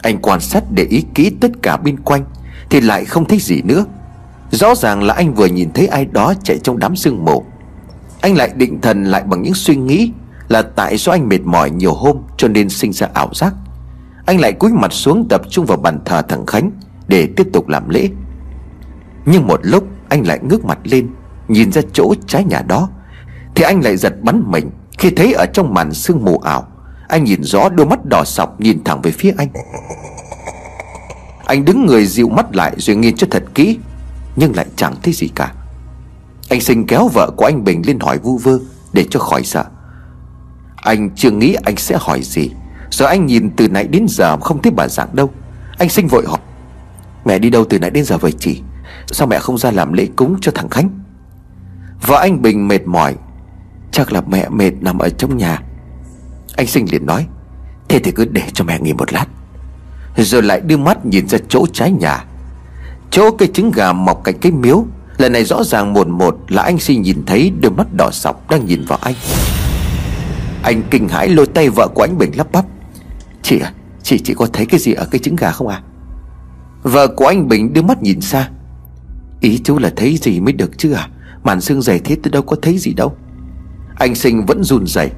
Anh 0.03 0.19
quan 0.19 0.41
sát 0.41 0.65
để 0.71 0.85
ý 0.85 1.05
kỹ 1.15 1.31
tất 1.41 1.51
cả 1.63 1.77
bên 1.77 2.01
quanh, 2.01 2.25
Thì 2.71 2.81
lại 2.81 3.05
không 3.05 3.25
thấy 3.25 3.39
gì 3.39 3.63
nữa. 3.63 3.85
Rõ 4.51 4.75
ràng 4.75 5.03
là 5.03 5.15
anh 5.15 5.35
vừa 5.35 5.47
nhìn 5.47 5.73
thấy 5.73 5.87
ai 5.87 6.05
đó 6.05 6.35
chạy 6.43 6.59
trong 6.59 6.79
đám 6.79 6.97
sương 6.97 7.25
mù. 7.25 7.45
Anh 8.21 8.37
lại 8.37 8.51
định 8.57 8.81
thần 8.81 9.05
lại 9.05 9.23
bằng 9.27 9.43
những 9.43 9.55
suy 9.55 9.77
nghĩ 9.77 10.13
Là 10.49 10.63
tại 10.63 10.97
do 10.97 11.13
anh 11.13 11.29
mệt 11.29 11.41
mỏi 11.45 11.71
nhiều 11.71 11.95
hôm 11.95 12.17
Cho 12.37 12.49
nên 12.49 12.69
sinh 12.69 12.93
ra 12.93 13.09
ảo 13.15 13.31
giác. 13.35 13.55
Anh 14.27 14.41
lại 14.41 14.53
cúi 14.53 14.73
mặt 14.73 14.93
xuống 14.93 15.29
tập 15.29 15.43
trung 15.51 15.67
vào 15.67 15.79
bàn 15.79 15.99
thờ 16.05 16.23
thằng 16.23 16.47
Khánh 16.47 16.71
Để 17.09 17.29
tiếp 17.37 17.47
tục 17.53 17.69
làm 17.69 17.89
lễ. 17.89 18.09
Nhưng 19.27 19.47
một 19.47 19.61
lúc, 19.63 19.85
anh 20.09 20.27
lại 20.27 20.39
ngước 20.43 20.65
mặt 20.65 20.79
lên, 20.85 21.09
Nhìn 21.49 21.73
ra 21.73 21.83
chỗ 21.93 22.15
trái 22.27 22.45
nhà 22.45 22.63
đó. 22.69 22.89
Thì 23.55 23.65
anh 23.65 23.85
lại 23.85 23.97
giật 23.97 24.15
bắn 24.23 24.43
mình 24.47 24.71
Khi 24.99 25.11
thấy 25.11 25.33
ở 25.33 25.47
trong 25.55 25.75
màn 25.75 25.93
sương 25.95 26.25
mù 26.25 26.39
ảo, 26.39 26.67
Anh 27.09 27.25
nhìn 27.25 27.43
rõ 27.43 27.69
đôi 27.69 27.87
mắt 27.87 27.99
đỏ 28.05 28.25
sọc 28.25 28.61
nhìn 28.61 28.85
thẳng 28.85 29.03
về 29.03 29.11
phía 29.11 29.33
anh. 29.39 29.49
Anh 31.45 31.65
đứng 31.65 31.87
người 31.87 32.07
dịu 32.07 32.29
mắt 32.29 32.57
lại 32.57 32.75
rồi 32.79 32.97
nhìn 32.97 33.17
cho 33.17 33.27
thật 33.31 33.45
kỹ, 33.55 33.79
Nhưng 34.37 34.57
lại 34.57 34.67
chẳng 34.77 34.95
thấy 35.03 35.13
gì 35.13 35.29
cả. 35.35 35.55
Anh 36.49 36.61
sinh 36.61 36.87
kéo 36.87 37.09
vợ 37.09 37.31
của 37.37 37.45
anh 37.45 37.65
Bình 37.65 37.83
lên 37.87 38.01
hỏi 38.01 38.19
vu 38.19 38.39
vơ 38.39 38.59
Để 38.93 39.07
cho 39.11 39.21
khỏi 39.21 39.45
sợ. 39.45 39.65
Anh 40.77 41.11
chưa 41.17 41.31
nghĩ 41.31 41.57
anh 41.65 41.77
sẽ 41.77 41.97
hỏi 42.01 42.23
gì. 42.23 42.51
Rồi 42.93 43.09
anh 43.09 43.27
nhìn 43.27 43.51
từ 43.57 43.69
nãy 43.69 43.87
đến 43.87 44.07
giờ 44.09 44.37
không 44.37 44.63
thấy 44.63 44.73
bà 44.77 44.89
dạng 44.89 45.17
đâu. 45.17 45.31
Anh 45.79 45.89
sinh 45.89 46.09
vội 46.09 46.25
hỏi, 46.27 46.39
Mẹ 47.25 47.39
đi 47.39 47.51
đâu 47.51 47.65
từ 47.65 47.79
nãy 47.79 47.91
đến 47.91 48.05
giờ 48.05 48.19
vậy 48.19 48.33
chị? 48.39 48.61
Sao 49.07 49.27
mẹ 49.27 49.39
không 49.39 49.59
ra 49.59 49.71
làm 49.71 49.93
lễ 49.93 50.09
cúng 50.17 50.37
cho 50.41 50.53
thằng 50.55 50.69
Khánh? 50.69 50.91
Vợ 52.07 52.17
anh 52.21 52.43
Bình 52.43 52.69
mệt 52.69 52.87
mỏi, 52.87 53.15
Chắc 53.93 54.13
là 54.13 54.21
mẹ 54.21 54.49
mệt 54.49 54.71
nằm 54.81 54.99
ở 54.99 55.09
trong 55.09 55.37
nhà. 55.37 55.63
Anh 56.57 56.67
sinh 56.67 56.87
liền 56.93 57.07
nói, 57.07 57.27
Thế 57.89 57.99
thì 57.99 58.11
cứ 58.11 58.25
để 58.25 58.43
cho 58.53 58.65
mẹ 58.65 58.79
nghỉ 58.81 58.93
một 58.93 59.13
lát. 59.13 59.27
Rồi 60.17 60.43
lại 60.43 60.61
đưa 60.61 60.77
mắt 60.77 61.07
nhìn 61.07 61.29
ra 61.29 61.39
chỗ 61.49 61.67
trái 61.73 61.91
nhà. 61.93 62.25
Chỗ 63.11 63.31
cây 63.31 63.49
trứng 63.55 63.71
gà 63.71 63.93
mọc 63.93 64.25
cạnh 64.25 64.39
cái 64.41 64.53
miếu. 64.53 64.85
Lần 65.19 65.33
này 65.33 65.45
rõ 65.45 65.65
ràng 65.65 65.93
một 65.93 66.09
một 66.09 66.37
là 66.49 66.63
anh 66.63 66.79
sinh 66.79 67.03
nhìn 67.03 67.23
thấy 67.27 67.53
đôi 67.61 67.73
mắt 67.73 67.87
đỏ 67.97 68.11
sọc 68.13 68.51
đang 68.51 68.67
nhìn 68.67 68.85
vào 68.85 68.99
anh. 69.03 69.15
Anh 70.63 70.83
kinh 70.91 71.09
hãi 71.09 71.29
lôi 71.29 71.47
tay 71.47 71.69
vợ 71.69 71.89
của 71.95 72.03
anh 72.03 72.19
Bình 72.19 72.33
lắp 72.37 72.53
bắp. 72.53 72.65
Chị 73.43 73.59
à 73.59 73.73
Chị 74.03 74.19
chị 74.19 74.35
có 74.35 74.47
thấy 74.53 74.67
cái 74.67 74.81
gì 74.81 74.93
ở 74.93 75.07
cái 75.11 75.19
trứng 75.19 75.37
gà 75.37 75.51
không 75.51 75.69
à 75.69 75.83
Vợ 76.83 77.09
của 77.09 77.27
anh 77.27 77.49
Bình 77.49 77.73
đưa 77.73 77.83
mắt 77.83 78.03
nhìn 78.03 78.21
xa. 78.21 78.49
Ý 79.41 79.61
chú 79.65 79.79
là 79.79 79.93
thấy 79.97 80.17
gì 80.17 80.41
mới 80.41 80.53
được 80.53 80.79
chứ 80.79 80.93
à? 80.93 81.09
Màn 81.45 81.61
xương 81.61 81.83
dày 81.83 81.99
thế 81.99 82.17
tôi 82.23 82.31
đâu 82.31 82.43
có 82.43 82.57
thấy 82.63 82.79
gì 82.79 82.93
đâu. 82.95 83.17
Anh 83.97 84.15
sinh 84.15 84.47
vẫn 84.47 84.65
run 84.65 84.87
rẩy. 84.87 85.11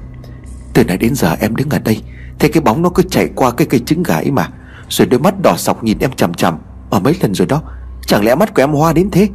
Từ 0.73 0.83
nãy 0.83 0.97
đến 0.97 1.15
giờ 1.15 1.35
em 1.39 1.55
đứng 1.55 1.69
ở 1.69 1.79
đây, 1.79 2.01
Thấy 2.39 2.49
cái 2.49 2.61
bóng 2.61 2.81
nó 2.81 2.89
cứ 2.89 3.03
chạy 3.03 3.29
qua 3.35 3.51
cái 3.51 3.67
cây 3.67 3.79
trứng 3.85 4.03
gà 4.03 4.15
ấy 4.15 4.31
mà. 4.31 4.49
Rồi 4.89 5.07
đôi 5.07 5.19
mắt 5.19 5.35
đỏ 5.43 5.55
sọc 5.57 5.83
nhìn 5.83 5.99
em 5.99 6.11
chằm 6.11 6.33
chằm. 6.33 6.57
Ở 6.89 6.99
mấy 6.99 7.17
lần 7.21 7.33
rồi 7.33 7.47
đó, 7.47 7.61
Chẳng 8.05 8.25
lẽ 8.25 8.35
mắt 8.35 8.55
của 8.55 8.61
em 8.61 8.71
hoa 8.71 8.93
đến 8.93 9.09
thế? 9.11 9.29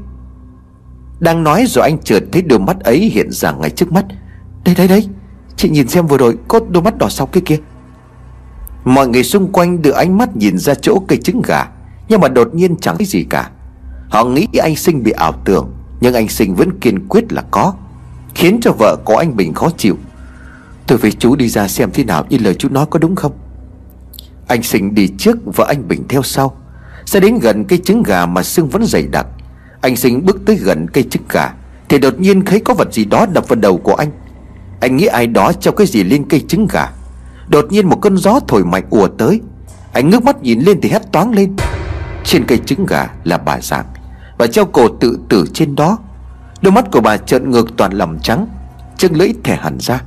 Đang 1.20 1.44
nói 1.44 1.64
rồi 1.68 1.84
anh 1.84 1.98
chợt 1.98 2.22
thấy 2.32 2.42
đôi 2.42 2.58
mắt 2.58 2.80
ấy 2.80 2.98
hiện 2.98 3.30
ra 3.30 3.52
ngay 3.52 3.70
trước 3.70 3.92
mắt. 3.92 4.04
Đây 4.64 4.74
đây 4.74 4.88
đây. 4.88 5.08
Chị 5.56 5.70
nhìn 5.70 5.88
xem 5.88 6.06
vừa 6.06 6.16
rồi 6.16 6.36
có 6.48 6.60
đôi 6.70 6.82
mắt 6.82 6.98
đỏ 6.98 7.08
sọc 7.08 7.32
kia 7.32 7.40
kia. 7.44 7.56
Mọi 8.84 9.08
người 9.08 9.24
xung 9.24 9.52
quanh 9.52 9.82
đưa 9.82 9.92
ánh 9.92 10.18
mắt 10.18 10.36
nhìn 10.36 10.58
ra 10.58 10.74
chỗ 10.74 11.02
cây 11.08 11.18
trứng 11.18 11.42
gà, 11.42 11.66
Nhưng 12.08 12.20
mà 12.20 12.28
đột 12.28 12.54
nhiên 12.54 12.76
chẳng 12.76 12.96
thấy 12.98 13.06
gì 13.06 13.24
cả. 13.30 13.50
Họ 14.08 14.24
nghĩ 14.24 14.46
anh 14.62 14.76
Sinh 14.76 15.02
bị 15.02 15.10
ảo 15.10 15.32
tưởng, 15.44 15.70
Nhưng 16.00 16.14
anh 16.14 16.28
Sinh 16.28 16.54
vẫn 16.54 16.78
kiên 16.80 17.08
quyết 17.08 17.32
là 17.32 17.42
có, 17.50 17.74
Khiến 18.34 18.58
cho 18.62 18.72
vợ 18.78 18.96
của 19.04 19.16
anh 19.16 19.36
Bình 19.36 19.54
khó 19.54 19.70
chịu. 19.76 19.96
Tôi 20.86 20.98
với 20.98 21.12
chú 21.12 21.36
đi 21.36 21.48
ra 21.48 21.68
xem 21.68 21.90
thế 21.94 22.04
nào 22.04 22.24
Như 22.30 22.38
lời 22.38 22.54
chú 22.54 22.68
nói 22.68 22.86
có 22.90 22.98
đúng 22.98 23.16
không? 23.16 23.32
Anh 24.46 24.62
Sinh 24.62 24.94
đi 24.94 25.08
trước 25.18 25.36
Vợ 25.56 25.64
anh 25.68 25.88
Bình 25.88 26.04
theo 26.08 26.22
sau. 26.22 26.56
Sẽ 27.06 27.20
đến 27.20 27.38
gần 27.38 27.64
cây 27.64 27.78
trứng 27.78 28.02
gà 28.02 28.26
mà 28.26 28.42
xương 28.42 28.68
vẫn 28.68 28.84
dày 28.86 29.06
đặc. 29.06 29.26
Anh 29.80 29.96
Sinh 29.96 30.26
bước 30.26 30.40
tới 30.46 30.56
gần 30.56 30.86
cây 30.92 31.04
trứng 31.10 31.22
gà, 31.28 31.52
Thì 31.88 31.98
đột 31.98 32.20
nhiên 32.20 32.44
thấy 32.44 32.60
có 32.60 32.74
vật 32.74 32.92
gì 32.92 33.04
đó 33.04 33.26
đập 33.32 33.48
vào 33.48 33.56
đầu 33.56 33.76
của 33.76 33.94
anh. 33.94 34.10
Anh 34.80 34.96
nghĩ 34.96 35.06
ai 35.06 35.26
đó 35.26 35.52
treo 35.52 35.72
cái 35.72 35.86
gì 35.86 36.04
lên 36.04 36.28
cây 36.28 36.44
trứng 36.48 36.66
gà? 36.70 36.92
Đột 37.50 37.66
nhiên 37.70 37.88
một 37.88 37.96
cơn 38.02 38.16
gió 38.16 38.40
thổi 38.48 38.64
mạnh 38.64 38.84
ùa 38.90 39.08
tới. 39.08 39.40
Anh 39.92 40.10
ngước 40.10 40.24
mắt 40.24 40.42
nhìn 40.42 40.60
lên 40.60 40.80
thì 40.80 40.88
hét 40.88 41.12
toáng 41.12 41.32
lên. 41.32 41.56
Trên 42.24 42.44
cây 42.44 42.58
trứng 42.58 42.86
gà 42.86 43.10
là 43.24 43.38
bà 43.38 43.60
dạng 43.60 43.84
và 44.38 44.46
treo 44.46 44.64
cổ 44.64 44.88
tự 44.88 45.18
tử 45.28 45.44
trên 45.54 45.76
đó. 45.76 45.98
Đôi 46.62 46.72
mắt 46.72 46.84
của 46.92 47.00
bà 47.00 47.16
trợn 47.16 47.50
ngược 47.50 47.76
toàn 47.76 47.92
lòng 47.92 48.18
trắng, 48.22 48.46
Chân 48.96 49.14
lưỡi 49.14 49.32
thẻ 49.44 49.56
hẳn 49.56 49.78
ra. 49.80 50.02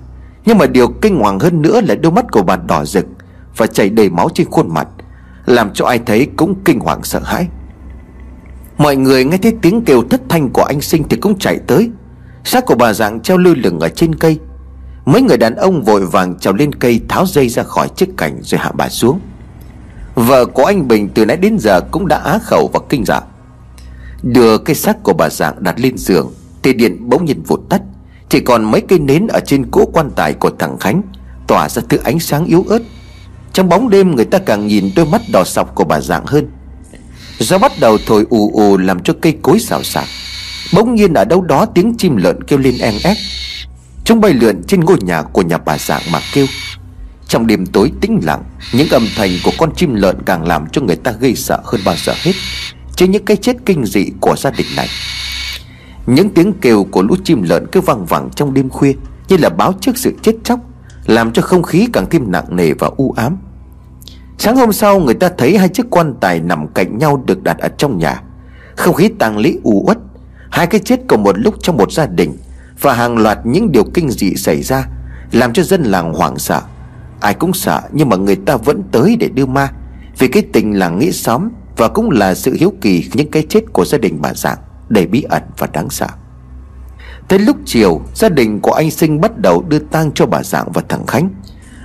Nhưng 0.46 0.58
mà 0.58 0.66
điều 0.66 0.88
kinh 0.88 1.20
hoàng 1.20 1.40
hơn 1.40 1.62
nữa 1.62 1.82
là 1.82 1.96
đôi 1.96 2.12
mắt 2.12 2.26
của 2.32 2.44
bà 2.44 2.56
đỏ 2.56 2.86
rực 2.86 3.06
Và 3.58 3.68
chảy 3.68 3.90
đầy 3.90 4.10
máu 4.10 4.30
trên 4.34 4.50
khuôn 4.52 4.74
mặt, 4.74 4.88
Làm 5.46 5.74
cho 5.74 5.86
ai 5.86 6.00
thấy 6.06 6.28
cũng 6.38 6.56
kinh 6.66 6.80
hoàng 6.80 7.04
sợ 7.04 7.20
hãi. 7.20 7.48
Mọi 8.78 8.96
người 8.96 9.26
nghe 9.26 9.38
thấy 9.38 9.56
tiếng 9.62 9.82
kêu 9.86 10.04
thất 10.10 10.22
thanh 10.30 10.50
của 10.50 10.64
anh 10.64 10.82
sinh 10.82 11.04
thì 11.10 11.18
cũng 11.18 11.40
chạy 11.40 11.60
tới. 11.68 11.92
Xác 12.44 12.66
của 12.66 12.76
bà 12.76 12.94
dạng 12.94 13.20
treo 13.20 13.38
lơ 13.38 13.54
lửng 13.54 13.80
ở 13.80 13.90
trên 13.90 14.16
cây. 14.16 14.40
Mấy 15.06 15.22
người 15.22 15.38
đàn 15.38 15.56
ông 15.56 15.84
vội 15.84 16.06
vàng 16.06 16.40
trèo 16.40 16.54
lên 16.54 16.76
cây 16.76 17.02
Tháo 17.10 17.26
dây 17.26 17.50
ra 17.50 17.64
khỏi 17.64 17.90
chiếc 17.96 18.10
cành 18.18 18.40
rồi 18.44 18.60
hạ 18.60 18.72
bà 18.74 18.90
xuống. 18.90 19.20
Vợ 20.16 20.46
của 20.46 20.66
anh 20.66 20.88
Bình 20.88 21.10
từ 21.14 21.26
nãy 21.26 21.38
đến 21.38 21.58
giờ 21.60 21.82
cũng 21.92 22.08
đã 22.08 22.18
á 22.18 22.40
khẩu 22.44 22.70
và 22.74 22.80
kinh 22.90 23.06
dạ. 23.06 23.22
Đưa 24.22 24.58
cái 24.58 24.76
xác 24.76 25.04
của 25.04 25.14
bà 25.14 25.30
dạng 25.30 25.64
đặt 25.64 25.80
lên 25.80 25.98
giường, 25.98 26.34
Thì 26.64 26.74
điện 26.74 27.10
bỗng 27.10 27.26
nhiên 27.26 27.44
vụt 27.48 27.60
tắt. 27.70 27.82
Chỉ 28.30 28.40
còn 28.40 28.72
mấy 28.72 28.82
cây 28.82 29.00
nến 29.00 29.28
ở 29.28 29.40
trên 29.46 29.72
cỗ 29.72 29.86
quan 29.86 30.12
tài 30.16 30.34
của 30.34 30.50
thằng 30.60 30.78
Khánh 30.80 31.02
Tỏa 31.48 31.70
ra 31.70 31.82
thứ 31.90 31.98
ánh 32.04 32.20
sáng 32.20 32.46
yếu 32.46 32.66
ớt. 32.70 32.80
Trong 33.54 33.70
bóng 33.70 33.90
đêm 33.90 34.16
người 34.16 34.26
ta 34.26 34.38
càng 34.38 34.68
nhìn 34.68 34.92
đôi 34.96 35.06
mắt 35.06 35.22
đỏ 35.34 35.44
sọc 35.44 35.76
của 35.76 35.84
bà 35.84 36.02
dạng 36.02 36.26
hơn. 36.26 36.48
Gió 37.40 37.58
bắt 37.58 37.72
đầu 37.80 37.98
thổi 38.06 38.26
ù 38.30 38.52
ù 38.54 38.78
làm 38.78 39.04
cho 39.04 39.14
cây 39.22 39.38
cối 39.42 39.60
xào 39.60 39.84
xạc. 39.84 40.06
Bỗng 40.74 40.96
nhiên 40.96 41.14
ở 41.14 41.26
đâu 41.26 41.42
đó 41.42 41.66
tiếng 41.66 41.96
chim 41.98 42.16
lợn 42.16 42.44
kêu 42.44 42.60
lên 42.60 42.78
en 42.80 42.94
ép 43.04 43.18
Chúng 44.06 44.22
bay 44.22 44.34
lượn 44.34 44.64
trên 44.68 44.80
ngôi 44.80 44.98
nhà 45.02 45.22
của 45.22 45.42
nhà 45.42 45.58
bà 45.58 45.78
dạng 45.78 46.02
mà 46.12 46.20
kêu. 46.34 46.46
Trong 47.28 47.48
đêm 47.48 47.66
tối 47.66 47.92
tĩnh 48.02 48.20
lặng, 48.24 48.44
Những 48.74 48.90
âm 48.90 49.08
thanh 49.16 49.30
của 49.44 49.52
con 49.58 49.76
chim 49.76 49.94
lợn 49.94 50.22
càng 50.26 50.48
làm 50.48 50.68
cho 50.72 50.82
người 50.82 50.96
ta 50.96 51.12
gây 51.12 51.36
sợ 51.36 51.62
hơn 51.64 51.82
bao 51.86 51.96
giờ 51.98 52.14
hết 52.24 52.32
Trên 52.96 53.12
những 53.12 53.26
cái 53.26 53.38
chết 53.38 53.56
kinh 53.66 53.86
dị 53.86 54.06
của 54.22 54.36
gia 54.38 54.50
đình 54.50 54.68
này. 54.76 54.88
Những 56.06 56.30
tiếng 56.30 56.54
kêu 56.62 56.84
của 56.92 57.02
lũ 57.02 57.16
chim 57.24 57.44
lợn 57.44 57.68
cứ 57.72 57.82
vang 57.82 58.06
vẳng 58.06 58.30
trong 58.36 58.54
đêm 58.54 58.70
khuya, 58.70 58.94
Như 59.28 59.38
là 59.38 59.50
báo 59.50 59.74
trước 59.82 59.98
sự 59.98 60.14
chết 60.22 60.34
chóc, 60.44 60.60
Làm 61.06 61.32
cho 61.34 61.42
không 61.42 61.64
khí 61.64 61.88
càng 61.94 62.06
thêm 62.10 62.32
nặng 62.32 62.56
nề 62.56 62.74
và 62.74 62.90
u 62.98 63.12
ám. 63.12 63.38
Sáng 64.38 64.56
hôm 64.56 64.74
sau, 64.74 65.00
người 65.00 65.14
ta 65.14 65.30
thấy 65.38 65.58
hai 65.58 65.70
chiếc 65.70 65.90
quan 65.90 66.16
tài 66.22 66.40
nằm 66.40 66.68
cạnh 66.68 66.98
nhau 66.98 67.24
được 67.26 67.44
đặt 67.44 67.58
ở 67.58 67.70
trong 67.78 67.98
nhà. 67.98 68.22
Không 68.76 68.96
khí 68.96 69.10
tang 69.20 69.38
lễ 69.38 69.54
u 69.64 69.84
uất, 69.88 69.98
Hai 70.52 70.68
cái 70.68 70.80
chết 70.86 71.00
cùng 71.08 71.24
một 71.24 71.38
lúc 71.38 71.56
trong 71.62 71.78
một 71.78 71.92
gia 71.92 72.06
đình 72.06 72.38
và 72.84 72.94
hàng 72.94 73.18
loạt 73.18 73.40
những 73.44 73.72
điều 73.72 73.84
kinh 73.94 74.10
dị 74.10 74.36
xảy 74.36 74.64
ra, 74.64 74.88
Làm 75.32 75.54
cho 75.54 75.64
dân 75.64 75.84
làng 75.84 76.14
hoảng 76.14 76.40
sợ. 76.40 76.62
Ai 77.20 77.34
cũng 77.34 77.54
sợ, 77.54 77.82
nhưng 77.92 78.10
mà 78.10 78.16
người 78.16 78.36
ta 78.36 78.58
vẫn 78.58 78.84
tới 78.92 79.16
để 79.20 79.30
đưa 79.30 79.46
ma. 79.46 79.72
Vì 80.18 80.28
cái 80.28 80.44
tình 80.54 80.80
làng 80.80 81.00
nghĩa 81.00 81.12
xóm 81.12 81.50
Và 81.78 81.88
cũng 81.88 82.12
là 82.12 82.36
sự 82.36 82.56
hiếu 82.60 82.74
kỳ 82.82 83.10
những 83.14 83.32
cái 83.32 83.46
chết 83.50 83.62
của 83.74 83.86
gia 83.86 83.98
đình 83.98 84.18
bà 84.22 84.34
dạng 84.34 84.58
Đầy 84.90 85.08
bí 85.08 85.22
ẩn 85.22 85.44
và 85.58 85.68
đáng 85.74 85.90
sợ. 85.90 86.08
Tới 87.28 87.40
lúc 87.40 87.58
chiều, 87.66 88.02
Gia 88.16 88.30
đình 88.30 88.60
của 88.60 88.72
anh 88.72 88.92
Sinh 88.92 89.22
bắt 89.22 89.38
đầu 89.38 89.64
đưa 89.70 89.80
tang 89.80 90.12
cho 90.12 90.26
bà 90.26 90.44
dạng 90.44 90.72
và 90.72 90.82
thằng 90.90 91.06
Khánh. 91.06 91.30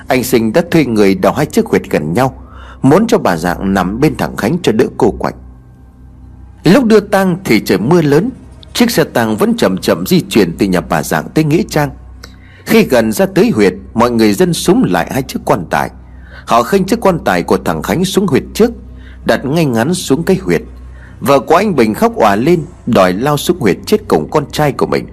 Anh 0.08 0.24
Sinh 0.24 0.52
đã 0.52 0.62
thuê 0.70 0.84
người 0.84 1.14
đào 1.14 1.32
hai 1.32 1.46
chiếc 1.46 1.66
huyệt 1.66 1.82
gần 1.90 2.12
nhau, 2.12 2.42
Muốn 2.82 3.06
cho 3.06 3.18
bà 3.18 3.36
dạng 3.36 3.74
nằm 3.74 4.00
bên 4.00 4.16
thằng 4.16 4.36
Khánh 4.36 4.58
cho 4.62 4.72
đỡ 4.72 4.84
cô 4.96 5.10
quạnh. 5.10 5.34
Lúc 6.64 6.84
đưa 6.84 7.00
tang 7.00 7.36
thì 7.44 7.60
trời 7.60 7.78
mưa 7.78 8.02
lớn 8.02 8.30
Chiếc 8.78 8.90
xe 8.90 9.04
tang 9.04 9.36
vẫn 9.36 9.56
chậm 9.56 9.78
chậm 9.78 10.06
di 10.06 10.20
chuyển 10.20 10.56
từ 10.58 10.66
nhà 10.66 10.80
bà 10.80 11.02
dạng 11.02 11.28
tới 11.34 11.44
Nghĩa 11.44 11.62
Trang. 11.70 11.90
Khi 12.64 12.82
gần 12.82 13.12
ra 13.12 13.26
tới 13.26 13.50
huyệt, 13.50 13.74
Mọi 13.94 14.10
người 14.10 14.32
dân 14.32 14.54
súng 14.54 14.84
lại 14.84 15.10
hai 15.12 15.22
chiếc 15.22 15.38
quan 15.44 15.66
tài. 15.70 15.90
Họ 16.46 16.62
khênh 16.62 16.84
chiếc 16.84 17.00
quan 17.00 17.18
tài 17.24 17.42
của 17.42 17.58
thằng 17.64 17.82
Khánh 17.82 18.04
xuống 18.04 18.26
huyệt 18.26 18.42
trước, 18.54 18.70
Đặt 19.24 19.44
ngay 19.44 19.64
ngắn 19.64 19.94
xuống 19.94 20.22
cái 20.22 20.36
huyệt. 20.36 20.62
Vợ 21.20 21.40
của 21.40 21.56
anh 21.56 21.76
Bình 21.76 21.94
khóc 21.94 22.12
òa 22.16 22.36
lên, 22.36 22.62
Đòi 22.86 23.12
lao 23.12 23.36
xuống 23.36 23.60
huyệt 23.60 23.76
chết 23.86 23.96
cùng 24.08 24.30
con 24.30 24.50
trai 24.52 24.72
của 24.72 24.86
mình. 24.86 25.06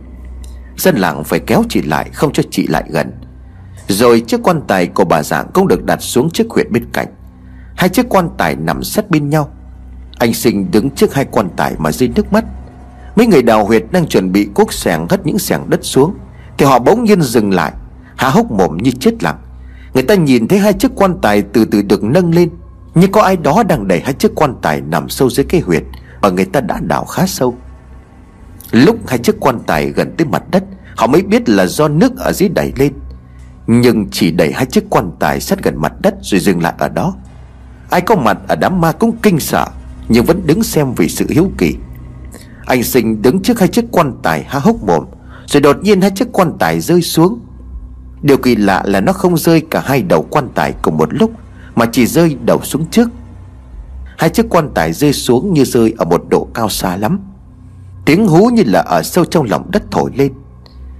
Dân 0.77 0.95
làng 0.95 1.23
phải 1.23 1.39
kéo 1.39 1.63
chị 1.69 1.81
lại, 1.81 2.09
Không 2.13 2.33
cho 2.33 2.43
chị 2.51 2.67
lại 2.67 2.83
gần. 2.89 3.11
Rồi 3.87 4.19
chiếc 4.19 4.43
quan 4.43 4.61
tài 4.67 4.87
của 4.87 5.05
bà 5.05 5.23
dạng 5.23 5.47
cũng 5.53 5.67
được 5.67 5.83
đặt 5.83 6.01
xuống 6.01 6.29
chiếc 6.29 6.49
huyệt 6.49 6.69
bên 6.71 6.85
cạnh. 6.93 7.07
Hai 7.75 7.89
chiếc 7.89 8.05
quan 8.09 8.29
tài 8.37 8.55
nằm 8.55 8.83
sát 8.83 9.09
bên 9.09 9.29
nhau. 9.29 9.49
Anh 10.17 10.33
sinh 10.33 10.71
đứng 10.71 10.89
trước 10.89 11.13
hai 11.13 11.25
quan 11.25 11.49
tài 11.55 11.75
mà 11.77 11.91
rơi 11.91 12.09
nước 12.15 12.33
mắt. 12.33 12.45
Mấy 13.15 13.27
người 13.27 13.41
đào 13.41 13.65
huyệt 13.65 13.83
đang 13.91 14.07
chuẩn 14.07 14.31
bị 14.31 14.47
cuốc 14.53 14.73
sẻng 14.73 15.07
hất 15.09 15.25
những 15.25 15.39
sẻng 15.39 15.69
đất 15.69 15.79
xuống. 15.83 16.15
Thì 16.57 16.65
họ 16.65 16.79
bỗng 16.79 17.03
nhiên 17.03 17.21
dừng 17.21 17.53
lại, 17.53 17.71
Há 18.15 18.29
hốc 18.29 18.51
mồm 18.51 18.77
như 18.77 18.91
chết 18.91 19.23
lặng. 19.23 19.37
Người 19.93 20.03
ta 20.03 20.15
nhìn 20.15 20.47
thấy 20.47 20.59
hai 20.59 20.73
chiếc 20.73 20.91
quan 20.95 21.17
tài 21.21 21.41
từ 21.41 21.65
từ 21.65 21.81
được 21.81 22.03
nâng 22.03 22.33
lên, 22.33 22.49
Nhưng 22.95 23.11
có 23.11 23.21
ai 23.21 23.37
đó 23.37 23.63
đang 23.63 23.87
đẩy 23.87 23.99
hai 23.99 24.13
chiếc 24.13 24.31
quan 24.35 24.55
tài 24.61 24.81
nằm 24.81 25.09
sâu 25.09 25.29
dưới 25.29 25.45
cái 25.49 25.61
huyệt 25.61 25.83
Và 26.21 26.29
người 26.29 26.45
ta 26.45 26.61
đã 26.61 26.79
đào 26.81 27.05
khá 27.05 27.25
sâu. 27.25 27.55
Lúc 28.71 28.97
hai 29.07 29.17
chiếc 29.19 29.35
quan 29.39 29.59
tài 29.67 29.89
gần 29.89 30.15
tới 30.17 30.27
mặt 30.27 30.43
đất, 30.51 30.63
Họ 30.95 31.07
mới 31.07 31.21
biết 31.21 31.49
là 31.49 31.65
do 31.65 31.87
nước 31.87 32.17
ở 32.17 32.31
dưới 32.31 32.49
đẩy 32.49 32.73
lên. 32.75 32.93
Nhưng 33.67 34.09
chỉ 34.11 34.31
đẩy 34.31 34.53
hai 34.53 34.65
chiếc 34.65 34.83
quan 34.89 35.11
tài 35.19 35.39
sát 35.39 35.63
gần 35.63 35.81
mặt 35.81 35.93
đất 36.01 36.15
rồi 36.21 36.39
dừng 36.39 36.61
lại 36.61 36.73
ở 36.77 36.89
đó. 36.89 37.15
Ai 37.89 38.01
có 38.01 38.15
mặt 38.15 38.37
ở 38.47 38.55
đám 38.55 38.81
ma 38.81 38.91
cũng 38.91 39.17
kinh 39.21 39.39
sợ, 39.39 39.67
Nhưng 40.09 40.25
vẫn 40.25 40.41
đứng 40.45 40.63
xem 40.63 40.93
vì 40.93 41.09
sự 41.09 41.25
hiếu 41.29 41.51
kỳ. 41.57 41.75
Anh 42.65 42.83
sinh 42.83 43.21
đứng 43.21 43.41
trước 43.41 43.59
hai 43.59 43.67
chiếc 43.67 43.85
quan 43.91 44.13
tài 44.23 44.43
há 44.43 44.59
hốc 44.59 44.83
mồm, 44.83 45.05
Rồi 45.45 45.61
đột 45.61 45.77
nhiên 45.83 46.01
hai 46.01 46.11
chiếc 46.11 46.27
quan 46.31 46.57
tài 46.59 46.79
rơi 46.79 47.01
xuống. 47.01 47.39
Điều 48.21 48.37
kỳ 48.37 48.55
lạ 48.55 48.83
là 48.85 49.01
nó 49.01 49.13
không 49.13 49.37
rơi 49.37 49.61
cả 49.71 49.83
hai 49.85 50.01
đầu 50.01 50.27
quan 50.29 50.49
tài 50.55 50.73
cùng 50.81 50.97
một 50.97 51.13
lúc, 51.13 51.31
Mà 51.75 51.85
chỉ 51.91 52.05
rơi 52.05 52.37
đầu 52.45 52.61
xuống 52.63 52.85
trước. 52.91 53.09
Hai 54.17 54.29
chiếc 54.29 54.45
quan 54.49 54.69
tài 54.75 54.93
rơi 54.93 55.13
xuống 55.13 55.53
như 55.53 55.65
rơi 55.65 55.93
ở 55.97 56.05
một 56.05 56.23
độ 56.29 56.47
cao 56.53 56.69
xa 56.69 56.97
lắm. 56.97 57.19
Tiếng 58.05 58.27
hú 58.27 58.47
như 58.47 58.63
là 58.65 58.79
ở 58.79 59.03
sâu 59.03 59.25
trong 59.25 59.45
lòng 59.49 59.71
đất 59.71 59.83
thổi 59.91 60.11
lên. 60.15 60.33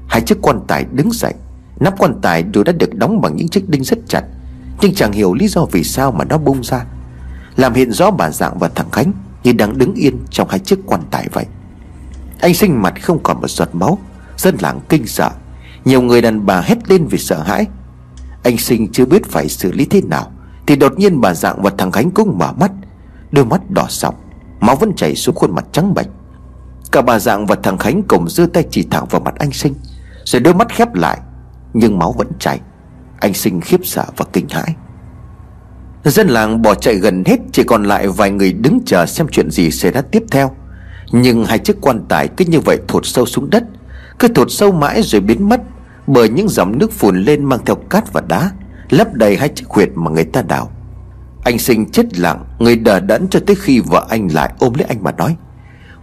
Hai 0.08 0.22
chiếc 0.22 0.42
quan 0.42 0.60
tài 0.68 0.86
đứng 0.92 1.12
dậy, 1.12 1.34
Nắp 1.80 1.98
quan 1.98 2.22
tài 2.22 2.44
đều 2.44 2.64
đã 2.64 2.72
được 2.72 2.96
đóng 2.96 3.22
bằng 3.22 3.36
những 3.36 3.48
chiếc 3.48 3.70
đinh 3.70 3.84
rất 3.84 4.00
chặt, 4.08 4.24
Nhưng 4.82 4.94
chẳng 4.94 5.12
hiểu 5.12 5.34
lý 5.34 5.48
do 5.48 5.66
vì 5.72 5.84
sao 5.84 6.12
mà 6.12 6.26
nó 6.26 6.38
bung 6.38 6.64
ra, 6.64 6.86
Làm 7.56 7.74
hiện 7.74 7.92
rõ 7.92 8.12
bản 8.12 8.32
dạng 8.32 8.60
và 8.60 8.70
thằng 8.76 8.92
Khánh. 8.92 9.12
Như 9.46 9.54
đang 9.54 9.78
đứng 9.78 9.94
yên 9.94 10.18
trong 10.30 10.50
hai 10.50 10.60
chiếc 10.60 10.80
quan 10.86 11.02
tài 11.12 11.28
vậy. 11.34 11.46
Anh 12.40 12.54
sinh 12.54 12.82
mặt 12.82 12.94
không 13.04 13.20
còn 13.24 13.42
một 13.42 13.48
giọt 13.48 13.70
máu, 13.74 13.98
Dân 14.38 14.56
làng 14.60 14.80
kinh 14.90 15.08
sợ. 15.08 15.30
Nhiều 15.86 16.02
người 16.02 16.22
đàn 16.22 16.46
bà 16.46 16.62
hét 16.62 16.90
lên 16.90 17.08
vì 17.08 17.18
sợ 17.18 17.44
hãi. 17.44 17.66
Anh 18.44 18.58
sinh 18.58 18.92
chưa 18.92 19.06
biết 19.06 19.26
phải 19.26 19.50
xử 19.50 19.72
lý 19.72 19.86
thế 19.86 20.02
nào, 20.02 20.32
Thì 20.68 20.76
đột 20.76 21.00
nhiên 21.00 21.22
bà 21.22 21.34
dạng 21.34 21.62
và 21.62 21.72
thằng 21.78 21.92
Khánh 21.92 22.12
cũng 22.12 22.38
mở 22.38 22.54
mắt. 22.60 22.72
Đôi 23.32 23.46
mắt 23.46 23.72
đỏ 23.72 23.86
sọc 23.90 24.16
Máu 24.60 24.76
vẫn 24.76 24.96
chảy 24.96 25.16
xuống 25.16 25.36
khuôn 25.36 25.56
mặt 25.56 25.66
trắng 25.72 25.94
bệch. 25.94 26.08
Cả 26.92 27.02
bà 27.02 27.20
dạng 27.20 27.46
và 27.46 27.56
thằng 27.64 27.78
Khánh 27.78 28.04
cùng 28.04 28.30
giơ 28.30 28.46
tay 28.54 28.64
chỉ 28.72 28.88
thẳng 28.92 29.06
vào 29.10 29.22
mặt 29.22 29.36
anh 29.40 29.52
sinh, 29.52 29.74
Rồi 30.24 30.40
đôi 30.40 30.54
mắt 30.54 30.68
khép 30.70 30.96
lại, 30.96 31.20
Nhưng 31.74 32.00
máu 32.00 32.12
vẫn 32.12 32.28
chảy. 32.40 32.60
Anh 33.20 33.34
sinh 33.34 33.62
khiếp 33.62 33.80
sợ 33.84 34.06
và 34.18 34.26
kinh 34.34 34.50
hãi. 34.50 34.76
Dân 36.06 36.28
làng 36.28 36.62
bỏ 36.62 36.76
chạy 36.76 36.96
gần 36.96 37.24
hết, 37.26 37.40
Chỉ 37.52 37.64
còn 37.64 37.84
lại 37.84 38.08
vài 38.08 38.32
người 38.32 38.54
đứng 38.54 38.80
chờ 38.86 39.06
xem 39.06 39.28
chuyện 39.32 39.52
gì 39.52 39.72
xảy 39.72 39.92
ra 39.92 40.02
tiếp 40.02 40.24
theo. 40.32 40.52
Nhưng 41.12 41.46
hai 41.46 41.60
chiếc 41.60 41.82
quan 41.82 42.06
tài 42.10 42.28
cứ 42.28 42.46
như 42.46 42.60
vậy 42.60 42.80
thụt 42.88 43.06
sâu 43.06 43.26
xuống 43.26 43.50
đất, 43.50 43.64
Cứ 44.20 44.28
thụt 44.28 44.48
sâu 44.52 44.72
mãi 44.72 45.02
rồi 45.02 45.22
biến 45.22 45.50
mất, 45.50 45.62
Bởi 46.08 46.30
những 46.30 46.50
dòng 46.50 46.78
nước 46.78 46.92
phùn 46.92 47.24
lên 47.24 47.46
mang 47.46 47.60
theo 47.66 47.76
cát 47.76 48.14
và 48.14 48.22
đá, 48.28 48.52
Lấp 48.90 49.14
đầy 49.14 49.38
hai 49.38 49.50
chiếc 49.50 49.66
huyệt 49.70 49.90
mà 49.96 50.12
người 50.12 50.24
ta 50.24 50.42
đào. 50.42 50.72
Anh 51.44 51.60
sinh 51.60 51.92
chết 51.92 52.20
lặng, 52.20 52.46
Người 52.60 52.76
đờ 52.76 53.00
đẫn 53.00 53.28
cho 53.30 53.40
tới 53.48 53.56
khi 53.56 53.80
vợ 53.80 54.06
anh 54.10 54.28
lại 54.34 54.54
ôm 54.60 54.74
lấy 54.74 54.86
anh 54.88 55.04
mà 55.04 55.12
nói, 55.12 55.36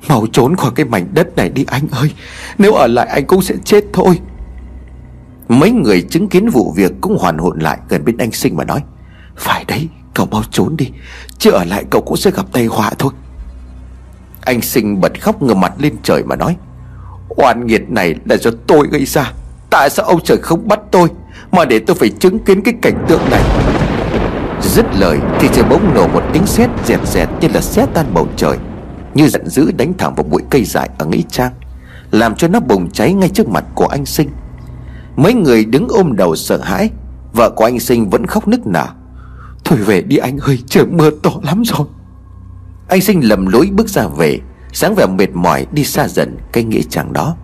Mau 0.09 0.27
trốn 0.33 0.57
khỏi 0.57 0.71
cái 0.75 0.87
mảnh 0.87 1.07
đất 1.12 1.37
này 1.37 1.49
đi 1.49 1.65
anh 1.69 1.88
ơi, 1.91 2.12
Nếu 2.59 2.73
ở 2.73 2.87
lại 2.87 3.07
anh 3.07 3.27
cũng 3.27 3.43
sẽ 3.43 3.55
chết 3.65 3.85
thôi. 3.93 4.19
Mấy 5.49 5.71
người 5.71 6.03
chứng 6.03 6.29
kiến 6.29 6.49
vụ 6.49 6.73
việc 6.77 6.93
cũng 7.01 7.17
hoàn 7.19 7.38
hồn 7.38 7.59
lại 7.59 7.79
gần 7.88 8.05
bên 8.05 8.17
anh 8.17 8.33
sinh 8.33 8.57
mà 8.57 8.65
nói 8.65 8.83
phải 9.42 9.64
đấy, 9.64 9.88
cậu 10.14 10.26
mau 10.26 10.42
trốn 10.50 10.76
đi. 10.76 10.90
Chứ 11.38 11.50
ở 11.50 11.64
lại 11.64 11.85
cậu 11.90 12.02
cũng 12.02 12.16
sẽ 12.16 12.31
gặp 12.31 12.46
tai 12.52 12.66
họa 12.66 12.90
thôi. 12.98 13.12
Anh 14.40 14.62
sinh 14.62 15.00
bật 15.00 15.22
khóc 15.22 15.42
ngửa 15.42 15.55
mặt 15.55 15.72
lên 15.78 15.96
trời 16.02 16.22
mà 16.24 16.37
nói, 16.37 16.57
Oan 17.28 17.66
nghiệt 17.66 17.90
này 17.90 18.14
là 18.24 18.37
do 18.37 18.50
tôi 18.66 18.88
gây 18.90 19.05
ra. 19.05 19.33
Tại 19.70 19.90
sao 19.90 20.07
ông 20.07 20.20
trời 20.24 20.38
không 20.42 20.68
bắt 20.68 20.81
tôi 20.90 21.09
Mà 21.52 21.64
để 21.64 21.78
tôi 21.78 21.96
phải 21.96 22.09
chứng 22.09 22.38
kiến 22.38 22.62
cái 22.62 22.74
cảnh 22.83 23.05
tượng 23.09 23.31
này? 23.31 23.42
Dứt 24.62 24.87
lời 24.94 25.18
thì 25.40 25.48
trời 25.52 25.64
bỗng 25.70 25.94
nổ 25.94 26.09
một 26.09 26.22
tiếng 26.33 26.46
sét 26.46 26.70
dẹt 26.85 27.00
dẹt 27.07 27.28
như 27.40 27.48
là 27.55 27.61
xé 27.61 27.87
tan 27.94 28.07
bầu 28.14 28.28
trời, 28.37 28.57
như 29.14 29.28
giận 29.28 29.48
dữ 29.48 29.72
đánh 29.72 29.92
thẳng 29.98 30.14
vào 30.14 30.24
bụi 30.24 30.42
cây 30.50 30.64
dại 30.64 30.90
ở 30.98 31.07
nghĩa 31.07 31.22
trang, 31.31 31.52
Làm 32.11 32.35
cho 32.35 32.48
nó 32.48 32.61
bùng 32.61 32.90
cháy 32.90 33.12
ngay 33.12 33.28
trước 33.28 33.48
mặt 33.48 33.64
của 33.74 33.87
anh 33.87 34.07
Sinh. 34.07 34.31
Mấy 35.16 35.35
người 35.35 35.64
đứng 35.64 35.88
ôm 35.88 36.16
đầu 36.16 36.37
sợ 36.37 36.61
hãi, 36.62 36.90
Vợ 37.33 37.50
của 37.50 37.64
anh 37.64 37.81
Sinh 37.81 38.11
vẫn 38.11 38.26
khóc 38.26 38.48
nức 38.48 38.66
nở. 38.66 38.87
Thôi 39.72 39.80
về 39.80 40.00
đi 40.00 40.16
anh 40.16 40.38
ơi, 40.38 40.58
trời, 40.66 40.87
mưa 40.87 41.11
to 41.22 41.30
lắm 41.42 41.62
rồi. 41.64 41.87
Anh 42.88 43.00
Sinh 43.00 43.20
lầm 43.28 43.46
lối 43.46 43.70
bước 43.72 43.88
ra 43.88 44.06
về, 44.06 44.38
Sáng 44.72 44.94
vẻ 44.94 45.06
mệt 45.06 45.30
mỏi 45.35 45.66
đi 45.72 45.85
xa 45.85 46.08
dần 46.08 46.37
cái 46.52 46.64
nghĩa 46.64 46.82
chàng 46.90 47.12
đó. 47.12 47.37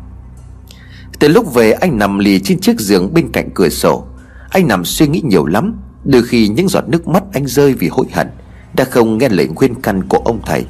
Từ 1.18 1.28
lúc 1.28 1.54
về, 1.54 1.72
anh 1.72 1.98
nằm 1.98 2.18
lì 2.18 2.40
trên 2.40 2.60
chiếc 2.60 2.80
giường 2.80 3.14
bên 3.14 3.32
cạnh 3.32 3.50
cửa 3.54 3.68
sổ. 3.68 4.04
Anh 4.50 4.68
nằm 4.68 4.84
suy 4.84 5.06
nghĩ 5.06 5.22
nhiều 5.24 5.46
lắm, 5.46 5.76
Đôi 6.04 6.22
khi 6.22 6.48
những 6.48 6.68
giọt 6.68 6.88
nước 6.88 7.08
mắt 7.08 7.22
anh 7.32 7.46
rơi 7.46 7.74
vì 7.74 7.88
hối 7.88 8.06
hận, 8.12 8.28
Đã 8.74 8.84
không 8.84 9.18
nghe 9.18 9.28
lời 9.28 9.48
khuyên 9.54 9.74
căn 9.74 10.02
của 10.08 10.18
ông 10.18 10.40
thầy. 10.46 10.64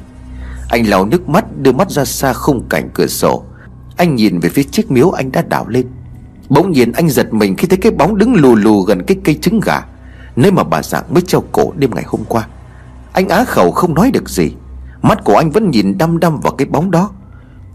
Anh 0.69 0.89
lau 0.89 1.05
nước 1.05 1.29
mắt, 1.29 1.57
đưa 1.57 1.71
mắt 1.71 1.91
ra 1.91 2.05
xa 2.05 2.33
khung 2.33 2.63
cảnh 2.69 2.89
cửa 2.93 3.07
sổ. 3.07 3.43
Anh 3.97 4.15
nhìn 4.15 4.39
về 4.39 4.49
phía 4.49 4.63
chiếc 4.63 4.91
miếu 4.91 5.09
anh 5.09 5.31
đã 5.31 5.41
đào 5.41 5.67
lên. 5.67 5.87
Bỗng 6.49 6.71
nhiên 6.71 6.91
anh 6.91 7.09
giật 7.09 7.33
mình 7.33 7.55
khi 7.55 7.67
thấy 7.67 7.77
cái 7.77 7.91
bóng 7.91 8.17
đứng 8.17 8.35
lù 8.35 8.55
lù 8.55 8.81
gần 8.81 9.03
cái 9.07 9.17
cây 9.23 9.39
trứng 9.41 9.59
gà. 9.59 9.81
Nơi 10.39 10.51
mà 10.51 10.63
bà 10.63 10.83
dạng 10.83 11.13
mới 11.13 11.21
treo 11.21 11.43
cổ 11.51 11.73
đêm 11.75 11.91
ngày 11.95 12.03
hôm 12.07 12.21
qua, 12.27 12.47
Anh 13.13 13.29
á 13.29 13.43
khẩu 13.43 13.71
không 13.71 13.93
nói 13.93 14.11
được 14.11 14.29
gì. 14.29 14.51
Mắt 15.01 15.23
của 15.23 15.35
anh 15.35 15.51
vẫn 15.51 15.71
nhìn 15.71 15.97
đăm 15.97 16.19
đăm 16.19 16.39
vào 16.39 16.53
cái 16.53 16.67
bóng 16.67 16.91
đó. 16.91 17.11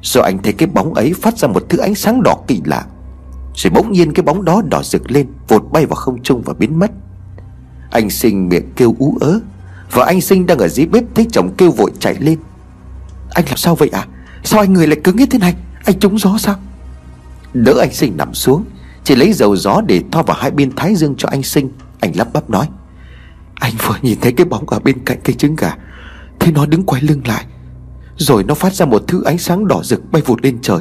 Rồi 0.02 0.24
anh 0.24 0.42
thấy 0.42 0.52
cái 0.52 0.68
bóng 0.68 0.94
ấy 0.94 1.12
phát 1.22 1.38
ra 1.38 1.48
một 1.48 1.62
thứ 1.68 1.78
ánh 1.78 1.94
sáng 1.94 2.22
đỏ 2.22 2.36
kỳ 2.46 2.60
lạ. 2.64 2.84
Rồi 3.54 3.70
bỗng 3.70 3.92
nhiên 3.92 4.12
cái 4.12 4.22
bóng 4.22 4.44
đó 4.44 4.62
đỏ 4.70 4.82
rực 4.82 5.10
lên 5.10 5.26
vột 5.48 5.64
bay 5.72 5.86
vào 5.86 5.94
không 5.94 6.22
trung 6.22 6.42
và 6.42 6.54
biến 6.54 6.78
mất. 6.78 6.90
Anh 7.90 8.10
sinh 8.10 8.48
miệng 8.48 8.72
kêu 8.76 8.94
ú 8.98 9.18
ớ, 9.20 9.40
Và 9.90 10.04
anh 10.04 10.20
sinh 10.20 10.46
đang 10.46 10.58
ở 10.58 10.68
dưới 10.68 10.86
bếp 10.86 11.04
thấy 11.14 11.26
chồng 11.32 11.54
kêu 11.56 11.70
vội 11.70 11.90
chạy 11.98 12.16
lên. 12.20 12.38
Anh 13.30 13.44
làm 13.46 13.56
sao 13.56 13.74
vậy 13.74 13.90
à 13.92 14.06
Sao 14.44 14.60
anh 14.60 14.72
người 14.72 14.86
lại 14.86 15.00
cứng 15.04 15.16
như 15.16 15.26
thế 15.26 15.38
này? 15.38 15.54
Anh 15.84 15.98
trúng 15.98 16.18
gió 16.18 16.36
sao? 16.38 16.56
Đỡ 17.52 17.74
anh 17.80 17.92
sinh 17.92 18.16
nằm 18.16 18.34
xuống, 18.34 18.64
Chỉ 19.04 19.14
lấy 19.14 19.32
dầu 19.32 19.56
gió 19.56 19.80
để 19.86 20.02
thoa 20.12 20.22
vào 20.22 20.36
hai 20.40 20.50
bên 20.50 20.76
thái 20.76 20.94
dương 20.94 21.14
cho 21.18 21.28
anh 21.28 21.42
sinh. 21.42 21.70
Anh 22.04 22.16
lắp 22.16 22.28
bắp 22.32 22.50
nói. 22.50 22.68
Anh 23.54 23.72
vừa 23.86 23.94
nhìn 24.02 24.18
thấy 24.20 24.32
cái 24.32 24.44
bóng 24.44 24.68
ở 24.68 24.78
bên 24.78 25.04
cạnh 25.04 25.18
cây 25.24 25.34
trứng 25.34 25.56
gà. 25.56 25.76
Thế 26.40 26.52
nó 26.52 26.66
đứng 26.66 26.82
quay 26.86 27.02
lưng 27.02 27.20
lại. 27.24 27.44
Rồi 28.16 28.44
nó 28.44 28.54
phát 28.54 28.74
ra 28.74 28.86
một 28.86 29.02
thứ 29.08 29.24
ánh 29.24 29.38
sáng 29.38 29.68
đỏ 29.68 29.80
rực 29.82 30.12
bay 30.12 30.22
vụt 30.22 30.42
lên 30.42 30.58
trời. 30.62 30.80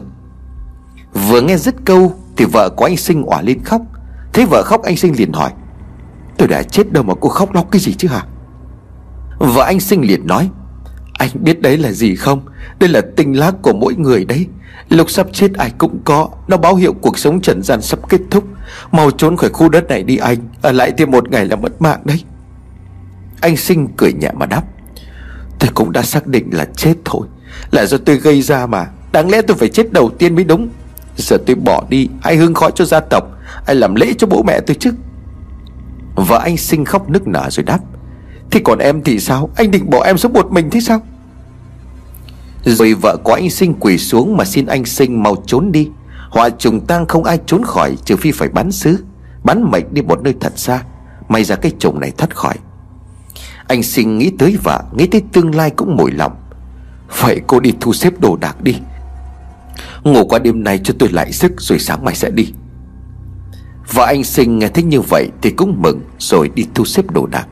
Vừa 1.30 1.42
nghe 1.42 1.58
dứt 1.58 1.76
câu 1.86 2.16
Thì 2.38 2.46
vợ 2.46 2.70
của 2.70 2.86
anh 2.86 2.98
sinh 2.98 3.24
òa 3.24 3.42
lên 3.42 3.64
khóc. 3.64 3.82
Thấy 4.34 4.46
vợ 4.46 4.64
khóc, 4.64 4.84
anh 4.84 4.98
sinh 4.98 5.14
liền 5.18 5.34
hỏi. 5.34 5.52
Tôi 6.38 6.48
đã 6.48 6.64
chết 6.64 6.92
đâu 6.92 7.04
mà 7.04 7.14
cô 7.22 7.30
khóc 7.30 7.54
lóc 7.54 7.68
cái 7.72 7.82
gì 7.82 7.94
chứ 7.94 8.08
hả? 8.08 8.26
Vợ 9.40 9.64
anh 9.64 9.80
sinh 9.80 10.02
liền 10.02 10.28
nói 10.28 10.50
anh 11.14 11.30
biết 11.34 11.62
đấy 11.62 11.78
là 11.78 11.92
gì 11.92 12.16
không? 12.16 12.42
Đây 12.80 12.90
là 12.90 13.02
tinh 13.16 13.34
lá 13.34 13.52
của 13.62 13.74
mỗi 13.74 13.96
người 13.96 14.26
đấy. 14.26 14.48
Lúc 14.90 15.10
sắp 15.10 15.28
chết 15.34 15.54
ai 15.54 15.72
cũng 15.78 16.00
có. 16.06 16.30
Nó 16.48 16.58
báo 16.58 16.76
hiệu 16.76 16.94
cuộc 16.94 17.18
sống 17.18 17.42
trần 17.42 17.64
gian 17.64 17.82
sắp 17.82 18.10
kết 18.10 18.22
thúc. 18.32 18.44
Mau 18.92 19.12
trốn 19.12 19.38
khỏi 19.38 19.50
khu 19.50 19.70
đất 19.70 19.88
này 19.88 20.04
đi 20.04 20.18
anh. 20.18 20.38
Ở 20.62 20.72
lại 20.72 20.92
thêm 20.98 21.12
một 21.12 21.30
ngày 21.30 21.46
là 21.46 21.56
mất 21.56 21.82
mạng 21.82 22.00
đấy. 22.06 22.24
Anh 23.42 23.58
sinh 23.58 23.88
cười 23.98 24.14
nhẹ 24.14 24.30
mà 24.36 24.46
đáp. 24.46 24.64
Tôi 25.60 25.70
cũng 25.74 25.92
đã 25.92 26.02
xác 26.02 26.28
định 26.28 26.50
là 26.52 26.66
chết 26.76 26.94
thôi. 27.06 27.28
Là 27.72 27.86
do 27.86 27.98
tôi 27.98 28.18
gây 28.18 28.42
ra 28.42 28.66
mà. 28.66 28.88
Đáng 29.12 29.30
lẽ 29.30 29.42
tôi 29.42 29.58
phải 29.58 29.70
chết 29.70 29.94
đầu 29.94 30.10
tiên 30.10 30.36
mới 30.36 30.44
đúng. 30.44 30.70
Giờ 31.18 31.38
tôi 31.46 31.56
bỏ 31.56 31.84
đi. 31.90 32.10
Ai 32.22 32.36
hương 32.36 32.54
khói 32.54 32.72
cho 32.76 32.86
gia 32.86 33.00
tộc. 33.00 33.24
Ai 33.66 33.76
làm 33.76 33.96
lễ 33.96 34.14
cho 34.18 34.28
bố 34.28 34.44
mẹ 34.44 34.60
tôi 34.60 34.76
chứ. 34.80 34.92
Vợ 36.16 36.40
anh 36.44 36.58
sinh 36.58 36.86
khóc 36.86 37.10
nức 37.10 37.28
nở 37.28 37.48
rồi 37.52 37.64
đáp. 37.64 37.80
Thì 38.54 38.60
còn 38.60 38.80
em 38.80 39.02
thì 39.04 39.20
sao? 39.20 39.50
Anh 39.56 39.72
định 39.72 39.90
bỏ 39.90 40.04
em 40.04 40.18
sống 40.18 40.34
một 40.34 40.52
mình 40.52 40.70
thế 40.70 40.80
sao? 40.80 41.02
Rồi 42.66 42.94
vợ 42.94 43.18
của 43.24 43.34
anh 43.34 43.50
sinh 43.50 43.74
quỳ 43.80 43.98
xuống 43.98 44.38
mà 44.38 44.46
xin 44.46 44.66
anh 44.66 44.86
sinh 44.86 45.24
mau 45.24 45.36
trốn 45.46 45.72
đi. 45.72 45.90
Họa 46.30 46.50
trùng 46.50 46.86
tang 46.86 47.06
không 47.06 47.24
ai 47.24 47.40
trốn 47.46 47.64
khỏi, 47.64 47.96
Trừ 48.06 48.16
phi 48.16 48.32
phải 48.32 48.50
bắn 48.50 48.72
xứ 48.72 49.04
Bắn 49.44 49.72
mệnh 49.72 49.94
đi 49.94 50.02
một 50.02 50.22
nơi 50.22 50.34
thật 50.40 50.54
xa. 50.56 50.84
May 51.30 51.44
ra 51.44 51.56
cái 51.56 51.72
chồng 51.80 52.00
này 52.00 52.12
thoát 52.18 52.36
khỏi. 52.36 52.54
Anh 53.68 53.84
sinh 53.84 54.18
nghĩ 54.18 54.32
tới 54.40 54.58
vợ, 54.64 54.84
Nghĩ 54.94 55.08
tới 55.08 55.22
tương 55.34 55.56
lai 55.56 55.70
cũng 55.70 55.96
mồi 55.96 56.12
lòng. 56.12 56.36
Vậy 57.20 57.42
cô 57.48 57.60
đi 57.60 57.74
thu 57.80 57.94
xếp 57.94 58.20
đồ 58.20 58.38
đạc 58.42 58.62
đi. 58.62 58.76
Ngủ 60.04 60.26
qua 60.28 60.40
đêm 60.40 60.64
nay 60.64 60.80
cho 60.84 60.94
tôi 61.00 61.10
lại 61.10 61.32
sức, 61.32 61.52
Rồi 61.58 61.80
sáng 61.80 62.06
mai 62.06 62.16
sẽ 62.16 62.30
đi. 62.30 62.54
Vợ 63.94 64.06
anh 64.06 64.24
sinh 64.24 64.60
nghe 64.60 64.68
thấy 64.68 64.84
như 64.84 65.02
vậy 65.02 65.30
Thì 65.42 65.50
cũng 65.50 65.82
mừng, 65.82 66.02
rồi 66.20 66.50
đi 66.56 66.66
thu 66.74 66.86
xếp 66.86 67.12
đồ 67.12 67.26
đạc. 67.26 67.48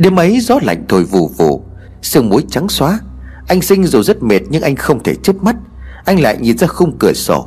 Đêm 0.00 0.18
ấy 0.18 0.40
gió 0.40 0.58
lạnh 0.62 0.84
thổi 0.88 1.04
vù 1.04 1.28
vù, 1.28 1.64
Sương 2.02 2.28
muối 2.28 2.44
trắng 2.50 2.68
xóa. 2.68 3.00
Anh 3.48 3.62
Sinh 3.62 3.86
dù 3.86 4.02
rất 4.02 4.22
mệt 4.22 4.40
nhưng 4.48 4.62
anh 4.62 4.76
không 4.76 5.02
thể 5.02 5.14
chớp 5.14 5.36
mắt. 5.42 5.56
Anh 6.04 6.20
lại 6.20 6.38
nhìn 6.40 6.58
ra 6.58 6.66
khung 6.66 6.98
cửa 6.98 7.12
sổ. 7.12 7.46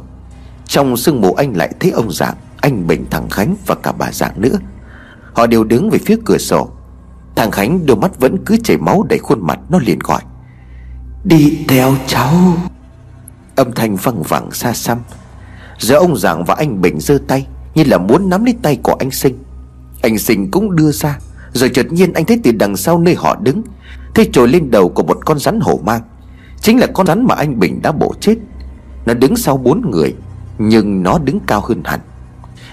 Trong 0.66 0.97
sương 0.97 1.22
mù 1.22 1.34
anh 1.34 1.58
lại 1.58 1.74
thấy 1.80 1.91
ông 1.91 2.12
Dạng, 2.12 2.36
Anh 2.62 2.88
Bình 2.88 3.06
thằng 3.12 3.30
Khánh 3.30 3.56
và 3.66 3.76
cả 3.76 3.91
bà 3.91 4.12
Dạng 4.12 4.41
nữa. 4.41 4.60
Họ 5.34 5.47
đều 5.47 5.64
đứng 5.64 5.89
về 5.89 5.99
phía 6.06 6.16
cửa 6.26 6.38
sổ. 6.38 6.70
Thằng 7.36 7.51
Khánh 7.51 7.86
đôi 7.86 7.97
mắt 7.97 8.20
vẫn 8.20 8.38
cứ 8.45 8.58
chảy 8.64 8.78
máu 8.78 9.04
đầy 9.10 9.20
khuôn 9.20 9.47
mặt, 9.47 9.60
Nó 9.70 9.80
liền 9.80 9.99
gọi. 9.99 10.22
Đi 11.24 11.66
theo 11.68 11.95
cháu. 12.08 12.34
Âm 13.56 13.72
thanh 13.72 13.95
văng 13.95 14.24
vẳng 14.24 14.51
xa 14.51 14.74
xăm. 14.74 14.97
Giờ 15.80 15.95
ông 15.95 16.18
Giảng 16.18 16.45
và 16.45 16.56
anh 16.58 16.82
Bình 16.82 16.99
giơ 16.99 17.18
tay, 17.28 17.47
Như 17.76 17.84
là 17.84 17.97
muốn 17.97 18.30
nắm 18.30 18.45
lấy 18.45 18.56
tay 18.62 18.80
của 18.84 18.95
anh 18.99 19.12
Sinh. 19.12 19.43
Anh 20.01 20.18
Sinh 20.18 20.51
cũng 20.51 20.76
đưa 20.76 20.91
ra. 20.91 21.20
Rồi 21.54 21.70
chợt 21.70 21.91
nhiên 21.91 22.14
anh 22.14 22.26
thấy 22.26 22.39
từ 22.43 22.51
đằng 22.51 22.78
sau 22.78 22.99
nơi 22.99 23.16
họ 23.16 23.36
đứng, 23.36 23.62
Thấy 24.16 24.30
trồi 24.34 24.47
lên 24.47 24.72
đầu 24.72 24.89
của 24.89 25.04
một 25.04 25.18
con 25.26 25.39
rắn 25.39 25.60
hổ 25.60 25.80
mang. 25.84 26.01
Chính 26.62 26.80
là 26.80 26.88
con 26.93 27.08
rắn 27.08 27.26
mà 27.26 27.36
anh 27.36 27.60
Bình 27.60 27.80
đã 27.82 27.91
bổ 27.91 28.14
chết. 28.20 28.36
Nó 29.06 29.14
đứng 29.14 29.36
sau 29.36 29.58
bốn 29.58 29.91
người, 29.91 30.16
Nhưng 30.58 31.04
nó 31.04 31.20
đứng 31.20 31.39
cao 31.39 31.62
hơn 31.62 31.82
hẳn. 31.86 31.99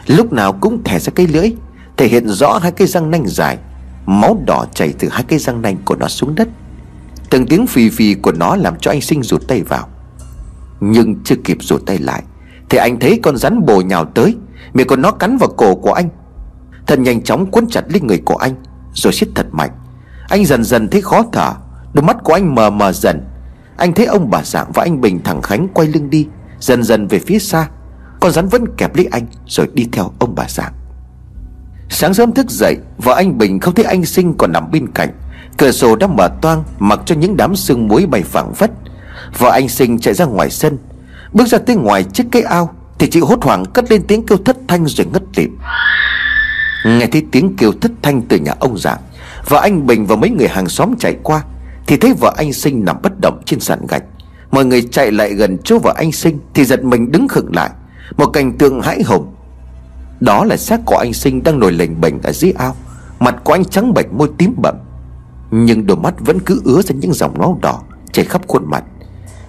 Lúc 0.07 0.33
nào 0.33 0.53
cũng 0.53 0.85
thẻ 0.85 0.99
ra 0.99 1.13
cây 1.15 1.27
lưỡi, 1.27 1.53
Thể 1.97 2.09
hiện 2.09 2.29
rõ 2.29 2.59
hai 2.63 2.73
cây 2.73 2.89
răng 2.89 3.11
nanh 3.11 3.25
dài. 3.27 3.59
Máu 4.07 4.39
đỏ 4.47 4.67
chảy 4.75 4.95
từ 4.99 5.09
hai 5.09 5.23
cây 5.23 5.39
răng 5.39 5.63
nanh 5.63 5.77
của 5.85 5.97
nó 5.97 6.09
xuống 6.09 6.35
đất. 6.35 6.49
Từng 7.31 7.47
tiếng 7.47 7.67
phì 7.67 7.91
phì 7.91 8.15
của 8.15 8.33
nó 8.33 8.57
làm 8.57 8.79
cho 8.79 8.91
anh 8.91 9.01
sinh 9.01 9.23
rụt 9.23 9.49
tay 9.49 9.63
vào. 9.63 9.89
Nhưng 10.81 11.15
chưa 11.25 11.35
kịp 11.45 11.59
rụt 11.61 11.87
tay 11.87 11.99
lại, 11.99 12.23
Thì 12.69 12.79
anh 12.79 13.01
thấy 13.01 13.21
con 13.23 13.37
rắn 13.37 13.67
bồ 13.67 13.81
nhào 13.81 14.05
tới, 14.05 14.37
Miệng 14.75 14.87
của 14.87 14.97
nó 14.97 15.11
cắn 15.11 15.37
vào 15.37 15.49
cổ 15.49 15.75
của 15.75 15.93
anh. 15.93 16.09
Thần 16.87 17.03
nhanh 17.03 17.23
chóng 17.23 17.47
quấn 17.51 17.67
chặt 17.69 17.85
lấy 17.89 18.01
người 18.01 18.19
của 18.25 18.37
anh. 18.37 18.55
Rồi 18.95 19.13
siết 19.13 19.29
thật 19.35 19.47
mạnh. 19.53 19.71
Anh 20.29 20.45
dần 20.45 20.65
dần 20.65 20.89
thấy 20.89 21.01
khó 21.01 21.25
thở. 21.33 21.53
Đôi 21.93 22.03
mắt 22.03 22.17
của 22.25 22.33
anh 22.33 22.55
mờ 22.55 22.71
mờ 22.71 22.93
dần. 22.93 23.21
Anh 23.77 23.95
thấy 23.95 24.07
ông 24.07 24.31
bà 24.31 24.43
Dạng 24.45 24.73
và 24.73 24.83
anh 24.83 25.01
Bình 25.01 25.21
thẳng 25.25 25.43
Khánh 25.43 25.69
quay 25.69 25.89
lưng 25.89 26.11
đi, 26.11 26.27
Dần 26.61 26.83
dần 26.83 27.07
về 27.07 27.19
phía 27.19 27.39
xa. 27.39 27.69
Con 28.21 28.33
rắn 28.33 28.49
vẫn 28.49 28.65
kẹp 28.77 28.97
lấy 28.97 29.09
anh 29.11 29.27
Rồi 29.47 29.69
đi 29.75 29.89
theo 29.93 30.13
ông 30.19 30.35
bà 30.35 30.45
Dạng. 30.49 30.73
Sáng 31.89 32.15
sớm 32.15 32.33
thức 32.33 32.51
dậy, 32.51 32.77
Vợ 32.99 33.15
anh 33.15 33.39
Bình 33.39 33.61
không 33.61 33.75
thấy 33.75 33.85
anh 33.85 34.05
Sinh 34.05 34.35
còn 34.39 34.53
nằm 34.53 34.71
bên 34.71 34.93
cạnh. 34.93 35.09
Cửa 35.59 35.71
sổ 35.71 35.97
đã 35.97 36.07
mở 36.07 36.31
toang, 36.43 36.65
Mặc 36.79 37.01
cho 37.07 37.15
những 37.15 37.37
đám 37.37 37.57
sương 37.57 37.89
muối 37.89 38.07
bay 38.07 38.23
phẳng 38.23 38.53
vất 38.53 38.71
Vợ 39.39 39.51
anh 39.51 39.69
Sinh 39.69 39.99
chạy 39.99 40.15
ra 40.15 40.25
ngoài 40.25 40.51
sân. 40.51 40.79
Bước 41.33 41.49
ra 41.49 41.59
tới 41.59 41.77
ngoài 41.77 42.05
chiếc 42.05 42.25
cái 42.33 42.43
ao, 42.43 42.75
Thì 42.99 43.11
chị 43.11 43.21
hốt 43.21 43.43
hoảng 43.43 43.65
cất 43.65 43.91
lên 43.91 44.03
tiếng 44.07 44.27
kêu 44.27 44.39
thất 44.45 44.57
thanh 44.69 44.87
rồi 44.87 45.07
ngất 45.13 45.23
lịm. 45.37 45.59
Nghe 46.85 47.07
thấy 47.07 47.27
tiếng 47.31 47.57
kêu 47.57 47.73
thất 47.81 47.93
thanh 48.03 48.23
từ 48.23 48.39
nhà 48.39 48.55
ông 48.61 48.79
giảng 48.79 49.01
Vợ 49.49 49.61
anh 49.63 49.87
Bình 49.87 50.07
và 50.07 50.17
mấy 50.17 50.31
người 50.31 50.49
hàng 50.49 50.69
xóm 50.69 50.95
chạy 50.99 51.17
qua, 51.23 51.43
Thì 51.87 51.97
thấy 51.97 52.15
vợ 52.21 52.35
anh 52.37 52.53
Sinh 52.53 52.85
nằm 52.85 52.97
bất 53.03 53.13
động 53.21 53.43
trên 53.45 53.61
sàn 53.61 53.87
gạch. 53.89 54.03
Mọi 54.51 54.65
người 54.65 54.83
chạy 54.83 55.13
lại 55.13 55.35
gần 55.35 55.59
chỗ 55.65 55.79
vợ 55.79 55.95
anh 55.97 56.13
Sinh 56.13 56.39
Thì 56.55 56.65
giật 56.65 56.85
mình 56.85 57.13
đứng 57.13 57.29
khựng 57.29 57.55
lại, 57.55 57.71
Một 58.17 58.27
cảnh 58.27 58.59
tượng 58.59 58.81
hãi 58.83 59.03
hùng. 59.03 59.35
Đó 60.21 60.45
là 60.45 60.57
xác 60.57 60.81
của 60.87 60.97
anh 60.97 61.13
Sinh 61.13 61.43
đang 61.43 61.59
nổi 61.59 61.73
lềnh 61.73 62.01
bềnh 62.01 62.23
ở 62.23 62.33
dưới 62.33 62.53
ao, 62.53 62.77
Mặt 63.19 63.37
của 63.45 63.53
anh 63.53 63.65
trắng 63.65 63.95
bệch, 63.95 64.13
môi 64.13 64.31
tím 64.39 64.55
bầm 64.57 64.75
Nhưng 65.51 65.87
đôi 65.87 65.97
mắt 65.97 66.15
vẫn 66.19 66.41
cứ 66.41 66.63
ứa 66.65 66.83
ra 66.83 66.95
những 66.95 67.13
dòng 67.13 67.35
máu 67.39 67.59
đỏ 67.63 67.83
Chảy 68.13 68.25
khắp 68.25 68.43
khuôn 68.49 68.71
mặt. 68.71 68.85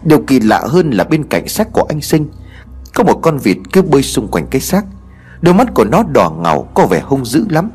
Điều 0.03 0.21
kỳ 0.27 0.39
lạ 0.39 0.61
hơn 0.67 0.91
là 0.91 1.03
bên 1.03 1.23
cạnh 1.23 1.47
xác 1.47 1.67
của 1.73 1.85
anh 1.89 2.01
Sinh, 2.01 2.27
Có 2.93 3.03
một 3.03 3.19
con 3.21 3.37
vịt 3.37 3.57
cứ 3.73 3.81
bơi 3.81 4.03
xung 4.03 4.27
quanh 4.27 4.47
cái 4.47 4.61
xác. 4.61 4.85
Đôi 5.41 5.53
mắt 5.53 5.73
của 5.73 5.85
nó 5.85 6.03
đỏ 6.03 6.29
ngầu, 6.29 6.67
Có 6.73 6.85
vẻ 6.85 6.99
hung 6.99 7.25
dữ 7.25 7.45
lắm 7.49 7.69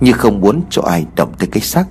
Như 0.00 0.12
không 0.12 0.40
muốn 0.40 0.62
cho 0.70 0.82
ai 0.82 1.06
động 1.16 1.32
tới 1.38 1.48
cái 1.52 1.60
xác. 1.60 1.84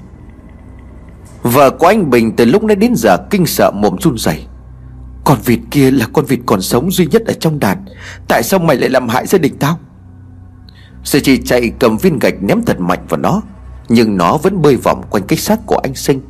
Vợ 1.44 1.70
của 1.70 1.88
anh 1.88 2.10
Bình 2.10 2.36
từ 2.36 2.46
lúc 2.46 2.64
nãy 2.64 2.76
đến 2.76 2.94
giờ 2.96 3.18
Kinh 3.30 3.46
sợ 3.46 3.72
mồm 3.72 3.96
run 4.02 4.18
rẩy. 4.18 4.46
Con 5.24 5.38
vịt 5.46 5.60
kia 5.72 5.92
là 5.92 6.08
con 6.14 6.26
vịt 6.26 6.40
còn 6.46 6.62
sống 6.62 6.92
duy 6.92 7.06
nhất 7.06 7.26
ở 7.26 7.34
trong 7.34 7.60
đàn, 7.60 7.86
Tại 8.28 8.44
sao 8.44 8.60
mày 8.60 8.78
lại 8.78 8.90
làm 8.90 9.08
hại 9.08 9.28
gia 9.28 9.38
đình 9.38 9.58
tao? 9.60 9.80
Sư 11.04 11.20
chỉ 11.24 11.42
chạy 11.46 11.72
cầm 11.80 11.98
viên 11.98 12.20
gạch 12.20 12.44
ném 12.44 12.64
thật 12.66 12.80
mạnh 12.80 13.06
vào 13.10 13.20
nó, 13.20 13.42
Nhưng 13.90 14.18
nó 14.18 14.38
vẫn 14.38 14.62
bơi 14.62 14.76
vòng 14.76 15.04
quanh 15.10 15.24
cái 15.28 15.38
xác 15.38 15.60
của 15.66 15.80
anh 15.84 15.96
Sinh. 15.96 16.22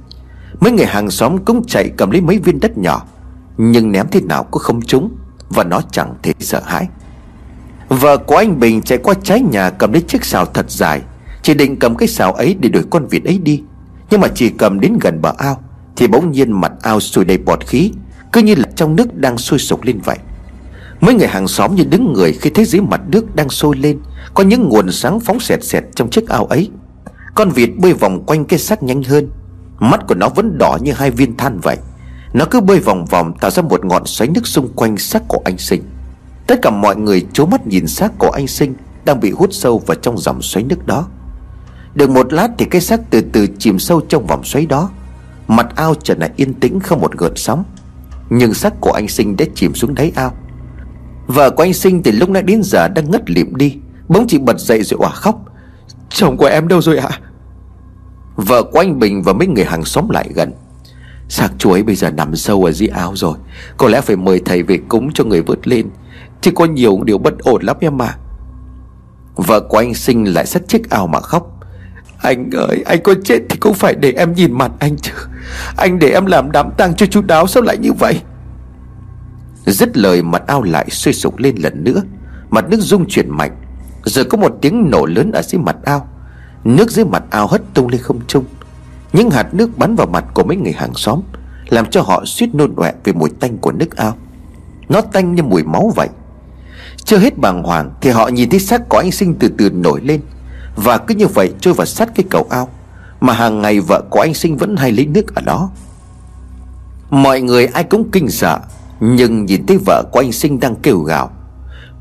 Mấy 0.60 0.72
người 0.72 0.86
hàng 0.86 1.10
xóm 1.10 1.38
cũng 1.46 1.66
chạy 1.68 1.90
cầm 1.98 2.12
lấy 2.12 2.22
mấy 2.22 2.40
viên 2.40 2.60
đất 2.60 2.78
nhỏ, 2.78 3.06
Nhưng 3.58 3.92
ném 3.92 4.08
thế 4.12 4.22
nào 4.22 4.44
cũng 4.44 4.62
không 4.62 4.82
trúng, 4.82 5.16
Và 5.50 5.64
nó 5.64 5.82
chẳng 5.92 6.16
thể 6.24 6.34
sợ 6.40 6.62
hãi. 6.66 6.88
Vợ 7.90 8.18
của 8.18 8.36
anh 8.36 8.60
Bình 8.60 8.82
chạy 8.82 8.98
qua 8.98 9.14
trái 9.24 9.42
nhà 9.42 9.70
cầm 9.70 9.94
lấy 9.94 10.02
chiếc 10.02 10.26
xào 10.26 10.46
thật 10.46 10.72
dài. 10.72 11.02
Chỉ 11.42 11.54
định 11.54 11.80
cầm 11.80 11.96
cái 11.96 12.08
xào 12.08 12.34
ấy 12.34 12.56
để 12.60 12.70
đuổi 12.70 12.84
con 12.90 13.08
vịt 13.08 13.24
ấy 13.24 13.38
đi. 13.38 13.64
Nhưng 14.10 14.22
mà 14.22 14.28
chỉ 14.36 14.50
cầm 14.50 14.80
đến 14.80 14.98
gần 15.02 15.22
bờ 15.22 15.34
ao, 15.38 15.62
Thì 15.96 16.08
bỗng 16.08 16.32
nhiên 16.32 16.62
mặt 16.62 16.72
ao 16.82 17.00
sùi 17.00 17.26
đầy 17.26 17.38
bọt 17.38 17.66
khí, 17.66 17.92
Cứ 18.32 18.42
như 18.42 18.56
là 18.56 18.66
trong 18.76 18.96
nước 18.96 19.16
đang 19.16 19.38
sôi 19.38 19.60
sục 19.60 19.84
lên 19.84 20.00
vậy. 20.04 20.18
Mấy 21.02 21.16
người 21.16 21.28
hàng 21.28 21.48
xóm 21.48 21.76
như 21.76 21.84
đứng 21.84 22.14
người 22.14 22.34
khi 22.34 22.50
thấy 22.50 22.66
dưới 22.66 22.82
mặt 22.82 23.02
nước 23.08 23.36
đang 23.36 23.50
sôi 23.50 23.78
lên, 23.78 24.00
Có 24.34 24.44
những 24.44 24.70
nguồn 24.70 24.92
sáng 24.92 25.20
phóng 25.20 25.40
xẹt 25.40 25.64
xẹt 25.64 25.84
trong 25.96 26.10
chiếc 26.10 26.28
ao 26.30 26.46
ấy. 26.46 26.70
Con 27.36 27.50
vịt 27.50 27.70
bơi 27.78 27.94
vòng 27.94 28.24
quanh 28.26 28.46
cái 28.46 28.60
xác 28.60 28.84
nhanh 28.84 29.04
hơn. 29.04 29.30
Mắt 29.80 30.08
của 30.08 30.16
nó 30.16 30.30
vẫn 30.30 30.58
đỏ 30.58 30.78
như 30.82 30.92
hai 30.92 31.12
viên 31.12 31.38
than 31.38 31.60
vậy. 31.60 31.78
Nó 32.34 32.46
cứ 32.46 32.62
bơi 32.62 32.80
vòng 32.80 33.06
vòng, 33.06 33.34
tạo 33.42 33.52
ra 33.52 33.62
một 33.62 33.86
ngọn 33.86 34.06
xoáy 34.06 34.30
nước 34.30 34.48
xung 34.48 34.74
quanh 34.76 34.98
xác 34.98 35.24
của 35.28 35.42
anh 35.46 35.58
Sinh 35.58 35.84
Tất 36.50 36.60
cả 36.62 36.70
mọi 36.70 36.96
người 36.96 37.26
trố 37.34 37.46
mắt 37.46 37.68
nhìn 37.68 37.88
xác 37.88 38.12
của 38.18 38.30
anh 38.30 38.48
Sinh 38.48 38.74
Đang 39.06 39.20
bị 39.20 39.32
hút 39.32 39.50
sâu 39.52 39.80
vào 39.86 39.96
trong 39.96 40.18
dòng 40.18 40.42
xoáy 40.42 40.64
nước 40.64 40.86
đó. 40.88 41.08
Được 41.96 42.10
một 42.10 42.34
lát 42.34 42.48
thì 42.58 42.66
cái 42.66 42.82
xác 42.82 43.00
từ 43.10 43.22
từ 43.22 43.48
chìm 43.60 43.80
sâu 43.80 44.02
trong 44.02 44.28
vòng 44.28 44.44
xoáy 44.44 44.66
đó. 44.66 44.90
Mặt 45.48 45.68
ao 45.76 45.96
trở 45.96 46.16
lại 46.16 46.30
yên 46.36 46.54
tĩnh 46.54 46.80
không 46.80 47.02
một 47.02 47.18
gợn 47.18 47.36
sóng. 47.36 47.64
Nhưng 48.30 48.54
xác 48.54 48.74
của 48.82 48.92
anh 48.92 49.08
Sinh 49.08 49.38
đã 49.38 49.46
chìm 49.56 49.74
xuống 49.74 49.96
đáy 49.96 50.12
ao. 50.16 50.34
Vợ 51.28 51.50
của 51.50 51.64
anh 51.64 51.74
Sinh 51.74 52.04
từ 52.04 52.12
lúc 52.12 52.30
nãy 52.30 52.44
đến 52.44 52.62
giờ 52.64 52.88
đang 52.88 53.12
ngất 53.12 53.30
lịm 53.30 53.56
đi, 53.56 53.78
Bỗng 54.08 54.28
chị 54.28 54.38
bật 54.38 54.60
dậy 54.60 54.84
rồi 54.84 54.98
òa 55.02 55.12
khóc. 55.12 55.46
Chồng 56.10 56.38
của 56.38 56.46
em 56.46 56.68
đâu 56.68 56.82
rồi 56.82 56.98
ạ? 56.98 57.20
Vợ 58.36 58.64
của 58.64 58.80
anh 58.80 59.00
Bình 59.00 59.24
và 59.24 59.34
mấy 59.34 59.48
người 59.48 59.66
hàng 59.66 59.86
xóm 59.86 60.10
lại 60.10 60.30
gần. 60.36 60.54
Sạc 61.30 61.52
chuối 61.58 61.84
bây 61.84 61.96
giờ 61.96 62.10
nằm 62.10 62.36
sâu 62.36 62.66
ở 62.66 62.72
dưới 62.72 62.90
áo 62.90 63.14
rồi. 63.16 63.38
Có 63.78 63.88
lẽ 63.88 64.02
phải 64.02 64.16
mời 64.16 64.42
thầy 64.46 64.64
về 64.64 64.80
cúng 64.88 65.10
cho 65.14 65.24
người 65.24 65.42
vớt 65.42 65.68
lên. 65.68 65.90
Chứ 66.42 66.52
có 66.56 66.66
nhiều 66.66 67.00
điều 67.04 67.18
bất 67.18 67.40
ổn 67.40 67.64
lắm 67.64 67.78
em 67.80 67.98
mà 67.98 68.16
Vợ 69.36 69.60
của 69.60 69.78
anh 69.78 69.94
Sinh 69.94 70.34
lại 70.34 70.46
rất 70.46 70.68
chiếc 70.68 70.90
ảo 70.90 71.08
mà 71.08 71.20
khóc. 71.20 71.60
Anh 72.22 72.52
ơi, 72.52 72.84
anh 72.86 73.04
có 73.04 73.14
chết 73.24 73.40
thì 73.50 73.58
cũng 73.60 73.74
phải 73.74 73.96
để 73.96 74.12
em 74.12 74.34
nhìn 74.34 74.52
mặt 74.52 74.72
anh 74.80 74.98
chứ. 74.98 75.12
Anh 75.78 76.00
để 76.00 76.10
em 76.10 76.26
làm 76.26 76.52
đám 76.52 76.70
tang 76.78 76.96
cho 76.96 77.06
chú 77.06 77.22
đáo 77.22 77.48
sao 77.48 77.64
lại 77.64 77.78
như 77.78 77.94
vậy? 77.94 78.22
Dứt 79.66 79.98
lời 79.98 80.24
mặt 80.24 80.44
ao 80.48 80.64
lại 80.64 80.90
sôi 80.90 81.14
sục 81.14 81.38
lên 81.38 81.56
lần 81.56 81.84
nữa. 81.84 82.02
Mặt 82.50 82.66
nước 82.70 82.80
rung 82.80 83.06
chuyển 83.08 83.30
mạnh. 83.30 83.56
Rồi 84.04 84.26
có 84.26 84.38
một 84.38 84.58
tiếng 84.62 84.90
nổ 84.90 85.06
lớn 85.06 85.32
ở 85.32 85.42
dưới 85.42 85.62
mặt 85.62 85.76
ao. 85.84 86.08
Nước 86.64 86.92
dưới 86.92 87.06
mặt 87.06 87.24
ao 87.30 87.48
hất 87.48 87.62
tung 87.74 87.88
lên 87.88 88.02
không 88.02 88.20
trung. 88.28 88.46
Những 89.14 89.30
hạt 89.30 89.54
nước 89.54 89.78
bắn 89.78 89.96
vào 89.96 90.08
mặt 90.08 90.26
của 90.34 90.44
mấy 90.44 90.58
người 90.58 90.74
hàng 90.74 90.94
xóm, 90.96 91.22
Làm 91.70 91.86
cho 91.86 92.02
họ 92.02 92.26
suýt 92.26 92.56
nôn 92.56 92.76
ọe 92.76 92.94
vì 93.04 93.14
mùi 93.14 93.30
tanh 93.40 93.58
của 93.58 93.72
nước 93.72 93.96
ao. 93.96 94.18
Nó 94.90 95.02
tanh 95.02 95.36
như 95.36 95.44
mùi 95.44 95.64
máu 95.64 95.92
vậy. 95.96 96.08
Chưa 97.04 97.18
hết 97.18 97.38
bàng 97.38 97.64
hoàng 97.64 97.92
Thì 98.02 98.10
họ 98.10 98.28
nhìn 98.28 98.50
thấy 98.50 98.60
xác 98.60 98.90
của 98.90 98.98
anh 98.98 99.12
sinh 99.12 99.36
từ 99.40 99.48
từ 99.58 99.70
nổi 99.70 100.02
lên. 100.04 100.22
Và 100.76 100.98
cứ 100.98 101.16
như 101.16 101.28
vậy 101.28 101.54
trôi 101.62 101.74
vào 101.74 101.86
sát 101.86 102.10
cái 102.16 102.26
cầu 102.30 102.48
ao, 102.50 102.70
Mà 103.20 103.34
hàng 103.34 103.62
ngày 103.62 103.80
vợ 103.80 104.02
của 104.10 104.20
anh 104.20 104.34
sinh 104.34 104.58
vẫn 104.58 104.76
hay 104.76 104.92
lấy 104.92 105.06
nước 105.06 105.36
ở 105.36 105.42
đó. 105.42 105.70
Mọi 107.10 107.42
người 107.42 107.66
ai 107.66 107.84
cũng 107.84 108.12
kinh 108.12 108.30
sợ, 108.30 108.60
nhưng 109.00 109.46
nhìn 109.46 109.66
thấy 109.66 109.78
vợ 109.86 110.04
của 110.12 110.20
anh 110.20 110.32
Sinh 110.32 110.60
đang 110.60 110.76
kêu 110.76 111.00
gào. 111.00 111.32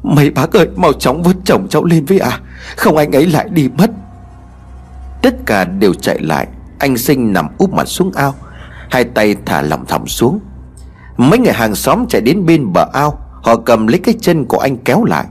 Mấy 0.03 0.31
bác 0.31 0.57
ơi, 0.57 0.69
mau 0.77 0.93
chóng 0.93 1.23
vớt 1.23 1.37
chồng 1.45 1.69
cháu 1.69 1.85
lên 1.85 2.05
với 2.05 2.19
à 2.19 2.41
Không 2.77 2.97
anh 2.97 3.13
ấy 3.13 3.27
lại 3.27 3.49
đi 3.49 3.69
mất. 3.79 3.91
Tất 5.23 5.35
cả 5.47 5.65
đều 5.65 5.95
chạy 5.95 6.19
lại, 6.19 6.47
Anh 6.79 6.99
Sinh 6.99 7.33
nằm 7.33 7.49
úp 7.59 7.73
mặt 7.73 7.89
xuống 7.89 8.13
ao, 8.15 8.35
Hai 8.91 9.05
tay 9.05 9.37
thả 9.47 9.63
lỏng 9.63 9.87
thỏng 9.87 10.07
xuống. 10.07 10.41
Mấy 11.17 11.39
người 11.39 11.53
hàng 11.53 11.75
xóm 11.75 12.07
chạy 12.09 12.21
đến 12.21 12.47
bên 12.47 12.73
bờ 12.73 12.87
ao 12.93 13.28
Họ 13.49 13.57
cầm 13.57 13.87
lấy 13.87 13.99
cái 13.99 14.15
chân 14.21 14.45
của 14.45 14.59
anh 14.59 14.77
kéo 14.77 15.05
lại. 15.05 15.27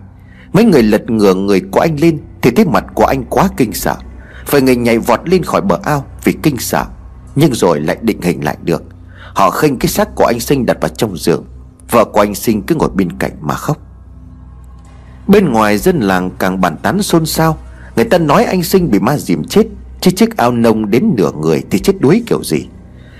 Mấy 0.53 0.63
người 0.63 0.83
lật 0.83 1.09
ngửa 1.09 1.33
người 1.33 1.61
của 1.71 1.79
anh 1.79 1.99
lên 1.99 2.19
Thì 2.41 2.51
thấy 2.51 2.65
mặt 2.65 2.85
của 2.93 3.05
anh 3.05 3.23
quá 3.29 3.49
kinh 3.57 3.73
sợ. 3.73 3.95
Phải 4.45 4.61
người 4.61 4.75
nhảy 4.75 4.99
vọt 4.99 5.29
lên 5.29 5.43
khỏi 5.43 5.61
bờ 5.61 5.79
ao 5.83 6.05
Vì 6.23 6.33
kinh 6.43 6.57
sợ. 6.57 6.85
Nhưng 7.35 7.53
rồi 7.53 7.79
lại 7.79 7.97
định 8.01 8.21
hình 8.21 8.43
lại 8.43 8.57
được. 8.63 8.83
Họ 9.33 9.49
khênh 9.49 9.79
cái 9.79 9.87
xác 9.87 10.15
của 10.15 10.25
anh 10.25 10.39
Sinh 10.39 10.65
đặt 10.65 10.77
vào 10.81 10.89
trong 10.89 11.17
giường. 11.17 11.45
Vợ 11.91 12.05
của 12.05 12.21
anh 12.21 12.35
Sinh 12.35 12.61
cứ 12.61 12.75
ngồi 12.75 12.89
bên 12.89 13.11
cạnh 13.19 13.31
mà 13.41 13.55
khóc. 13.55 13.77
Bên 15.27 15.51
ngoài 15.51 15.77
dân 15.77 15.99
làng 15.99 16.29
càng 16.39 16.61
bàn 16.61 16.77
tán 16.83 17.01
xôn 17.01 17.25
xao. 17.25 17.57
Người 17.95 18.05
ta 18.05 18.17
nói 18.17 18.43
anh 18.43 18.63
Sinh 18.63 18.91
bị 18.91 18.99
ma 18.99 19.17
dìm 19.17 19.43
chết, 19.43 19.67
Chứ 20.01 20.11
chiếc 20.11 20.37
ao 20.37 20.51
nông 20.51 20.91
đến 20.91 21.13
nửa 21.17 21.31
người 21.41 21.63
thì 21.71 21.79
chết 21.79 21.93
đuối 21.99 22.23
kiểu 22.27 22.43
gì? 22.43 22.67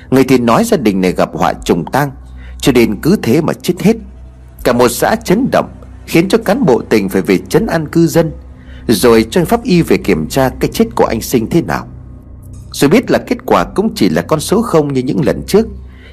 Người 0.10 0.24
thì 0.24 0.38
nói 0.38 0.64
gia 0.64 0.78
đình 0.78 1.02
này 1.02 1.12
gặp 1.12 1.30
họa 1.34 1.54
trùng 1.54 1.86
tang, 1.92 2.12
Cho 2.60 2.72
nên 2.72 3.02
cứ 3.02 3.16
thế 3.24 3.42
mà 3.42 3.54
chết 3.54 3.74
hết. 3.82 3.96
Cả 4.68 4.74
một 4.74 4.88
xã 4.88 5.16
chấn 5.16 5.50
động, 5.52 5.70
Khiến 6.06 6.30
cho 6.30 6.38
cán 6.46 6.66
bộ 6.66 6.82
tỉnh 6.90 7.10
phải 7.10 7.22
về 7.22 7.38
chấn 7.50 7.68
an 7.68 7.88
cư 7.88 8.08
dân, 8.08 8.32
Rồi 8.88 9.26
cho 9.32 9.46
pháp 9.46 9.64
y 9.64 9.82
về 9.82 9.98
kiểm 9.98 10.28
tra 10.28 10.50
cái 10.60 10.70
chết 10.74 10.86
của 10.96 11.06
anh 11.06 11.22
Sinh 11.22 11.50
thế 11.50 11.62
nào. 11.62 11.88
Rồi 12.72 12.90
biết 12.90 13.12
là 13.12 13.20
kết 13.28 13.38
quả 13.46 13.64
cũng 13.64 13.96
chỉ 13.96 14.10
là 14.10 14.22
con 14.22 14.40
số 14.40 14.62
không 14.62 14.94
như 14.94 15.02
những 15.02 15.26
lần 15.26 15.44
trước, 15.48 15.68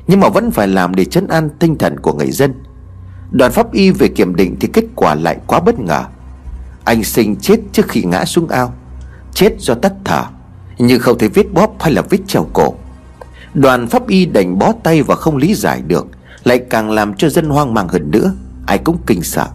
Nhưng 0.06 0.20
mà 0.20 0.28
vẫn 0.28 0.50
phải 0.50 0.68
làm 0.68 0.94
để 0.94 1.04
chấn 1.04 1.26
an 1.26 1.48
tinh 1.58 1.78
thần 1.78 2.00
của 2.00 2.12
người 2.12 2.30
dân. 2.30 2.54
Đoàn 3.30 3.52
pháp 3.52 3.72
y 3.72 3.90
về 3.90 4.08
kiểm 4.08 4.36
định 4.36 4.56
thì 4.60 4.68
kết 4.72 4.84
quả 4.94 5.14
lại 5.14 5.36
quá 5.46 5.60
bất 5.60 5.78
ngờ. 5.78 6.04
Anh 6.84 7.04
sinh 7.04 7.36
chết 7.36 7.60
trước 7.72 7.88
khi 7.88 8.02
ngã 8.02 8.24
xuống 8.24 8.48
ao, 8.48 8.74
Chết 9.34 9.54
do 9.58 9.74
tắt 9.74 9.92
thở, 10.04 10.24
Nhưng 10.78 11.00
không 11.00 11.18
thấy 11.18 11.28
vết 11.28 11.52
bóp 11.52 11.76
hay 11.80 11.92
là 11.92 12.02
vết 12.02 12.18
treo 12.26 12.46
cổ. 12.52 12.74
Đoàn 13.54 13.86
pháp 13.86 14.08
y 14.08 14.26
đành 14.26 14.58
bó 14.58 14.72
tay 14.82 15.02
và 15.02 15.14
không 15.14 15.36
lý 15.36 15.54
giải 15.54 15.82
được, 15.86 16.06
Lại 16.44 16.58
càng 16.70 16.90
làm 16.90 17.14
cho 17.14 17.28
dân 17.28 17.48
hoang 17.48 17.74
mang 17.74 17.88
hơn 17.88 18.10
nữa. 18.10 18.34
Ai 18.66 18.78
cũng 18.78 18.98
kinh 19.06 19.22
sợ. 19.22 19.46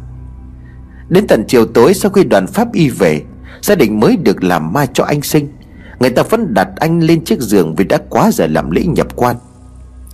Đến 1.09 1.27
tận 1.27 1.43
chiều 1.47 1.65
tối 1.65 1.93
sau 1.93 2.11
khi 2.11 2.23
đoàn 2.23 2.47
pháp 2.47 2.73
y 2.73 2.89
về, 2.89 3.21
Gia 3.61 3.75
đình 3.75 3.99
mới 3.99 4.17
được 4.17 4.43
làm 4.43 4.73
mai 4.73 4.87
cho 4.93 5.03
anh 5.03 5.21
sinh, 5.21 5.47
Người 5.99 6.09
ta 6.09 6.23
vẫn 6.23 6.53
đặt 6.53 6.67
anh 6.75 6.99
lên 6.99 7.23
chiếc 7.23 7.39
giường 7.39 7.75
Vì 7.75 7.85
đã 7.85 7.97
quá 8.09 8.29
giờ 8.33 8.47
làm 8.47 8.71
lễ 8.71 8.83
nhập 8.83 9.07
quan. 9.15 9.35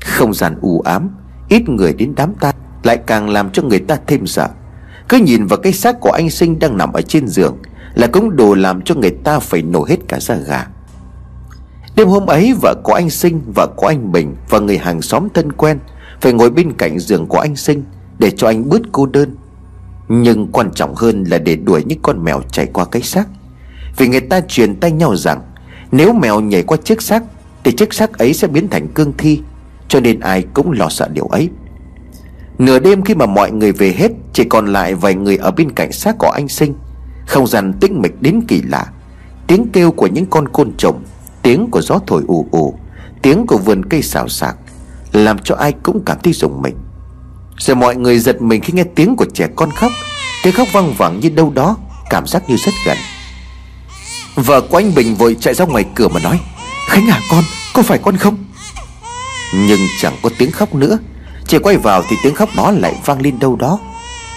Không 0.02 0.34
gian 0.34 0.56
u 0.62 0.82
ám, 0.82 1.10
Ít 1.50 1.70
người 1.70 1.94
đến 1.94 2.14
đám 2.16 2.34
ta 2.40 2.52
Lại 2.84 2.98
càng 2.98 3.30
làm 3.30 3.50
cho 3.52 3.64
người 3.64 3.80
ta 3.80 3.98
thêm 4.08 4.28
sợ. 4.28 4.50
Cứ 5.10 5.18
nhìn 5.18 5.46
vào 5.46 5.58
cái 5.58 5.74
xác 5.74 6.00
của 6.00 6.12
anh 6.12 6.30
sinh 6.30 6.60
đang 6.60 6.78
nằm 6.78 6.94
ở 6.94 7.02
trên 7.02 7.28
giường, 7.28 7.58
Là 7.96 8.08
cũng 8.08 8.36
đủ 8.36 8.56
làm 8.56 8.82
cho 8.82 8.96
người 8.96 9.16
ta 9.24 9.40
phải 9.40 9.62
nổ 9.62 9.86
hết 9.86 9.98
cả 10.08 10.20
da 10.20 10.36
gà. 10.36 10.68
Đêm 11.96 12.08
hôm 12.08 12.26
ấy, 12.26 12.54
vợ 12.62 12.76
của 12.84 12.94
anh 12.94 13.10
Sinh 13.10 13.42
Vợ 13.56 13.68
của 13.76 13.88
anh 13.88 14.12
Bình 14.12 14.36
Và 14.50 14.60
người 14.60 14.78
hàng 14.78 15.02
xóm 15.02 15.28
thân 15.34 15.52
quen 15.52 15.80
Phải 16.22 16.34
ngồi 16.34 16.50
bên 16.50 16.74
cạnh 16.74 17.00
giường 17.00 17.28
của 17.28 17.40
anh 17.40 17.56
Sinh 17.56 17.84
để 18.20 18.32
cho 18.32 18.48
anh 18.48 18.70
bớt 18.70 18.82
cô 18.92 19.06
đơn. 19.06 19.36
Nhưng 20.10 20.48
quan 20.48 20.72
trọng 20.76 20.96
hơn 20.96 21.24
là 21.24 21.38
để 21.38 21.56
đuổi 21.56 21.84
những 21.86 22.00
con 22.02 22.24
mèo 22.24 22.42
chạy 22.52 22.66
qua 22.74 22.86
cái 22.86 23.02
xác. 23.02 23.28
Vì 23.98 24.08
người 24.08 24.20
ta 24.20 24.42
truyền 24.48 24.76
tay 24.76 24.92
nhau 24.92 25.16
rằng, 25.16 25.42
Nếu 25.92 26.14
mèo 26.14 26.42
nhảy 26.42 26.64
qua 26.64 26.78
chiếc 26.78 27.02
xác, 27.02 27.24
Thì 27.64 27.72
chiếc 27.72 27.94
xác 27.94 28.18
ấy 28.18 28.34
sẽ 28.34 28.48
biến 28.48 28.68
thành 28.68 28.88
cương 28.88 29.14
thi, 29.18 29.42
Cho 29.88 30.00
nên 30.00 30.20
ai 30.20 30.46
cũng 30.54 30.72
lo 30.72 30.90
sợ 30.90 31.08
điều 31.14 31.26
ấy. 31.26 31.50
Nửa 32.58 32.80
đêm 32.80 33.04
khi 33.04 33.16
mà 33.16 33.26
mọi 33.26 33.52
người 33.52 33.72
về 33.72 33.94
hết, 33.98 34.12
Chỉ 34.34 34.44
còn 34.44 34.68
lại 34.68 34.96
vài 34.96 35.16
người 35.16 35.38
ở 35.38 35.52
bên 35.52 35.72
cạnh 35.72 35.92
xác 35.92 36.18
của 36.18 36.30
anh 36.30 36.48
Sinh. 36.48 36.74
Không 37.28 37.48
gian 37.48 37.74
tĩnh 37.74 38.02
mịch 38.02 38.22
đến 38.22 38.42
kỳ 38.48 38.62
lạ. 38.62 38.92
Tiếng 39.48 39.68
kêu 39.74 39.92
của 39.92 40.08
những 40.08 40.26
con 40.26 40.48
côn 40.48 40.72
trùng, 40.78 41.04
Tiếng 41.42 41.72
của 41.72 41.82
gió 41.82 42.00
thổi 42.08 42.24
ù 42.28 42.48
ù, 42.52 42.74
Tiếng 43.22 43.48
của 43.48 43.58
vườn 43.58 43.86
cây 43.86 44.02
xào 44.02 44.28
xạc, 44.28 44.58
Làm 45.12 45.40
cho 45.40 45.56
ai 45.56 45.72
cũng 45.84 46.02
cảm 46.06 46.18
thấy 46.24 46.34
rùng 46.34 46.62
mình. 46.62 46.76
Rồi 47.58 47.76
mọi 47.76 47.96
người 47.96 48.20
giật 48.20 48.42
mình 48.42 48.62
khi 48.62 48.74
nghe 48.74 48.84
tiếng 48.96 49.16
của 49.16 49.26
trẻ 49.34 49.48
con 49.56 49.72
khóc. 49.72 49.92
Tiếng 50.44 50.54
khóc 50.54 50.68
văng 50.74 50.94
vẳng 50.94 51.20
như 51.20 51.30
đâu 51.30 51.52
đó, 51.56 51.78
Cảm 52.10 52.28
giác 52.28 52.50
như 52.50 52.56
rất 52.56 52.72
gần. 52.86 52.98
Vợ 54.36 54.62
của 54.62 54.78
anh 54.78 54.96
Bình 54.96 55.16
vội 55.16 55.38
chạy 55.40 55.54
ra 55.54 55.66
ngoài 55.66 55.86
cửa 55.96 56.08
mà 56.08 56.20
nói, 56.20 56.40
Khánh 56.88 57.08
à 57.10 57.20
con, 57.32 57.44
Có 57.74 57.82
phải 57.82 57.98
con 57.98 58.18
không? 58.18 58.38
Nhưng 59.54 59.80
chẳng 60.02 60.14
có 60.24 60.30
tiếng 60.38 60.52
khóc 60.52 60.76
nữa. 60.76 60.98
Chỉ 61.48 61.60
quay 61.60 61.78
vào 61.78 62.04
thì 62.10 62.16
tiếng 62.24 62.36
khóc 62.36 62.50
đó 62.56 62.72
lại 62.72 62.96
vang 63.06 63.22
lên 63.22 63.40
đâu 63.40 63.56
đó. 63.56 63.80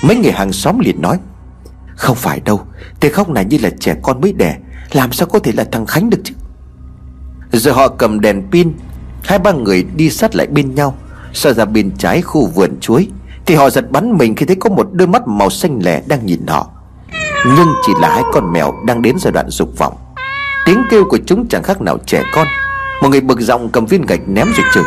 Mấy 0.03 0.16
người 0.16 0.33
hàng 0.33 0.53
xóm 0.53 0.79
liền 0.79 1.03
nói, 1.03 1.19
Không 1.97 2.16
phải 2.16 2.41
đâu, 2.41 2.66
Tiếng 3.01 3.12
khóc 3.12 3.29
này 3.29 3.45
như 3.45 3.59
là 3.62 3.71
trẻ 3.81 3.95
con 4.03 4.21
mới 4.21 4.33
đẻ, 4.33 4.57
Làm 4.93 5.12
sao 5.12 5.29
có 5.29 5.39
thể 5.39 5.53
là 5.53 5.64
thằng 5.73 5.87
Khánh 5.87 6.11
được 6.11 6.21
chứ? 6.25 6.35
Rồi 7.53 7.75
họ 7.75 7.89
cầm 7.89 8.21
đèn 8.21 8.43
pin, 8.51 8.73
Hai 9.25 9.39
ba 9.39 9.53
người 9.53 9.85
đi 9.97 10.11
sát 10.11 10.35
lại 10.35 10.47
bên 10.47 10.75
nhau. 10.75 10.99
Xoay 11.33 11.55
ra 11.55 11.64
bên 11.64 11.91
trái 11.99 12.22
khu 12.22 12.47
vườn 12.47 12.81
chuối, 12.81 13.09
Thì 13.47 13.55
họ 13.55 13.70
giật 13.70 13.91
bắn 13.91 14.18
mình 14.18 14.35
khi 14.37 14.47
thấy 14.47 14.57
có 14.61 14.70
một 14.70 14.89
đôi 14.93 15.09
mắt 15.09 15.29
màu 15.29 15.51
xanh 15.51 15.79
lẻ 15.83 16.03
đang 16.07 16.26
nhìn 16.26 16.47
họ. 16.47 16.70
Nhưng 17.57 17.68
chỉ 17.87 17.93
là 18.01 18.09
hai 18.09 18.22
con 18.33 18.53
mèo 18.53 18.74
đang 18.87 19.03
đến 19.03 19.16
giai 19.18 19.33
đoạn 19.33 19.47
dục 19.51 19.79
vọng. 19.79 19.97
Tiếng 20.66 20.83
kêu 20.91 21.05
của 21.05 21.18
chúng 21.26 21.49
chẳng 21.49 21.62
khác 21.62 21.81
nào 21.81 21.99
trẻ 22.07 22.22
con. 22.35 22.47
Một 23.03 23.09
người 23.09 23.20
bực 23.20 23.41
giọng 23.41 23.68
cầm 23.68 23.87
viên 23.87 24.07
gạch 24.07 24.29
ném 24.29 24.47
rồi 24.57 24.66
chửi. 24.74 24.85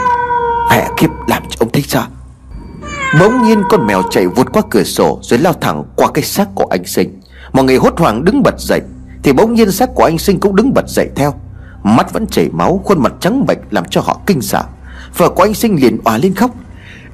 Mẹ 0.70 0.90
kiếp, 0.98 1.10
làm 1.28 1.44
cho 1.50 1.56
ông 1.60 1.72
thích 1.72 1.86
sao? 1.88 2.08
Bỗng 3.20 3.44
nhiên 3.44 3.64
con 3.70 3.88
mèo 3.88 4.02
chạy 4.10 4.28
vụt 4.28 4.48
qua 4.54 4.62
cửa 4.70 4.84
sổ 4.84 5.20
Rồi 5.22 5.40
lao 5.40 5.54
thẳng 5.54 5.84
qua 5.96 6.08
cái 6.14 6.24
xác 6.24 6.48
của 6.56 6.66
anh 6.70 6.86
Sinh. 6.86 7.22
Mọi 7.54 7.66
người 7.66 7.78
hốt 7.78 8.00
hoảng 8.00 8.26
đứng 8.26 8.44
bật 8.44 8.60
dậy, 8.60 8.82
Thì 9.24 9.34
bỗng 9.34 9.54
nhiên 9.54 9.72
xác 9.72 9.90
của 9.96 10.04
anh 10.04 10.18
Sinh 10.18 10.40
cũng 10.40 10.56
đứng 10.56 10.74
bật 10.74 10.88
dậy 10.88 11.10
theo. 11.16 11.34
Mắt 11.84 12.14
vẫn 12.14 12.28
chảy 12.28 12.50
máu, 12.52 12.82
Khuôn 12.86 13.04
mặt 13.04 13.14
trắng 13.20 13.46
bệch 13.46 13.58
làm 13.72 13.86
cho 13.86 14.02
họ 14.02 14.20
kinh 14.26 14.42
sợ. 14.42 14.64
Vợ 15.18 15.30
của 15.30 15.44
anh 15.44 15.54
sinh 15.54 15.76
liền 15.82 15.98
òa 16.04 16.18
lên 16.18 16.34
khóc. 16.34 16.56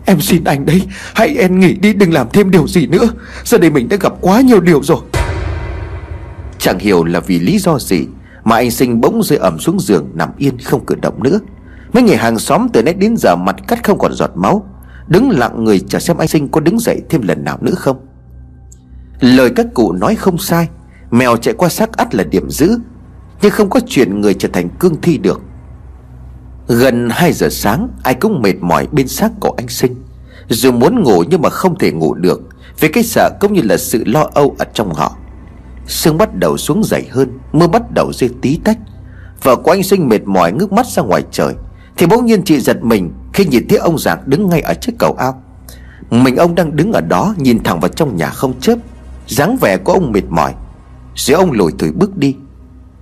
Em 0.05 0.21
xin 0.21 0.43
anh 0.43 0.65
đấy, 0.65 0.81
Hãy 1.15 1.35
em 1.37 1.59
nghỉ 1.59 1.73
đi, 1.73 1.93
đừng 1.93 2.13
làm 2.13 2.27
thêm 2.33 2.51
điều 2.51 2.67
gì 2.67 2.87
nữa. 2.87 3.09
Giờ 3.45 3.57
đây 3.57 3.69
mình 3.69 3.89
đã 3.89 3.97
gặp 4.01 4.13
quá 4.21 4.41
nhiều 4.41 4.59
điều 4.59 4.83
rồi. 4.83 4.97
Chẳng 6.59 6.79
hiểu 6.79 7.03
là 7.03 7.19
vì 7.19 7.39
lý 7.39 7.59
do 7.59 7.79
gì 7.79 8.07
Mà 8.43 8.55
anh 8.55 8.71
sinh 8.71 9.01
bỗng 9.01 9.23
rơi 9.23 9.39
ẩm 9.39 9.59
xuống 9.59 9.79
giường, 9.79 10.09
Nằm 10.13 10.29
yên 10.37 10.59
không 10.59 10.85
cử 10.85 10.95
động 11.01 11.23
nữa. 11.23 11.39
Mấy 11.93 12.03
người 12.03 12.15
hàng 12.15 12.39
xóm 12.39 12.67
từ 12.73 12.83
nãy 12.83 12.93
đến 12.93 13.15
giờ 13.17 13.35
mặt 13.35 13.55
cắt 13.67 13.83
không 13.83 13.97
còn 13.97 14.13
giọt 14.13 14.31
máu. 14.35 14.69
Đứng 15.07 15.29
lặng 15.29 15.63
người 15.63 15.79
chờ 15.79 15.99
xem 15.99 16.17
anh 16.17 16.27
sinh 16.27 16.49
có 16.49 16.59
đứng 16.59 16.79
dậy 16.79 17.01
thêm 17.09 17.21
lần 17.21 17.43
nào 17.43 17.57
nữa 17.61 17.73
không. 17.75 17.97
Lời 19.19 19.49
các 19.55 19.65
cụ 19.73 19.91
nói 19.91 20.15
không 20.15 20.37
sai. 20.37 20.69
Mèo 21.11 21.37
chạy 21.37 21.53
qua 21.53 21.69
xác 21.69 21.97
ắt 21.97 22.15
là 22.15 22.23
điểm 22.23 22.49
giữ. 22.49 22.79
Nhưng 23.41 23.51
không 23.51 23.69
có 23.69 23.79
chuyện 23.87 24.21
người 24.21 24.33
trở 24.33 24.49
thành 24.53 24.69
cương 24.69 25.01
thi 25.01 25.17
được. 25.17 25.41
Gần 26.67 27.09
2 27.09 27.33
giờ 27.33 27.49
sáng, 27.49 27.89
Ai 28.03 28.13
cũng 28.13 28.41
mệt 28.41 28.55
mỏi 28.61 28.87
bên 28.91 29.07
xác 29.07 29.31
của 29.39 29.53
anh 29.57 29.67
Sinh. 29.67 29.95
Dù 30.49 30.71
muốn 30.71 31.03
ngủ 31.03 31.23
nhưng 31.29 31.41
mà 31.41 31.49
không 31.49 31.77
thể 31.77 31.91
ngủ 31.91 32.13
được, 32.13 32.41
Vì 32.79 32.87
cái 32.87 33.03
sợ 33.03 33.29
cũng 33.39 33.53
như 33.53 33.61
là 33.61 33.77
sự 33.77 34.03
lo 34.05 34.29
âu 34.33 34.55
ở 34.59 34.65
trong 34.73 34.93
họ. 34.93 35.15
Sương 35.87 36.17
bắt 36.17 36.35
đầu 36.35 36.57
xuống 36.57 36.83
dày 36.83 37.07
hơn, 37.11 37.39
Mưa 37.51 37.67
bắt 37.67 37.91
đầu 37.91 38.13
rơi 38.13 38.29
tí 38.41 38.59
tách. 38.63 38.77
Vợ 39.43 39.55
của 39.55 39.71
anh 39.71 39.83
Sinh 39.83 40.09
mệt 40.09 40.21
mỏi 40.25 40.51
ngước 40.51 40.73
mắt 40.73 40.85
ra 40.87 41.03
ngoài 41.03 41.23
trời, 41.31 41.53
Thì 41.97 42.05
bỗng 42.05 42.25
nhiên 42.25 42.43
chị 42.43 42.59
giật 42.59 42.83
mình 42.83 43.11
Khi 43.33 43.45
nhìn 43.45 43.67
thấy 43.67 43.77
ông 43.77 43.97
Giảng 43.99 44.23
đứng 44.25 44.49
ngay 44.49 44.61
ở 44.61 44.73
trước 44.73 44.91
cầu 44.99 45.15
ao. 45.19 45.43
Mình 46.09 46.35
ông 46.35 46.55
đang 46.55 46.75
đứng 46.75 46.91
ở 46.91 47.01
đó, 47.01 47.35
Nhìn 47.37 47.63
thẳng 47.63 47.79
vào 47.79 47.89
trong 47.89 48.15
nhà 48.15 48.29
không 48.29 48.59
chớp. 48.59 48.75
Dáng 49.27 49.57
vẻ 49.61 49.77
của 49.77 49.93
ông 49.93 50.11
mệt 50.11 50.23
mỏi. 50.29 50.53
Rồi 51.15 51.37
ông 51.37 51.51
lùi 51.51 51.71
thủi 51.79 51.91
bước 51.91 52.17
đi. 52.17 52.35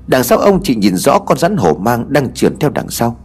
Đằng 0.07 0.24
sau 0.24 0.38
ông, 0.38 0.63
chị 0.63 0.76
nhìn 0.76 0.95
rõ 0.95 1.20
con 1.20 1.38
rắn 1.38 1.57
hổ 1.57 1.74
mang 1.74 2.05
đang 2.13 2.34
trườn 2.34 2.59
theo 2.59 2.70
đằng 2.70 2.89
sau. 2.89 3.18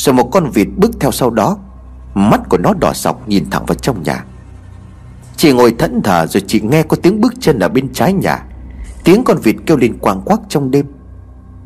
Rồi 0.00 0.14
một 0.14 0.28
con 0.32 0.50
vịt 0.50 0.68
bước 0.76 0.90
theo 1.00 1.10
sau 1.10 1.30
đó. 1.30 1.56
Mắt 2.14 2.40
của 2.48 2.58
nó 2.58 2.74
đỏ 2.80 2.92
sọc 2.92 3.28
nhìn 3.28 3.50
thẳng 3.50 3.66
vào 3.66 3.74
trong 3.74 4.02
nhà. 4.02 4.24
Chị 5.36 5.52
ngồi 5.52 5.74
thẫn 5.78 6.02
thờ 6.02 6.26
rồi 6.26 6.42
chị 6.46 6.60
nghe 6.60 6.82
có 6.82 6.96
tiếng 7.02 7.20
bước 7.20 7.32
chân 7.40 7.58
ở 7.58 7.68
bên 7.68 7.92
trái 7.92 8.12
nhà. 8.12 8.44
Tiếng 9.04 9.24
con 9.24 9.38
vịt 9.42 9.56
kêu 9.66 9.76
lên 9.76 9.98
quang 9.98 10.20
quắc 10.20 10.40
trong 10.48 10.70
đêm. 10.70 10.86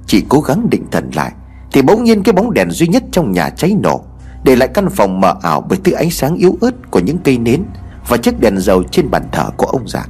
Chị 0.07 0.25
cố 0.29 0.41
gắng 0.41 0.71
định 0.71 0.87
thần 0.91 1.11
lại, 1.15 1.33
Thì 1.73 1.83
bỗng 1.83 2.05
nhiên 2.05 2.23
cái 2.23 2.33
bóng 2.33 2.55
đèn 2.55 2.71
duy 2.71 2.87
nhất 2.87 3.03
trong 3.13 3.33
nhà 3.33 3.51
cháy 3.51 3.77
nổ, 3.83 4.05
Để 4.45 4.57
lại 4.57 4.69
căn 4.75 4.91
phòng 4.91 5.21
mờ 5.21 5.35
ảo 5.43 5.61
bởi 5.69 5.79
thứ 5.85 5.93
ánh 5.93 6.11
sáng 6.11 6.37
yếu 6.37 6.59
ớt 6.61 6.91
của 6.91 7.01
những 7.01 7.19
cây 7.19 7.39
nến 7.39 7.63
Và 8.09 8.17
chiếc 8.17 8.41
đèn 8.41 8.59
dầu 8.59 8.83
trên 8.83 9.11
bàn 9.11 9.23
thờ 9.33 9.51
của 9.57 9.67
ông 9.67 9.89
già. 9.89 10.07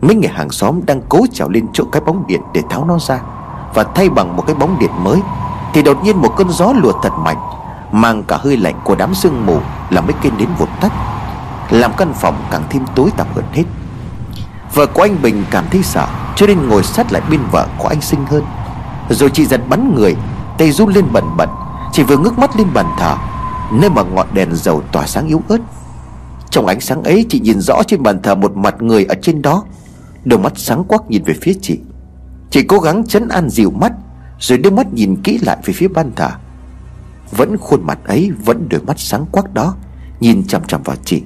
Mấy 0.00 0.14
người 0.14 0.30
hàng 0.30 0.50
xóm 0.50 0.80
đang 0.86 1.02
cố 1.08 1.26
trèo 1.32 1.48
lên 1.48 1.66
chỗ 1.72 1.84
cái 1.92 2.02
bóng 2.06 2.26
điện 2.26 2.40
để 2.54 2.62
tháo 2.70 2.84
nó 2.84 2.98
ra 2.98 3.22
và 3.74 3.84
thay 3.94 4.08
bằng 4.08 4.36
một 4.36 4.44
cái 4.46 4.56
bóng 4.56 4.78
điện 4.78 4.90
mới. 5.02 5.20
Thì 5.74 5.82
đột 5.82 6.04
nhiên 6.04 6.16
một 6.16 6.34
cơn 6.36 6.50
gió 6.50 6.72
lùa 6.72 6.92
thật 7.02 7.12
mạnh, 7.18 7.36
Mang 7.92 8.22
cả 8.22 8.38
hơi 8.40 8.56
lạnh 8.56 8.80
của 8.84 8.94
đám 8.94 9.14
sương 9.14 9.46
mù 9.46 9.60
Làm 9.90 10.06
mấy 10.06 10.14
cây 10.22 10.32
nến 10.38 10.48
vụt 10.58 10.68
tắt, 10.80 10.92
Làm 11.70 11.92
căn 11.96 12.12
phòng 12.14 12.44
càng 12.50 12.62
thêm 12.70 12.82
tối 12.94 13.10
tăm 13.16 13.26
hơn 13.34 13.44
hết. 13.52 13.62
Vợ 14.74 14.86
của 14.86 15.02
anh 15.02 15.22
Bình 15.22 15.44
cảm 15.50 15.64
thấy 15.70 15.82
sợ, 15.82 16.06
Cho 16.36 16.46
nên 16.46 16.68
ngồi 16.68 16.82
sát 16.82 17.12
lại 17.12 17.22
bên 17.30 17.40
vợ 17.50 17.66
của 17.78 17.88
anh 17.88 18.00
Sinh 18.00 18.26
hơn. 18.26 18.44
Rồi 19.10 19.30
chị 19.30 19.46
giật 19.46 19.60
bắn 19.68 19.94
người, 19.94 20.16
Tay 20.58 20.70
run 20.70 20.88
lên 20.88 21.04
bẩn 21.12 21.24
bẩn 21.36 21.48
Chỉ 21.92 22.02
vừa 22.02 22.16
ngước 22.16 22.38
mắt 22.38 22.56
lên 22.56 22.66
bàn 22.74 22.86
thờ, 22.98 23.16
Nơi 23.72 23.90
mà 23.90 24.02
ngọn 24.02 24.26
đèn 24.32 24.48
dầu 24.52 24.82
tỏa 24.92 25.06
sáng 25.06 25.26
yếu 25.26 25.42
ớt. 25.48 25.58
Trong 26.50 26.66
ánh 26.66 26.80
sáng 26.80 27.02
ấy, 27.02 27.26
chị 27.28 27.40
nhìn 27.40 27.60
rõ 27.60 27.82
trên 27.86 28.02
bàn 28.02 28.22
thờ 28.22 28.34
Một 28.34 28.56
mặt 28.56 28.82
người 28.82 29.04
ở 29.04 29.14
trên 29.22 29.42
đó, 29.42 29.62
Đôi 30.24 30.38
mắt 30.38 30.52
sáng 30.56 30.84
quắc 30.84 31.10
nhìn 31.10 31.22
về 31.24 31.34
phía 31.42 31.54
chị. 31.62 31.78
Chị 32.50 32.62
cố 32.62 32.78
gắng 32.78 33.06
chấn 33.06 33.28
an 33.28 33.48
dịu 33.48 33.70
mắt 33.70 33.92
rồi 34.46 34.58
đưa 34.58 34.70
mắt 34.70 34.92
nhìn 34.92 35.16
kỹ 35.24 35.38
lại 35.38 35.56
về 35.64 35.74
phía 35.74 35.88
ban 35.88 36.12
thờ. 36.16 36.30
Vẫn 37.30 37.56
khuôn 37.56 37.86
mặt 37.86 37.98
ấy 38.04 38.32
Vẫn 38.44 38.66
đôi 38.70 38.80
mắt 38.80 38.98
sáng 38.98 39.26
quắc 39.32 39.54
đó 39.54 39.76
Nhìn 40.20 40.46
chằm 40.46 40.64
chằm 40.64 40.82
vào 40.82 40.96
chị. 41.04 41.22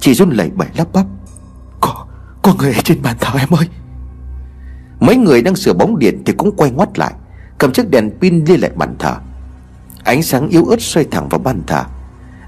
Chị 0.00 0.14
run 0.14 0.30
lẩy 0.30 0.50
bẩy 0.50 0.68
lắp 0.76 0.88
bắp. 0.92 1.06
Có, 1.80 2.06
có 2.42 2.54
người 2.58 2.72
ở 2.72 2.80
trên 2.84 3.02
bàn 3.02 3.16
thờ 3.20 3.38
em 3.38 3.48
ơi. 3.50 3.68
Mấy 5.00 5.16
người 5.16 5.42
đang 5.42 5.56
sửa 5.56 5.72
bóng 5.72 5.98
điện 5.98 6.22
Thì 6.26 6.32
cũng 6.32 6.56
quay 6.56 6.70
ngoắt 6.70 6.98
lại 6.98 7.12
Cầm 7.58 7.72
chiếc 7.72 7.90
đèn 7.90 8.10
pin 8.20 8.44
đi 8.44 8.56
lại 8.56 8.70
bàn 8.74 8.96
thờ. 8.98 9.16
Ánh 10.04 10.22
sáng 10.22 10.48
yếu 10.48 10.64
ớt 10.64 10.80
xoay 10.80 11.06
thẳng 11.10 11.28
vào 11.28 11.38
bàn 11.38 11.62
thờ. 11.66 11.84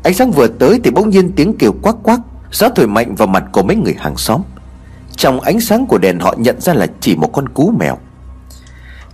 Ánh 0.02 0.14
sáng 0.14 0.30
vừa 0.30 0.46
tới 0.46 0.80
thì 0.84 0.90
bỗng 0.90 1.10
nhiên 1.10 1.32
tiếng 1.36 1.56
kêu 1.58 1.72
quắc 1.82 1.96
quắc 2.02 2.20
Gió 2.52 2.68
thổi 2.68 2.86
mạnh 2.86 3.14
vào 3.14 3.28
mặt 3.28 3.44
của 3.52 3.62
mấy 3.62 3.76
người 3.76 3.94
hàng 3.98 4.16
xóm. 4.16 4.42
Trong 5.16 5.40
ánh 5.40 5.60
sáng 5.60 5.86
của 5.86 5.98
đèn 5.98 6.18
họ 6.18 6.34
nhận 6.38 6.60
ra 6.60 6.74
là 6.74 6.86
chỉ 7.00 7.16
một 7.16 7.30
con 7.32 7.48
cú 7.48 7.70
mèo. 7.78 7.98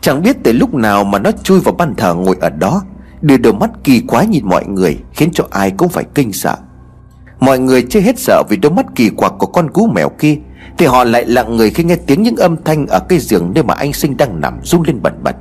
Chẳng 0.01 0.23
biết 0.23 0.37
từ 0.43 0.53
lúc 0.53 0.75
nào 0.75 1.05
mà 1.05 1.19
nó 1.19 1.31
chui 1.43 1.61
vào 1.61 1.75
bàn 1.75 1.95
thờ 1.97 2.15
ngồi 2.15 2.37
ở 2.41 2.51
đó, 2.51 2.83
Đưa 3.21 3.37
đôi 3.37 3.53
mắt 3.53 3.71
kỳ 3.85 4.01
quái 4.01 4.27
nhìn 4.27 4.49
mọi 4.49 4.67
người, 4.67 4.99
Khiến 5.13 5.31
cho 5.33 5.45
ai 5.51 5.71
cũng 5.71 5.89
phải 5.89 6.05
kinh 6.15 6.33
sợ. 6.33 6.57
Mọi 7.41 7.59
người 7.59 7.83
chưa 7.83 8.01
hết 8.01 8.19
sợ 8.19 8.43
vì 8.49 8.57
đôi 8.57 8.73
mắt 8.73 8.87
kỳ 8.95 9.09
quặc 9.09 9.33
của 9.39 9.47
con 9.47 9.71
cú 9.71 9.87
mèo 9.87 10.09
kia, 10.09 10.37
Thì 10.79 10.87
họ 10.87 11.05
lại 11.05 11.25
lặng 11.27 11.57
người 11.57 11.71
khi 11.71 11.85
nghe 11.85 11.97
tiếng 11.97 12.23
những 12.23 12.37
âm 12.37 12.65
thanh 12.65 12.87
ở 12.87 13.01
cây 13.09 13.19
giường 13.19 13.53
nơi 13.55 13.65
mà 13.65 13.75
anh 13.75 13.93
sinh 13.93 14.17
đang 14.17 14.41
nằm 14.41 14.59
rung 14.65 14.83
lên 14.83 15.03
bẩn 15.03 15.15
bật. 15.23 15.37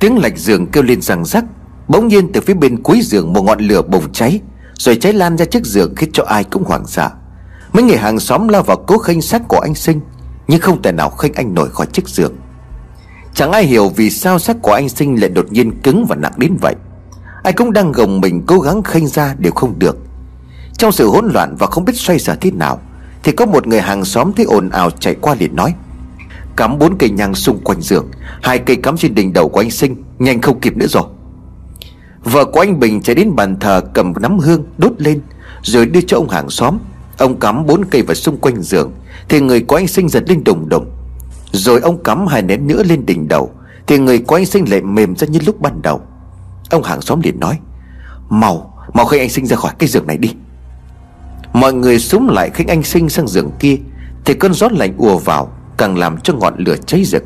Tiếng 0.00 0.18
lạch 0.18 0.38
giường 0.38 0.66
kêu 0.66 0.82
lên 0.82 1.00
răng 1.00 1.24
rắc, 1.24 1.44
Bỗng 1.88 2.08
nhiên 2.08 2.32
từ 2.32 2.40
phía 2.40 2.54
bên 2.54 2.82
cuối 2.82 3.00
giường 3.02 3.32
một 3.32 3.42
ngọn 3.42 3.60
lửa 3.60 3.82
bùng 3.82 4.12
cháy, 4.12 4.40
Rồi 4.74 4.96
cháy 4.96 5.12
lan 5.12 5.36
ra 5.36 5.44
chiếc 5.44 5.64
giường 5.66 5.94
khiến 5.96 6.10
cho 6.12 6.24
ai 6.24 6.44
cũng 6.44 6.64
hoảng 6.64 6.86
sợ. 6.86 7.10
Mấy 7.72 7.82
người 7.82 7.96
hàng 7.96 8.20
xóm 8.20 8.48
lao 8.48 8.62
vào 8.62 8.76
cố 8.76 8.98
khênh 8.98 9.22
xác 9.22 9.48
của 9.48 9.58
anh 9.58 9.74
Sinh, 9.74 10.00
Nhưng 10.48 10.60
không 10.60 10.82
thể 10.82 10.92
nào 10.92 11.10
khênh 11.10 11.32
anh 11.34 11.54
nổi 11.54 11.68
khỏi 11.70 11.86
chiếc 11.86 12.08
giường. 12.08 12.32
Chẳng 13.34 13.52
ai 13.52 13.64
hiểu 13.64 13.88
vì 13.88 14.10
sao 14.10 14.38
xác 14.38 14.56
của 14.62 14.72
anh 14.72 14.88
Sinh 14.88 15.20
lại 15.20 15.30
đột 15.30 15.52
nhiên 15.52 15.80
cứng 15.82 16.06
và 16.08 16.16
nặng 16.16 16.32
đến 16.36 16.56
vậy. 16.60 16.74
Ai 17.42 17.52
cũng 17.52 17.72
đang 17.72 17.92
gồng 17.92 18.20
mình 18.20 18.42
cố 18.46 18.58
gắng 18.58 18.82
khênh 18.82 19.06
ra 19.06 19.34
đều 19.38 19.52
không 19.52 19.78
được. 19.78 19.96
Trong 20.78 20.92
sự 20.92 21.08
hỗn 21.08 21.30
loạn 21.34 21.56
và 21.58 21.66
không 21.66 21.84
biết 21.84 21.96
xoay 21.96 22.18
sở 22.18 22.34
thế 22.40 22.50
nào, 22.50 22.80
Thì 23.22 23.32
có 23.32 23.46
một 23.46 23.66
người 23.66 23.80
hàng 23.80 24.04
xóm 24.04 24.32
thấy 24.32 24.44
ồn 24.44 24.68
ào 24.68 24.90
chạy 24.90 25.14
qua 25.14 25.34
liền 25.38 25.56
nói, 25.56 25.74
Cắm 26.56 26.78
bốn 26.78 26.98
cây 26.98 27.10
nhang 27.10 27.34
xung 27.34 27.58
quanh 27.64 27.80
giường, 27.80 28.10
Hai 28.42 28.58
cây 28.58 28.76
cắm 28.76 28.96
trên 28.96 29.14
đỉnh 29.14 29.32
đầu 29.32 29.48
của 29.48 29.60
anh 29.60 29.70
Sinh, 29.70 29.96
Nhanh 30.18 30.40
không 30.40 30.60
kịp 30.60 30.76
nữa 30.76 30.86
rồi. 30.86 31.02
Vợ 32.24 32.44
của 32.44 32.60
anh 32.60 32.80
Bình 32.80 33.02
chạy 33.02 33.14
đến 33.14 33.36
bàn 33.36 33.56
thờ 33.60 33.80
cầm 33.94 34.12
nắm 34.20 34.38
hương, 34.38 34.64
đốt 34.78 34.92
lên, 34.98 35.20
Rồi 35.62 35.86
đưa 35.86 36.00
cho 36.00 36.16
ông 36.16 36.28
hàng 36.28 36.50
xóm. 36.50 36.78
Ông 37.18 37.40
cắm 37.40 37.66
bốn 37.66 37.84
cây 37.84 38.02
vào 38.02 38.14
xung 38.14 38.38
quanh 38.38 38.62
giường, 38.62 38.92
Thì 39.28 39.40
người 39.40 39.60
của 39.60 39.76
anh 39.76 39.88
Sinh 39.88 40.08
giật 40.08 40.24
lên 40.28 40.44
đùng 40.44 40.68
đùng 40.68 40.86
rồi 41.52 41.80
ông 41.80 42.02
cắm 42.02 42.26
hai 42.26 42.42
nén 42.42 42.66
nữa 42.66 42.82
lên 42.82 43.06
đỉnh 43.06 43.28
đầu 43.28 43.50
Thì 43.86 43.98
người 43.98 44.18
của 44.18 44.34
anh 44.34 44.46
Sinh 44.46 44.70
lại 44.70 44.80
mềm 44.80 45.16
ra 45.16 45.26
như 45.26 45.38
lúc 45.46 45.60
ban 45.60 45.82
đầu. 45.82 46.00
Ông 46.70 46.82
hàng 46.82 47.00
xóm 47.00 47.20
liền 47.20 47.40
nói 47.40 47.58
Mau, 48.28 48.74
mau 48.94 49.06
khênh 49.06 49.20
anh 49.20 49.30
Sinh 49.30 49.46
ra 49.46 49.56
khỏi 49.56 49.72
cái 49.78 49.88
giường 49.88 50.06
này 50.06 50.16
đi. 50.16 50.34
Mọi 51.52 51.72
người 51.72 51.98
súng 51.98 52.28
lại 52.28 52.50
khênh 52.50 52.68
anh 52.68 52.82
Sinh 52.82 53.08
sang 53.08 53.28
giường 53.28 53.50
kia 53.58 53.76
Thì 54.24 54.34
cơn 54.34 54.54
gió 54.54 54.68
lạnh 54.72 54.94
ùa 54.98 55.18
vào 55.18 55.52
Càng 55.76 55.98
làm 55.98 56.20
cho 56.20 56.34
ngọn 56.34 56.54
lửa 56.58 56.76
cháy 56.86 57.04
rực. 57.04 57.22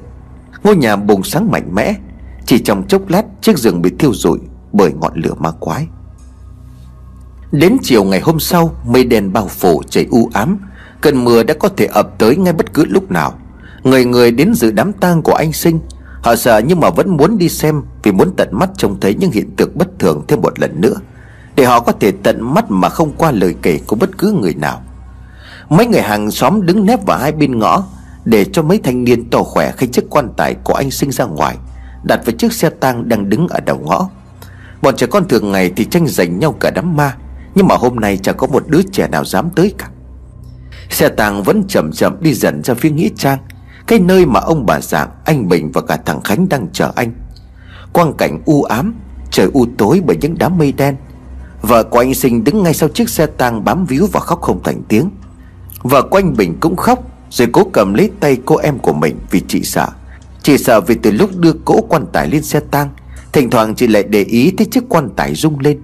Ngôi 0.64 0.76
nhà 0.76 0.96
bùng 0.96 1.22
sáng 1.22 1.50
mạnh 1.50 1.74
mẽ 1.74 1.94
Chỉ 2.46 2.58
trong 2.58 2.86
chốc 2.86 3.08
lát 3.08 3.24
chiếc 3.42 3.58
giường 3.58 3.82
bị 3.82 3.90
thiêu 3.98 4.14
rụi 4.14 4.38
Bởi 4.72 4.92
ngọn 4.92 5.12
lửa 5.14 5.34
ma 5.38 5.50
quái. 5.50 5.86
Đến 7.52 7.76
chiều 7.82 8.04
ngày 8.04 8.20
hôm 8.20 8.40
sau 8.40 8.74
Mây 8.86 9.04
đen 9.04 9.32
bao 9.32 9.48
phủ 9.48 9.82
chảy 9.90 10.06
u 10.10 10.30
ám 10.32 10.58
Cơn 11.00 11.24
mưa 11.24 11.42
đã 11.42 11.54
có 11.54 11.68
thể 11.68 11.86
ập 11.86 12.18
tới 12.18 12.36
ngay 12.36 12.52
bất 12.52 12.74
cứ 12.74 12.84
lúc 12.84 13.10
nào. 13.10 13.38
Người 13.84 14.04
người 14.04 14.30
đến 14.30 14.54
dự 14.54 14.70
đám 14.70 14.92
tang 14.92 15.22
của 15.22 15.34
anh 15.34 15.52
Sinh. 15.52 15.80
Họ 16.22 16.36
sợ 16.36 16.60
nhưng 16.66 16.80
mà 16.80 16.90
vẫn 16.90 17.16
muốn 17.16 17.38
đi 17.38 17.48
xem 17.48 17.82
Vì 18.02 18.12
muốn 18.12 18.34
tận 18.36 18.48
mắt 18.52 18.70
trông 18.76 19.00
thấy 19.00 19.14
những 19.14 19.30
hiện 19.30 19.56
tượng 19.56 19.70
bất 19.74 19.88
thường 19.98 20.22
thêm 20.28 20.40
một 20.40 20.58
lần 20.58 20.80
nữa. 20.80 20.94
Để 21.56 21.64
họ 21.64 21.80
có 21.80 21.92
thể 21.92 22.12
tận 22.22 22.54
mắt 22.54 22.70
mà 22.70 22.88
không 22.88 23.12
qua 23.12 23.30
lời 23.30 23.54
kể 23.62 23.80
của 23.86 23.96
bất 23.96 24.18
cứ 24.18 24.32
người 24.32 24.54
nào. 24.54 24.82
Mấy 25.68 25.86
người 25.86 26.00
hàng 26.00 26.30
xóm 26.30 26.66
đứng 26.66 26.86
nép 26.86 27.06
vào 27.06 27.18
hai 27.18 27.32
bên 27.32 27.58
ngõ 27.58 27.84
Để 28.24 28.44
cho 28.44 28.62
mấy 28.62 28.78
thanh 28.78 29.04
niên 29.04 29.30
to 29.30 29.42
khỏe 29.42 29.72
khi 29.76 29.86
chiếc 29.86 30.10
quan 30.10 30.28
tài 30.36 30.54
của 30.54 30.74
anh 30.74 30.90
sinh 30.90 31.10
ra 31.10 31.24
ngoài 31.24 31.56
Đặt 32.04 32.20
vào 32.26 32.36
chiếc 32.38 32.52
xe 32.52 32.70
tang 32.70 33.08
đang 33.08 33.28
đứng 33.28 33.48
ở 33.48 33.60
đầu 33.60 33.78
ngõ. 33.78 34.08
Bọn 34.82 34.96
trẻ 34.96 35.06
con 35.06 35.28
thường 35.28 35.52
ngày 35.52 35.72
thì 35.76 35.84
tranh 35.84 36.06
giành 36.06 36.38
nhau 36.38 36.52
cả 36.52 36.70
đám 36.70 36.96
ma, 36.96 37.16
Nhưng 37.54 37.66
mà 37.66 37.76
hôm 37.76 37.96
nay 37.96 38.18
chẳng 38.22 38.36
có 38.36 38.46
một 38.46 38.68
đứa 38.68 38.82
trẻ 38.92 39.08
nào 39.08 39.24
dám 39.24 39.50
tới 39.50 39.74
cả. 39.78 39.88
Xe 40.90 41.08
tang 41.08 41.42
vẫn 41.42 41.64
chậm 41.68 41.92
chậm 41.92 42.16
đi 42.20 42.34
dần 42.34 42.62
ra 42.64 42.74
phía 42.74 42.90
Nghĩa 42.90 43.08
Trang 43.16 43.38
cái 43.86 43.98
nơi 43.98 44.26
mà 44.26 44.40
ông 44.40 44.66
bà 44.66 44.80
dạng 44.80 45.08
Anh 45.24 45.48
Bình 45.48 45.70
và 45.72 45.80
cả 45.80 45.96
thằng 46.06 46.20
Khánh 46.20 46.48
đang 46.48 46.66
chờ 46.72 46.92
anh. 46.96 47.12
Quang 47.92 48.12
cảnh 48.18 48.40
u 48.44 48.62
ám, 48.62 48.94
Trời 49.30 49.48
u 49.52 49.66
tối 49.78 50.02
bởi 50.06 50.16
những 50.16 50.34
đám 50.38 50.58
mây 50.58 50.72
đen. 50.72 50.96
Vợ 51.62 51.84
của 51.84 51.98
anh 51.98 52.14
Sinh 52.14 52.44
đứng 52.44 52.62
ngay 52.62 52.74
sau 52.74 52.88
chiếc 52.88 53.08
xe 53.08 53.26
tang 53.26 53.64
bám 53.64 53.86
víu 53.86 54.06
và 54.12 54.20
khóc 54.20 54.40
không 54.40 54.62
thành 54.62 54.82
tiếng. 54.88 55.10
Vợ 55.82 56.02
của 56.02 56.18
anh 56.18 56.36
Bình 56.36 56.56
cũng 56.60 56.76
khóc, 56.76 56.98
Rồi 57.30 57.48
cố 57.52 57.64
cầm 57.72 57.94
lấy 57.94 58.10
tay 58.20 58.38
cô 58.44 58.56
em 58.56 58.78
của 58.78 58.92
mình 58.92 59.16
vì 59.30 59.40
chị 59.48 59.62
sợ. 59.62 59.88
Chị 60.42 60.58
sợ 60.58 60.80
vì 60.80 60.94
từ 60.94 61.10
lúc 61.10 61.30
đưa 61.36 61.52
cỗ 61.52 61.80
quan 61.80 62.06
tài 62.12 62.28
lên 62.28 62.42
xe 62.42 62.60
tang, 62.70 62.90
Thỉnh 63.32 63.50
thoảng 63.50 63.74
chị 63.74 63.86
lại 63.86 64.02
để 64.02 64.22
ý 64.22 64.50
thấy 64.58 64.66
chiếc 64.70 64.84
quan 64.88 65.08
tài 65.16 65.34
rung 65.34 65.60
lên. 65.60 65.80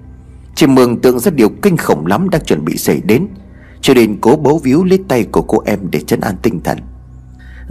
Chị 0.55 0.67
mường 0.67 1.01
tượng 1.01 1.19
ra 1.19 1.31
điều 1.31 1.49
kinh 1.49 1.77
khủng 1.77 2.05
lắm 2.05 2.29
đang 2.29 2.43
chuẩn 2.45 2.65
bị 2.65 2.77
xảy 2.77 3.01
đến. 3.01 3.27
Cho 3.81 3.93
nên 3.93 4.17
cố 4.21 4.35
bấu 4.35 4.57
víu 4.57 4.83
lấy 4.83 4.99
tay 5.07 5.23
của 5.23 5.41
cô 5.41 5.63
em 5.65 5.79
để 5.91 6.01
chân 6.07 6.19
an 6.19 6.35
tinh 6.41 6.59
thần. 6.63 6.77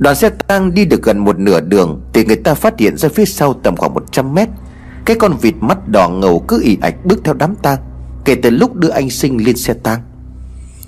Đoàn 0.01 0.17
xe 0.17 0.31
tang 0.31 0.75
đi 0.75 0.85
được 0.85 1.03
gần 1.03 1.19
một 1.19 1.39
nửa 1.39 1.61
đường 1.61 2.01
Thì 2.13 2.25
người 2.25 2.37
ta 2.37 2.55
phát 2.55 2.79
hiện 2.79 2.97
ra 2.97 3.09
phía 3.15 3.25
sau 3.25 3.53
tầm 3.53 3.77
khoảng 3.77 3.95
100 3.95 4.35
mét. 4.35 4.49
Cái 5.05 5.17
con 5.17 5.37
vịt 5.37 5.55
mắt 5.61 5.89
đỏ 5.89 6.09
ngầu 6.09 6.45
cứ 6.49 6.63
ỉ 6.63 6.79
ạch 6.81 7.05
bước 7.05 7.21
theo 7.25 7.35
đám 7.35 7.55
tang, 7.63 7.79
Kể 8.25 8.35
từ 8.35 8.51
lúc 8.51 8.75
đưa 8.75 8.89
anh 8.89 9.11
sinh 9.11 9.45
lên 9.45 9.57
xe 9.57 9.75
tang. 9.75 10.01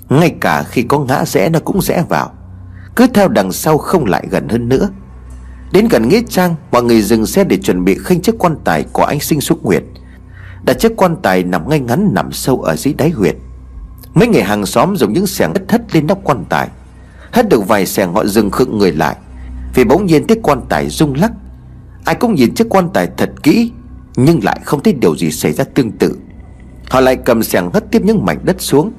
Ngay 0.09 0.35
cả 0.41 0.63
khi 0.63 0.81
có 0.81 0.99
ngã 0.99 1.25
rẽ 1.25 1.49
nó 1.49 1.59
cũng 1.59 1.81
rẽ 1.81 2.03
vào, 2.09 2.31
Cứ 2.95 3.07
theo 3.13 3.27
đằng 3.27 3.51
sau 3.51 3.77
không 3.77 4.05
lại 4.05 4.27
gần 4.31 4.49
hơn 4.49 4.69
nữa. 4.69 4.89
Đến 5.71 5.87
gần 5.87 6.09
Nghĩa 6.09 6.21
Trang, 6.29 6.55
Mọi 6.71 6.83
người 6.83 7.01
dừng 7.01 7.25
xe 7.25 7.43
để 7.43 7.57
chuẩn 7.57 7.85
bị 7.85 7.97
khinh 8.05 8.21
chiếc 8.21 8.35
quan 8.39 8.57
tài 8.63 8.85
của 8.91 9.03
anh 9.03 9.19
sinh 9.19 9.41
xuất 9.41 9.57
huyệt 9.63 9.83
Đặt 10.65 10.73
chiếc 10.79 10.91
quan 10.97 11.15
tài 11.21 11.43
nằm 11.43 11.69
ngay 11.69 11.79
ngắn 11.79 12.11
nằm 12.13 12.31
sâu 12.31 12.61
ở 12.61 12.75
dưới 12.75 12.93
đáy 12.93 13.09
huyệt 13.09 13.35
Mấy 14.13 14.27
người 14.27 14.43
hàng 14.43 14.65
xóm 14.65 14.95
dùng 14.95 15.13
những 15.13 15.27
xẻng 15.27 15.53
đất 15.53 15.63
thất 15.67 15.95
lên 15.95 16.07
nóc 16.07 16.19
quan 16.23 16.45
tài. 16.49 16.69
Hết 17.33 17.49
được 17.49 17.67
vài 17.67 17.85
xẻ 17.85 18.05
họ 18.05 18.25
dừng 18.25 18.51
khựng 18.51 18.77
người 18.77 18.91
lại. 18.91 19.15
Vì 19.75 19.83
bỗng 19.83 20.05
nhiên 20.05 20.27
chiếc 20.27 20.39
quan 20.43 20.61
tài 20.69 20.89
rung 20.89 21.13
lắc. 21.13 21.31
Ai 22.05 22.15
cũng 22.15 22.35
nhìn 22.35 22.53
chiếc 22.53 22.69
quan 22.69 22.89
tài 22.93 23.07
thật 23.17 23.29
kỹ, 23.43 23.71
Nhưng 24.15 24.43
lại 24.43 24.59
không 24.63 24.83
thấy 24.83 24.93
điều 24.93 25.15
gì 25.15 25.31
xảy 25.31 25.53
ra 25.53 25.63
tương 25.63 25.91
tự. 25.91 26.17
Họ 26.89 26.99
lại 26.99 27.15
cầm 27.15 27.43
xẻng 27.43 27.69
hất 27.73 27.91
tiếp 27.91 28.01
những 28.05 28.25
mảnh 28.25 28.39
đất 28.43 28.61
xuống. 28.61 28.91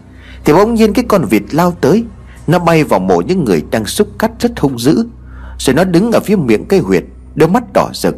Thì 0.44 0.52
bỗng 0.52 0.74
nhiên 0.74 0.92
cái 0.92 1.04
con 1.08 1.24
vịt 1.24 1.42
lao 1.50 1.70
tới. 1.70 2.04
Nó 2.46 2.58
bay 2.58 2.84
vào 2.84 3.00
mộ 3.00 3.20
những 3.20 3.44
người 3.44 3.62
đang 3.70 3.84
xúc 3.84 4.08
cắt 4.18 4.30
rất 4.38 4.60
hung 4.60 4.78
dữ. 4.78 5.06
Rồi 5.58 5.74
nó 5.74 5.84
đứng 5.84 6.12
ở 6.12 6.20
phía 6.20 6.36
miệng 6.36 6.64
cây 6.68 6.80
huyệt, 6.80 7.04
Đôi 7.34 7.48
mắt 7.48 7.64
đỏ 7.74 7.90
rực. 7.92 8.16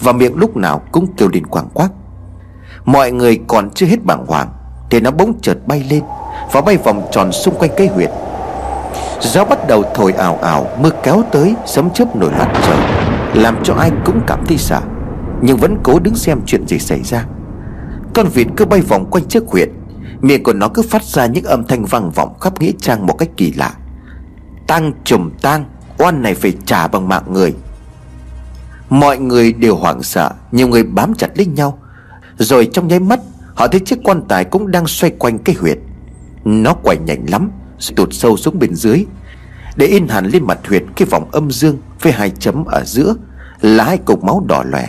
Và 0.00 0.12
miệng 0.12 0.36
lúc 0.36 0.56
nào 0.56 0.82
cũng 0.92 1.06
kêu 1.16 1.28
lên 1.32 1.46
quảng 1.46 1.68
quát 1.74 1.88
Mọi 2.84 3.12
người 3.12 3.40
còn 3.46 3.70
chưa 3.70 3.86
hết 3.86 4.04
bàng 4.04 4.26
hoàng, 4.26 4.48
Thì 4.90 5.00
nó 5.00 5.10
bỗng 5.10 5.40
chợt 5.42 5.58
bay 5.66 5.84
lên 5.90 6.02
Và 6.52 6.60
bay 6.60 6.76
vòng 6.76 7.08
tròn 7.12 7.32
xung 7.32 7.54
quanh 7.58 7.70
cây 7.76 7.88
huyệt. 7.88 8.10
Gió 9.22 9.44
bắt 9.44 9.58
đầu 9.68 9.84
thổi 9.94 10.12
ảo 10.12 10.38
ảo 10.42 10.66
Mưa 10.78 10.90
kéo 11.02 11.22
tới, 11.32 11.54
sấm 11.66 11.90
chớp 11.90 12.16
nổi 12.16 12.30
loạn 12.36 12.54
trời, 12.66 12.78
Làm 13.42 13.62
cho 13.62 13.74
ai 13.74 13.90
cũng 14.04 14.20
cảm 14.26 14.46
thấy 14.46 14.58
sợ, 14.58 14.80
Nhưng 15.42 15.56
vẫn 15.56 15.76
cố 15.82 15.98
đứng 15.98 16.14
xem 16.14 16.40
chuyện 16.46 16.66
gì 16.66 16.78
xảy 16.78 17.02
ra. 17.02 17.24
Con 18.14 18.26
vịt 18.26 18.46
cứ 18.56 18.64
bay 18.64 18.80
vòng 18.80 19.10
quanh 19.10 19.24
chiếc 19.24 19.42
huyệt, 19.46 19.68
Miệng 20.20 20.42
của 20.42 20.52
nó 20.52 20.68
cứ 20.68 20.82
phát 20.82 21.04
ra 21.04 21.26
những 21.26 21.44
âm 21.44 21.64
thanh 21.64 21.84
vang 21.84 22.10
vọng 22.10 22.38
khắp 22.40 22.60
nghĩa 22.60 22.72
trang 22.80 23.06
một 23.06 23.12
cách 23.18 23.28
kỳ 23.36 23.52
lạ. 23.52 23.74
Tang 24.66 24.92
trùm 25.04 25.30
tang, 25.42 25.64
Oan 25.98 26.22
này 26.22 26.34
phải 26.34 26.52
trả 26.66 26.88
bằng 26.88 27.08
mạng 27.08 27.24
người. 27.32 27.54
Mọi 28.90 29.18
người 29.18 29.52
đều 29.52 29.76
hoảng 29.76 30.02
sợ, 30.02 30.30
Nhiều 30.52 30.68
người 30.68 30.82
bám 30.82 31.14
chặt 31.14 31.28
lấy 31.34 31.46
nhau. 31.46 31.78
Rồi 32.38 32.68
trong 32.72 32.88
nháy 32.88 33.00
mắt, 33.00 33.20
Họ 33.54 33.68
thấy 33.68 33.80
chiếc 33.80 33.98
quan 34.04 34.22
tài 34.28 34.44
cũng 34.44 34.70
đang 34.70 34.86
xoay 34.86 35.10
quanh 35.18 35.38
cái 35.38 35.56
huyệt. 35.60 35.78
Nó 36.44 36.74
quay 36.82 36.96
nhanh 36.98 37.26
lắm 37.30 37.50
rồi 37.80 37.94
tụt 37.96 38.08
sâu 38.12 38.36
xuống 38.36 38.58
bên 38.58 38.74
dưới, 38.74 39.04
Để 39.76 39.86
in 39.86 40.08
hẳn 40.08 40.26
lên 40.26 40.44
mặt 40.44 40.58
huyệt 40.68 40.82
cái 40.96 41.08
vòng 41.10 41.30
âm 41.30 41.50
dương 41.50 41.78
Với 42.00 42.12
hai 42.12 42.30
chấm 42.30 42.64
ở 42.64 42.84
giữa, 42.84 43.14
Là 43.60 43.84
hai 43.84 43.98
cục 43.98 44.24
máu 44.24 44.44
đỏ 44.48 44.62
lòe. 44.66 44.88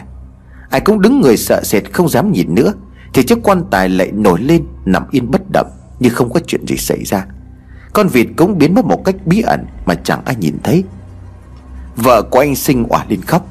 Ai 0.69 0.81
cũng 0.81 1.01
đứng 1.01 1.21
người 1.21 1.37
sợ 1.37 1.61
sệt 1.63 1.93
không 1.93 2.09
dám 2.09 2.31
nhìn 2.31 2.55
nữa, 2.55 2.73
Thì 3.13 3.23
chiếc 3.23 3.37
quan 3.43 3.63
tài 3.71 3.89
lại 3.89 4.11
nổi 4.11 4.41
lên, 4.41 4.65
Nằm 4.85 5.03
yên 5.11 5.31
bất 5.31 5.41
động, 5.53 5.67
Như 5.99 6.09
không 6.09 6.33
có 6.33 6.39
chuyện 6.47 6.65
gì 6.67 6.77
xảy 6.77 7.03
ra. 7.03 7.25
Con 7.93 8.07
vịt 8.07 8.27
cũng 8.37 8.57
biến 8.57 8.73
mất 8.73 8.85
một 8.85 9.05
cách 9.05 9.15
bí 9.25 9.41
ẩn 9.41 9.65
Mà 9.85 9.95
chẳng 9.95 10.21
ai 10.25 10.35
nhìn 10.35 10.57
thấy. 10.63 10.83
Vợ 11.95 12.21
của 12.21 12.39
anh 12.39 12.55
sinh 12.55 12.85
òa 12.89 13.05
lên 13.09 13.21
khóc. 13.21 13.47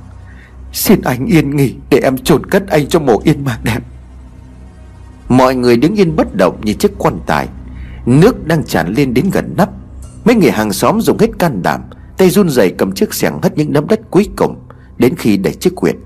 Xin 0.72 1.00
anh 1.02 1.26
yên 1.26 1.56
nghỉ, 1.56 1.74
Để 1.90 1.98
em 1.98 2.18
chôn 2.18 2.46
cất 2.46 2.68
anh 2.68 2.86
trong 2.86 3.06
mộ 3.06 3.20
yên 3.24 3.44
mạc 3.44 3.58
đẹp. 3.64 3.80
Mọi 5.28 5.54
người 5.54 5.76
đứng 5.76 5.94
yên 5.94 6.16
bất 6.16 6.36
động 6.36 6.60
như 6.62 6.72
chiếc 6.72 6.92
quan 6.98 7.18
tài. 7.26 7.48
Nước 8.06 8.46
đang 8.46 8.64
tràn 8.64 8.94
lên 8.94 9.14
đến 9.14 9.30
gần 9.32 9.54
nắp. 9.56 9.70
Mấy 10.24 10.34
người 10.34 10.50
hàng 10.50 10.72
xóm 10.72 11.00
dùng 11.00 11.18
hết 11.18 11.38
can 11.38 11.62
đảm, 11.62 11.80
Tay 12.18 12.30
run 12.30 12.50
rẩy 12.50 12.74
cầm 12.78 12.92
chiếc 12.92 13.14
xẻng 13.14 13.38
hất 13.42 13.56
những 13.56 13.72
nấm 13.72 13.86
đất 13.86 14.00
cuối 14.10 14.28
cùng, 14.36 14.56
Đến 14.98 15.16
khi 15.16 15.36
đẩy 15.36 15.54
chiếc 15.54 15.74
quyệt. 15.76 15.96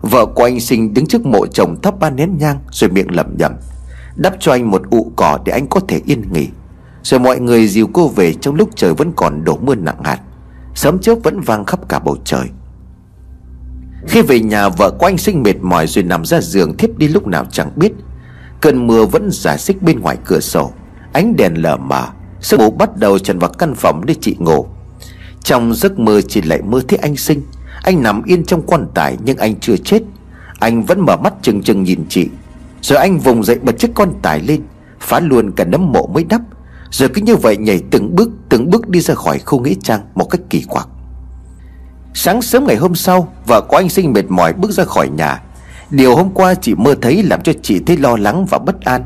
Vợ 0.00 0.26
của 0.26 0.44
anh 0.44 0.60
sinh 0.60 0.94
đứng 0.94 1.06
trước 1.06 1.26
mộ 1.26 1.46
chồng 1.46 1.82
thắp 1.82 1.98
ba 2.00 2.10
nén 2.10 2.38
nhang, 2.38 2.58
Rồi 2.70 2.90
miệng 2.90 3.16
lẩm 3.16 3.34
nhẩm, 3.38 3.52
Đắp 4.16 4.34
cho 4.40 4.52
anh 4.52 4.70
một 4.70 4.82
ụ 4.90 5.12
cỏ 5.16 5.38
để 5.44 5.52
anh 5.52 5.66
có 5.66 5.80
thể 5.88 6.00
yên 6.04 6.22
nghỉ. 6.32 6.48
Rồi 7.02 7.20
mọi 7.20 7.40
người 7.40 7.68
dìu 7.68 7.88
cô 7.92 8.08
về 8.08 8.34
trong 8.34 8.54
lúc 8.54 8.70
trời 8.76 8.94
vẫn 8.94 9.12
còn 9.16 9.44
đổ 9.44 9.58
mưa 9.62 9.74
nặng 9.74 10.04
hạt. 10.04 10.18
Sớm 10.74 10.98
chớp 10.98 11.14
vẫn 11.22 11.40
vang 11.40 11.64
khắp 11.64 11.88
cả 11.88 11.98
bầu 11.98 12.16
trời. 12.24 12.46
Khi 14.06 14.22
về 14.22 14.40
nhà, 14.40 14.68
vợ 14.68 14.90
của 14.98 15.06
anh 15.06 15.18
sinh 15.18 15.42
mệt 15.42 15.56
mỏi 15.60 15.86
rồi 15.86 16.04
nằm 16.04 16.24
ra 16.24 16.40
giường, 16.40 16.76
thiếp 16.76 16.98
đi 16.98 17.08
lúc 17.08 17.26
nào 17.26 17.44
chẳng 17.50 17.70
biết. 17.76 17.92
Cơn 18.60 18.86
mưa 18.86 19.04
vẫn 19.04 19.28
giả 19.32 19.56
xích 19.56 19.82
bên 19.82 20.00
ngoài 20.00 20.16
cửa 20.24 20.40
sổ. 20.40 20.72
Ánh 21.12 21.36
đèn 21.36 21.62
lờ 21.62 21.76
mờ 21.76 22.06
Sức 22.40 22.56
bố 22.56 22.70
bắt 22.70 22.96
đầu 22.96 23.18
trần 23.18 23.38
vào 23.38 23.50
căn 23.50 23.74
phòng 23.74 24.06
để 24.06 24.14
chị 24.20 24.36
ngủ. 24.38 24.66
Trong 25.42 25.74
giấc 25.74 25.98
mơ 25.98 26.20
chị 26.20 26.42
lại 26.42 26.62
mơ 26.62 26.80
thấy 26.88 26.98
anh 27.02 27.16
sinh. 27.16 27.42
Anh 27.82 28.02
nằm 28.02 28.22
yên 28.24 28.44
trong 28.44 28.62
quan 28.62 28.86
tài 28.94 29.16
nhưng 29.24 29.36
anh 29.36 29.60
chưa 29.60 29.76
chết. 29.76 30.02
Anh 30.58 30.82
vẫn 30.82 31.00
mở 31.00 31.16
mắt 31.16 31.34
chừng 31.42 31.62
chừng 31.62 31.82
nhìn 31.82 32.04
chị. 32.08 32.28
Rồi 32.82 32.98
anh 32.98 33.18
vùng 33.18 33.44
dậy 33.44 33.58
bật 33.62 33.78
chiếc 33.78 33.90
quan 33.94 34.12
tài 34.22 34.40
lên, 34.40 34.62
Phá 35.00 35.20
luôn 35.20 35.52
cả 35.52 35.64
nấm 35.64 35.92
mộ 35.92 36.06
mới 36.06 36.24
đắp. 36.24 36.40
Rồi 36.90 37.08
cứ 37.08 37.22
như 37.22 37.36
vậy 37.36 37.56
nhảy 37.56 37.82
từng 37.90 38.14
bước 38.14 38.30
Từng 38.48 38.70
bước 38.70 38.88
đi 38.88 39.00
ra 39.00 39.14
khỏi 39.14 39.38
khu 39.38 39.60
nghĩa 39.60 39.74
trang 39.82 40.00
Một 40.14 40.24
cách 40.30 40.40
kỳ 40.50 40.64
quặc. 40.68 40.88
Sáng 42.14 42.42
sớm 42.42 42.66
ngày 42.66 42.76
hôm 42.76 42.94
sau, 42.94 43.32
Vợ 43.46 43.60
của 43.68 43.76
anh 43.76 43.88
Sinh 43.88 44.12
mệt 44.12 44.24
mỏi 44.28 44.52
bước 44.52 44.70
ra 44.70 44.84
khỏi 44.84 45.08
nhà. 45.08 45.42
Điều 45.90 46.16
hôm 46.16 46.30
qua 46.34 46.54
chị 46.54 46.74
mơ 46.74 46.94
thấy 47.02 47.22
làm 47.22 47.42
cho 47.42 47.52
chị 47.62 47.80
thấy 47.86 47.96
lo 47.96 48.16
lắng 48.16 48.46
và 48.46 48.58
bất 48.58 48.80
an. 48.80 49.02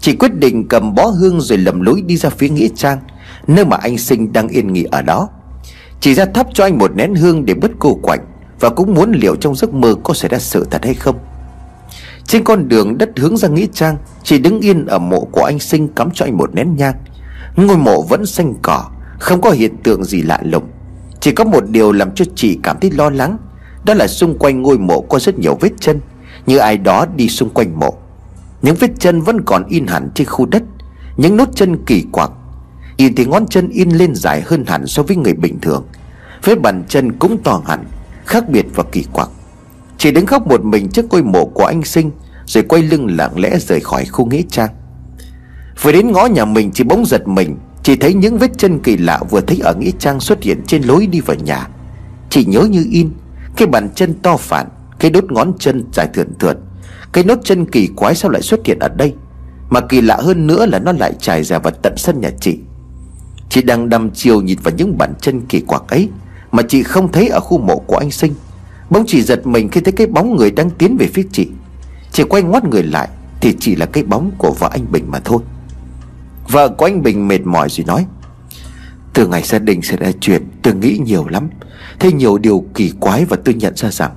Chị 0.00 0.16
quyết 0.16 0.34
định 0.34 0.68
cầm 0.68 0.94
bó 0.94 1.06
hương 1.06 1.40
rồi 1.40 1.58
lầm 1.58 1.80
lối 1.80 2.02
đi 2.06 2.16
ra 2.16 2.30
phía 2.30 2.48
Nghĩa 2.48 2.68
Trang, 2.76 2.98
Nơi 3.46 3.64
mà 3.64 3.76
anh 3.76 3.98
Sinh 3.98 4.32
đang 4.32 4.48
yên 4.48 4.72
nghỉ 4.72 4.84
ở 4.84 5.02
đó. 5.02 5.28
Chị 6.00 6.14
ra 6.14 6.24
thắp 6.24 6.46
cho 6.54 6.64
anh 6.64 6.78
một 6.78 6.96
nén 6.96 7.14
hương 7.14 7.44
để 7.44 7.54
bớt 7.54 7.70
cô 7.78 7.94
quạnh 7.94 8.20
Và 8.60 8.70
cũng 8.70 8.94
muốn 8.94 9.12
liệu 9.12 9.36
trong 9.36 9.54
giấc 9.54 9.74
mơ 9.74 9.94
có 10.04 10.14
xảy 10.14 10.28
ra 10.28 10.38
sự 10.38 10.66
thật 10.70 10.84
hay 10.84 10.94
không. 10.94 11.16
Trên 12.24 12.44
con 12.44 12.68
đường 12.68 12.98
đất 12.98 13.10
hướng 13.16 13.36
ra 13.36 13.48
Nghĩa 13.48 13.66
Trang 13.72 13.96
Chị 14.22 14.38
đứng 14.38 14.60
yên 14.60 14.86
ở 14.86 14.98
mộ 14.98 15.20
của 15.20 15.44
anh 15.44 15.58
Sinh 15.58 15.88
cắm 15.88 16.10
cho 16.14 16.24
anh 16.24 16.36
một 16.36 16.54
nén 16.54 16.76
nhang. 16.76 16.94
Ngôi 17.56 17.76
mộ 17.76 18.02
vẫn 18.02 18.26
xanh 18.26 18.54
cỏ, 18.62 18.84
Không 19.18 19.40
có 19.40 19.50
hiện 19.50 19.76
tượng 19.82 20.04
gì 20.04 20.22
lạ 20.22 20.40
lùng. 20.44 20.64
Chỉ 21.20 21.32
có 21.32 21.44
một 21.44 21.68
điều 21.68 21.92
làm 21.92 22.14
cho 22.14 22.24
chị 22.34 22.58
cảm 22.62 22.76
thấy 22.80 22.90
lo 22.90 23.10
lắng, 23.10 23.38
Đó 23.84 23.94
là 23.94 24.06
xung 24.06 24.38
quanh 24.38 24.62
ngôi 24.62 24.78
mộ 24.78 25.00
có 25.00 25.18
rất 25.18 25.38
nhiều 25.38 25.58
vết 25.60 25.70
chân, 25.80 26.00
Như 26.46 26.58
ai 26.58 26.78
đó 26.78 27.06
đi 27.16 27.28
xung 27.28 27.50
quanh 27.50 27.80
mộ. 27.80 27.94
Những 28.62 28.76
vết 28.76 28.90
chân 28.98 29.20
vẫn 29.20 29.40
còn 29.40 29.64
in 29.68 29.86
hẳn 29.86 30.10
trên 30.14 30.26
khu 30.26 30.46
đất. 30.46 30.62
Những 31.16 31.36
nốt 31.36 31.48
chân 31.54 31.84
kỳ 31.84 32.04
quặc. 32.12 32.30
Nhìn 32.98 33.14
thì 33.14 33.24
ngón 33.24 33.46
chân 33.46 33.68
in 33.68 33.90
lên 33.90 34.14
dài 34.14 34.42
hơn 34.46 34.64
hẳn 34.66 34.86
so 34.86 35.02
với 35.02 35.16
người 35.16 35.34
bình 35.34 35.58
thường. 35.60 35.84
Vết 36.44 36.60
bàn 36.60 36.84
chân 36.88 37.12
cũng 37.12 37.42
to 37.42 37.62
hẳn, 37.66 37.84
Khác 38.24 38.48
biệt 38.48 38.66
và 38.74 38.84
kỳ 38.92 39.04
quặc. 39.12 39.28
Chỉ 39.98 40.10
đứng 40.10 40.26
khóc 40.26 40.46
một 40.46 40.64
mình 40.64 40.88
trước 40.88 41.06
ngôi 41.10 41.22
mộ 41.22 41.46
của 41.46 41.64
anh 41.64 41.82
Sinh, 41.82 42.10
Rồi 42.46 42.64
quay 42.64 42.82
lưng 42.82 43.16
lặng 43.16 43.40
lẽ 43.40 43.58
rời 43.58 43.80
khỏi 43.80 44.04
khu 44.04 44.26
nghĩa 44.26 44.42
trang. 44.50 44.70
Vừa 45.82 45.92
đến 45.92 46.12
ngõ 46.12 46.26
nhà 46.26 46.44
mình 46.44 46.70
chỉ 46.74 46.84
bỗng 46.84 47.06
giật 47.06 47.28
mình, 47.28 47.56
Chỉ 47.82 47.96
thấy 47.96 48.14
những 48.14 48.38
vết 48.38 48.50
chân 48.58 48.78
kỳ 48.78 48.96
lạ 48.96 49.20
vừa 49.30 49.40
thấy 49.40 49.58
ở 49.62 49.74
nghĩa 49.74 49.90
trang 49.98 50.20
xuất 50.20 50.42
hiện 50.42 50.62
trên 50.66 50.82
lối 50.82 51.06
đi 51.06 51.20
vào 51.20 51.36
nhà. 51.36 51.68
Chỉ 52.30 52.44
nhớ 52.44 52.60
như 52.60 52.86
in, 52.90 53.10
Cái 53.56 53.68
bàn 53.68 53.88
chân 53.94 54.14
to 54.22 54.36
phản, 54.36 54.68
Cái 54.98 55.10
đốt 55.10 55.24
ngón 55.32 55.52
chân 55.58 55.84
dài 55.92 56.08
thượn 56.14 56.28
thượt. 56.38 56.56
Cái 57.16 57.24
nốt 57.24 57.38
chân 57.44 57.66
kỳ 57.70 57.88
quái 57.96 58.14
sao 58.14 58.30
lại 58.30 58.42
xuất 58.42 58.66
hiện 58.66 58.78
ở 58.78 58.88
đây? 58.88 59.14
Mà 59.70 59.80
kỳ 59.80 60.00
lạ 60.00 60.18
hơn 60.20 60.46
nữa 60.46 60.66
là 60.66 60.78
nó 60.78 60.92
lại 60.92 61.12
trải 61.20 61.44
ra 61.44 61.58
vào 61.58 61.72
tận 61.82 61.92
sân 61.96 62.20
nhà 62.20 62.30
chị. 62.40 62.58
Chị 63.48 63.62
đang 63.62 63.88
đăm 63.88 64.10
chiều 64.10 64.42
nhìn 64.42 64.58
vào 64.62 64.74
những 64.74 64.98
bàn 64.98 65.14
chân 65.20 65.40
kỳ 65.48 65.60
quặc 65.60 65.88
ấy, 65.88 66.08
Mà 66.52 66.62
chị 66.68 66.82
không 66.82 67.12
thấy 67.12 67.28
ở 67.28 67.40
khu 67.40 67.58
mộ 67.58 67.78
của 67.78 67.96
anh 67.96 68.10
Sinh. 68.10 68.34
Bỗng 68.90 69.04
chị 69.06 69.22
giật 69.22 69.46
mình 69.46 69.68
khi 69.68 69.80
thấy 69.80 69.92
cái 69.92 70.06
bóng 70.06 70.36
người 70.36 70.50
đang 70.50 70.70
tiến 70.70 70.96
về 70.96 71.06
phía 71.14 71.22
chị. 71.32 71.48
Chị 72.12 72.22
quay 72.22 72.42
ngoắt 72.42 72.64
người 72.64 72.82
lại, 72.82 73.08
Thì 73.40 73.56
chỉ 73.60 73.76
là 73.76 73.86
cái 73.86 74.04
bóng 74.04 74.30
của 74.38 74.54
vợ 74.58 74.68
anh 74.72 74.92
Bình 74.92 75.04
mà 75.10 75.18
thôi. 75.24 75.42
Vợ 76.48 76.68
của 76.68 76.84
anh 76.84 77.02
Bình 77.02 77.28
mệt 77.28 77.40
mỏi 77.46 77.68
rồi 77.68 77.84
nói, 77.86 78.06
Từ 79.14 79.26
ngày 79.26 79.42
gia 79.42 79.58
đình 79.58 79.82
xảy 79.82 79.96
ra 79.96 80.10
chuyện, 80.20 80.42
Tôi 80.62 80.74
nghĩ 80.74 80.98
nhiều 81.04 81.28
lắm. 81.28 81.48
Thấy 81.98 82.12
nhiều 82.12 82.38
điều 82.38 82.64
kỳ 82.74 82.92
quái 83.00 83.24
và 83.24 83.36
tôi 83.44 83.54
nhận 83.54 83.76
ra 83.76 83.90
rằng 83.90 84.10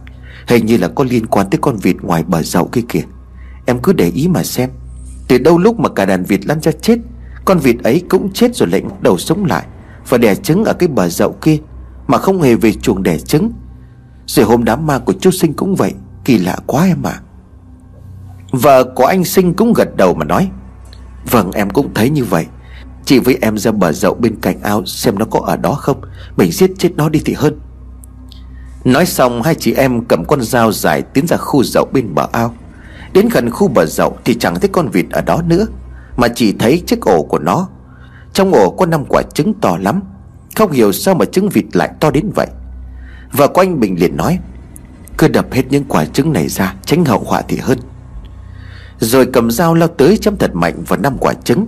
Hình 0.48 0.66
như 0.66 0.78
là 0.78 0.88
có 0.88 1.04
liên 1.04 1.26
quan 1.26 1.50
tới 1.50 1.60
con 1.62 1.78
vịt 1.78 1.96
ngoài 2.02 2.24
bờ 2.24 2.44
dậu 2.44 2.68
kia 2.68 2.82
kìa. 2.90 3.04
Em 3.66 3.80
cứ 3.84 3.94
để 3.94 4.10
ý 4.10 4.28
mà 4.28 4.44
xem. 4.44 4.70
Từ 5.28 5.38
đâu 5.38 5.58
lúc 5.58 5.80
mà 5.80 5.90
cả 5.90 6.06
đàn 6.06 6.24
vịt 6.24 6.46
lăn 6.46 6.62
ra 6.62 6.72
chết, 6.72 7.00
Con 7.46 7.60
vịt 7.60 7.76
ấy 7.84 8.04
cũng 8.10 8.34
chết 8.34 8.56
rồi 8.56 8.70
lại 8.70 8.82
đầu 9.02 9.18
sống 9.18 9.46
lại 9.46 9.66
Và 10.10 10.18
đẻ 10.18 10.36
trứng 10.36 10.64
ở 10.64 10.74
cái 10.74 10.90
bờ 10.90 11.10
dậu 11.10 11.32
kia 11.42 11.58
Mà 12.08 12.18
không 12.18 12.42
hề 12.42 12.56
về 12.56 12.74
chuồng 12.74 13.04
đẻ 13.04 13.18
trứng. 13.18 13.52
Rồi 14.28 14.46
hôm 14.46 14.64
đám 14.64 14.88
ma 14.88 15.00
của 15.00 15.14
chú 15.14 15.32
Sinh 15.32 15.54
cũng 15.54 15.76
vậy, 15.76 15.94
Kỳ 16.26 16.38
lạ 16.38 16.58
quá 16.66 16.86
em 16.86 17.04
ạ. 17.04 17.12
À. 17.12 17.22
Vợ 18.52 18.84
của 18.96 19.06
anh 19.06 19.26
Sinh 19.26 19.54
cũng 19.54 19.74
gật 19.74 19.96
đầu 19.96 20.14
mà 20.14 20.26
nói 20.26 20.50
Vâng 21.32 21.52
em 21.52 21.70
cũng 21.70 21.94
thấy 21.94 22.10
như 22.10 22.24
vậy. 22.24 22.46
Chị 23.06 23.20
với 23.20 23.38
em 23.42 23.58
ra 23.58 23.72
bờ 23.72 23.92
dậu 23.92 24.14
bên 24.14 24.36
cạnh 24.42 24.62
ao 24.62 24.86
Xem 24.86 25.20
nó 25.20 25.26
có 25.26 25.40
ở 25.40 25.58
đó 25.58 25.74
không? 25.74 26.02
Mình 26.38 26.52
giết 26.52 26.72
chết 26.78 26.90
nó 26.96 27.10
đi 27.10 27.22
thì 27.26 27.34
hơn. 27.34 27.60
Nói 28.84 29.06
xong, 29.06 29.42
hai 29.42 29.56
chị 29.56 29.74
em 29.74 30.06
cầm 30.06 30.26
con 30.26 30.42
dao 30.42 30.72
dài 30.72 31.02
Tiến 31.02 31.28
ra 31.28 31.38
khu 31.38 31.64
dậu 31.64 31.86
bên 31.92 32.16
bờ 32.16 32.28
ao. 32.32 32.56
Đến 33.14 33.30
gần 33.32 33.50
khu 33.50 33.68
bờ 33.68 33.86
dậu 33.86 34.18
thì 34.26 34.36
chẳng 34.40 34.60
thấy 34.60 34.70
con 34.74 34.90
vịt 34.90 35.06
ở 35.12 35.22
đó 35.22 35.42
nữa, 35.48 35.66
Mà 36.18 36.28
chỉ 36.28 36.54
thấy 36.60 36.84
chiếc 36.88 37.02
ổ 37.02 37.24
của 37.24 37.40
nó. 37.40 37.68
Trong 38.34 38.54
ổ 38.54 38.70
có 38.70 38.86
năm 38.86 39.04
quả 39.10 39.22
trứng 39.34 39.54
to 39.54 39.78
lắm, 39.78 40.02
Không 40.56 40.72
hiểu 40.72 40.92
sao 40.92 41.16
mà 41.16 41.26
trứng 41.26 41.50
vịt 41.50 41.66
lại 41.74 41.90
to 42.00 42.12
đến 42.12 42.32
vậy. 42.36 42.48
Và 43.32 43.48
của 43.48 43.62
anh 43.62 43.80
Bình 43.80 44.00
liền 44.00 44.18
nói, 44.18 44.40
Cứ 45.18 45.28
đập 45.28 45.46
hết 45.52 45.64
những 45.70 45.84
quả 45.84 46.06
trứng 46.06 46.34
này 46.34 46.48
ra, 46.48 46.76
Tránh 46.86 47.06
hậu 47.06 47.20
họa 47.20 47.42
thì 47.48 47.58
hơn. 47.58 47.80
Rồi 49.00 49.26
cầm 49.34 49.52
dao 49.52 49.74
lao 49.74 49.88
tới 49.88 50.18
chém 50.18 50.38
thật 50.38 50.52
mạnh 50.54 50.84
vào 50.88 51.00
năm 51.00 51.18
quả 51.20 51.34
trứng. 51.44 51.66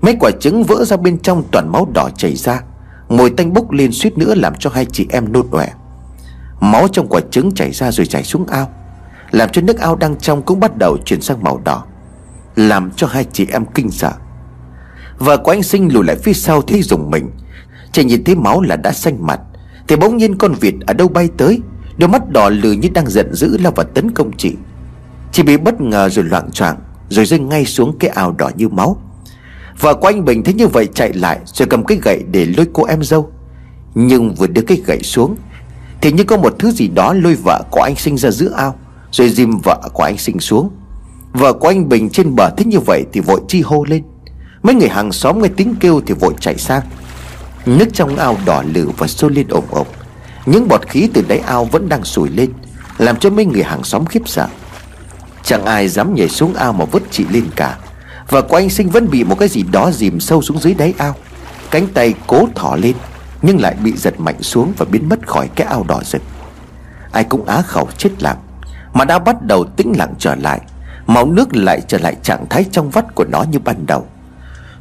Mấy 0.00 0.16
quả 0.20 0.30
trứng 0.40 0.64
vỡ 0.64 0.84
ra 0.84 0.96
bên 0.96 1.18
trong 1.18 1.42
toàn 1.52 1.72
máu 1.72 1.88
đỏ 1.94 2.08
chảy 2.16 2.36
ra, 2.36 2.62
Mùi 3.08 3.30
tanh 3.30 3.52
bốc 3.52 3.70
lên 3.70 3.92
suýt 3.92 4.18
nữa 4.18 4.34
làm 4.34 4.54
cho 4.58 4.70
hai 4.70 4.84
chị 4.84 5.06
em 5.10 5.32
nôn 5.32 5.46
ọe. 5.50 5.68
Máu 6.60 6.88
trong 6.88 7.08
quả 7.08 7.20
trứng 7.30 7.54
chảy 7.54 7.72
ra 7.72 7.92
rồi 7.92 8.06
chảy 8.06 8.24
xuống 8.24 8.46
ao, 8.46 8.70
Làm 9.30 9.48
cho 9.52 9.62
nước 9.62 9.78
ao 9.78 9.96
đang 9.96 10.16
trong 10.16 10.42
cũng 10.42 10.60
bắt 10.60 10.76
đầu 10.78 10.96
chuyển 11.04 11.20
sang 11.20 11.42
màu 11.42 11.60
đỏ, 11.64 11.84
Làm 12.56 12.90
cho 12.96 13.06
hai 13.06 13.24
chị 13.32 13.46
em 13.52 13.64
kinh 13.74 13.90
sợ. 13.90 14.12
Vợ 15.18 15.36
của 15.36 15.50
anh 15.50 15.62
sinh 15.62 15.92
lùi 15.92 16.04
lại 16.04 16.16
phía 16.16 16.32
sau 16.32 16.62
thấy 16.62 16.82
dùng 16.82 17.10
mình, 17.10 17.30
Chỉ 17.92 18.04
nhìn 18.04 18.24
thấy 18.24 18.34
máu 18.34 18.60
là 18.60 18.76
đã 18.76 18.92
xanh 18.92 19.26
mặt, 19.26 19.40
Thì 19.88 19.96
bỗng 19.96 20.16
nhiên 20.16 20.38
con 20.38 20.52
vịt 20.52 20.74
ở 20.86 20.94
đâu 20.94 21.08
bay 21.08 21.28
tới, 21.36 21.60
Đôi 21.96 22.08
mắt 22.08 22.30
đỏ 22.30 22.48
lừ 22.48 22.72
như 22.72 22.88
đang 22.94 23.06
giận 23.06 23.34
dữ 23.34 23.58
lao 23.58 23.72
vào 23.72 23.86
tấn 23.86 24.10
công 24.10 24.32
chị. 24.36 24.56
Chị 25.32 25.42
bị 25.42 25.56
bất 25.56 25.80
ngờ 25.80 26.08
rồi 26.08 26.24
loạn 26.24 26.50
choạng, 26.50 26.76
Rồi 27.08 27.24
rơi 27.24 27.40
ngay 27.40 27.64
xuống 27.64 27.98
cái 27.98 28.10
ao 28.10 28.32
đỏ 28.32 28.50
như 28.56 28.68
máu. 28.68 28.96
Vợ 29.80 29.94
của 29.94 30.06
anh 30.06 30.24
Bình 30.24 30.44
thấy 30.44 30.54
như 30.54 30.66
vậy 30.66 30.88
chạy 30.94 31.12
lại, 31.12 31.38
Rồi 31.44 31.68
cầm 31.68 31.84
cái 31.84 31.98
gậy 32.02 32.24
để 32.30 32.46
lôi 32.56 32.66
cô 32.72 32.84
em 32.84 33.02
dâu, 33.02 33.30
Nhưng 33.94 34.34
vừa 34.34 34.46
đưa 34.46 34.62
cái 34.62 34.82
gậy 34.86 35.02
xuống 35.02 35.36
thì 36.06 36.12
như 36.12 36.24
có 36.24 36.36
một 36.36 36.54
thứ 36.58 36.70
gì 36.70 36.88
đó 36.88 37.12
lôi 37.12 37.34
vợ 37.34 37.62
của 37.70 37.80
anh 37.80 37.96
sinh 37.96 38.18
ra 38.18 38.30
giữa 38.30 38.52
ao, 38.56 38.74
Rồi 39.12 39.30
dìm 39.30 39.58
vợ 39.64 39.80
của 39.92 40.02
anh 40.02 40.18
sinh 40.18 40.40
xuống. 40.40 40.70
Vợ 41.32 41.52
của 41.52 41.68
anh 41.68 41.88
Bình 41.88 42.10
trên 42.10 42.34
bờ 42.34 42.50
thích 42.50 42.66
như 42.66 42.80
vậy 42.80 43.04
Thì 43.12 43.20
vội 43.20 43.40
chi 43.48 43.62
hô 43.62 43.84
lên. 43.84 44.02
Mấy 44.62 44.74
người 44.74 44.88
hàng 44.88 45.12
xóm 45.12 45.42
nghe 45.42 45.48
tiếng 45.56 45.74
kêu 45.80 46.00
thì 46.06 46.14
vội 46.14 46.34
chạy 46.40 46.58
sang. 46.58 46.82
Nước 47.66 47.84
trong 47.92 48.16
ao 48.16 48.36
đỏ 48.44 48.62
lử 48.72 48.90
và 48.98 49.06
sôi 49.06 49.30
lên 49.30 49.46
ồm 49.48 49.64
ồm. 49.70 49.86
Những 50.46 50.68
bọt 50.68 50.88
khí 50.88 51.08
từ 51.14 51.24
đáy 51.28 51.38
ao 51.38 51.64
vẫn 51.64 51.88
đang 51.88 52.04
sủi 52.04 52.28
lên, 52.28 52.50
Làm 52.98 53.16
cho 53.16 53.30
mấy 53.30 53.44
người 53.44 53.62
hàng 53.62 53.84
xóm 53.84 54.06
khiếp 54.06 54.22
sợ. 54.26 54.48
Chẳng 55.42 55.64
ai 55.64 55.88
dám 55.88 56.14
nhảy 56.14 56.28
xuống 56.28 56.54
ao 56.54 56.72
mà 56.72 56.84
vứt 56.84 57.02
chị 57.10 57.24
lên 57.30 57.44
cả. 57.56 57.78
Và 58.28 58.40
của 58.40 58.56
anh 58.56 58.70
sinh 58.70 58.88
vẫn 58.88 59.10
bị 59.10 59.24
một 59.24 59.38
cái 59.38 59.48
gì 59.48 59.62
đó 59.72 59.90
dìm 59.90 60.20
sâu 60.20 60.42
xuống 60.42 60.58
dưới 60.58 60.74
đáy 60.74 60.94
ao. 60.98 61.14
Cánh 61.70 61.86
tay 61.86 62.14
cố 62.26 62.48
thỏ 62.54 62.76
lên. 62.76 62.94
Nhưng 63.42 63.60
lại 63.60 63.74
bị 63.84 63.92
giật 63.96 64.20
mạnh 64.20 64.42
xuống 64.42 64.72
và 64.78 64.86
biến 64.90 65.08
mất 65.08 65.26
khỏi 65.26 65.48
cái 65.54 65.66
ao 65.66 65.84
đỏ 65.88 66.00
rực. 66.04 66.22
Ai 67.12 67.24
cũng 67.24 67.44
á 67.44 67.62
khẩu 67.62 67.88
chết 67.98 68.22
lặng, 68.22 68.36
Mà 68.92 69.04
đã 69.04 69.18
bắt 69.18 69.42
đầu 69.42 69.64
tĩnh 69.64 69.92
lặng 69.98 70.14
trở 70.18 70.34
lại. 70.34 70.60
Máu 71.06 71.26
nước 71.26 71.56
lại 71.56 71.80
trở 71.88 71.98
lại 71.98 72.16
trạng 72.22 72.46
thái 72.50 72.64
trong 72.72 72.90
vắt 72.90 73.14
của 73.14 73.24
nó 73.24 73.42
như 73.42 73.58
ban 73.58 73.86
đầu. 73.86 74.06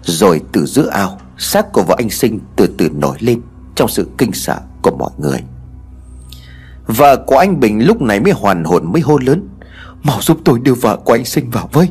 Rồi 0.03 0.41
từ 0.51 0.65
giữa 0.65 0.89
ao, 0.89 1.19
Xác 1.37 1.73
của 1.73 1.83
vợ 1.83 1.95
anh 1.97 2.09
sinh 2.09 2.39
từ 2.55 2.67
từ 2.77 2.89
nổi 2.89 3.17
lên 3.19 3.41
Trong 3.75 3.89
sự 3.89 4.09
kinh 4.17 4.33
sợ 4.33 4.59
của 4.81 4.91
mọi 4.97 5.11
người. 5.17 5.43
Vợ 6.87 7.17
của 7.27 7.37
anh 7.37 7.59
Bình 7.59 7.85
lúc 7.85 8.01
này 8.01 8.19
mới 8.19 8.33
hoàn 8.33 8.63
hồn, 8.63 8.91
mới 8.91 9.01
hô 9.01 9.17
lớn, 9.17 9.49
Mau 10.03 10.21
giúp 10.21 10.37
tôi 10.45 10.59
đưa 10.59 10.73
vợ 10.73 10.97
của 11.05 11.13
anh 11.13 11.25
sinh 11.25 11.49
vào 11.49 11.69
với, 11.71 11.89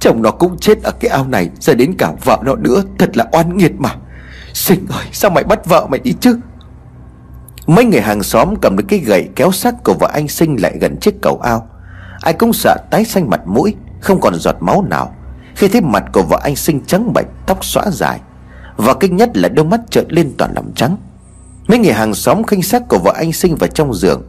Chồng 0.00 0.22
nó 0.22 0.30
cũng 0.30 0.58
chết 0.58 0.82
ở 0.82 0.90
cái 1.00 1.10
ao 1.10 1.26
này, 1.28 1.50
Giờ 1.60 1.74
đến 1.74 1.94
cả 1.98 2.12
vợ 2.24 2.38
nó 2.44 2.54
nữa, 2.54 2.82
Thật 2.98 3.16
là 3.16 3.26
oan 3.32 3.56
nghiệt 3.56 3.72
mà. 3.78 3.94
Sinh 4.56 4.86
ơi 4.88 5.04
sao 5.12 5.30
mày 5.30 5.44
bắt 5.44 5.66
vợ 5.66 5.86
mày 5.90 6.00
đi 6.00 6.14
chứ? 6.20 6.38
Mấy 7.66 7.84
người 7.84 8.00
hàng 8.00 8.22
xóm 8.22 8.54
cầm 8.62 8.76
được 8.76 8.84
cái 8.88 8.98
gậy 8.98 9.28
kéo 9.36 9.52
xác 9.52 9.84
của 9.84 9.94
vợ 9.94 10.10
anh 10.12 10.28
sinh 10.28 10.56
lại 10.62 10.78
gần 10.80 10.96
chiếc 11.00 11.14
cầu 11.22 11.40
ao. 11.42 11.68
Ai 12.20 12.32
cũng 12.32 12.52
sợ 12.52 12.76
tái 12.90 13.04
xanh 13.04 13.30
mặt 13.30 13.40
mũi, 13.46 13.74
Không 14.00 14.20
còn 14.20 14.34
giọt 14.34 14.56
máu 14.60 14.84
nào. 14.90 15.14
Khi 15.54 15.68
thấy 15.68 15.80
mặt 15.80 16.04
của 16.12 16.22
vợ 16.22 16.40
anh 16.42 16.56
sinh 16.56 16.80
trắng 16.86 17.12
bệch, 17.12 17.26
Tóc 17.46 17.64
xõa 17.64 17.82
dài 17.90 18.20
Và 18.76 18.94
kinh 18.94 19.16
nhất 19.16 19.36
là 19.36 19.48
đôi 19.48 19.64
mắt 19.64 19.80
trợn 19.90 20.06
lên 20.08 20.32
toàn 20.38 20.54
lòng 20.54 20.72
trắng. 20.74 20.96
Mấy 21.66 21.78
người 21.78 21.92
hàng 21.92 22.14
xóm 22.14 22.44
khinh 22.44 22.62
xác 22.62 22.88
của 22.88 22.98
vợ 22.98 23.12
anh 23.16 23.32
sinh 23.32 23.56
vào 23.56 23.68
trong 23.68 23.94
giường, 23.94 24.22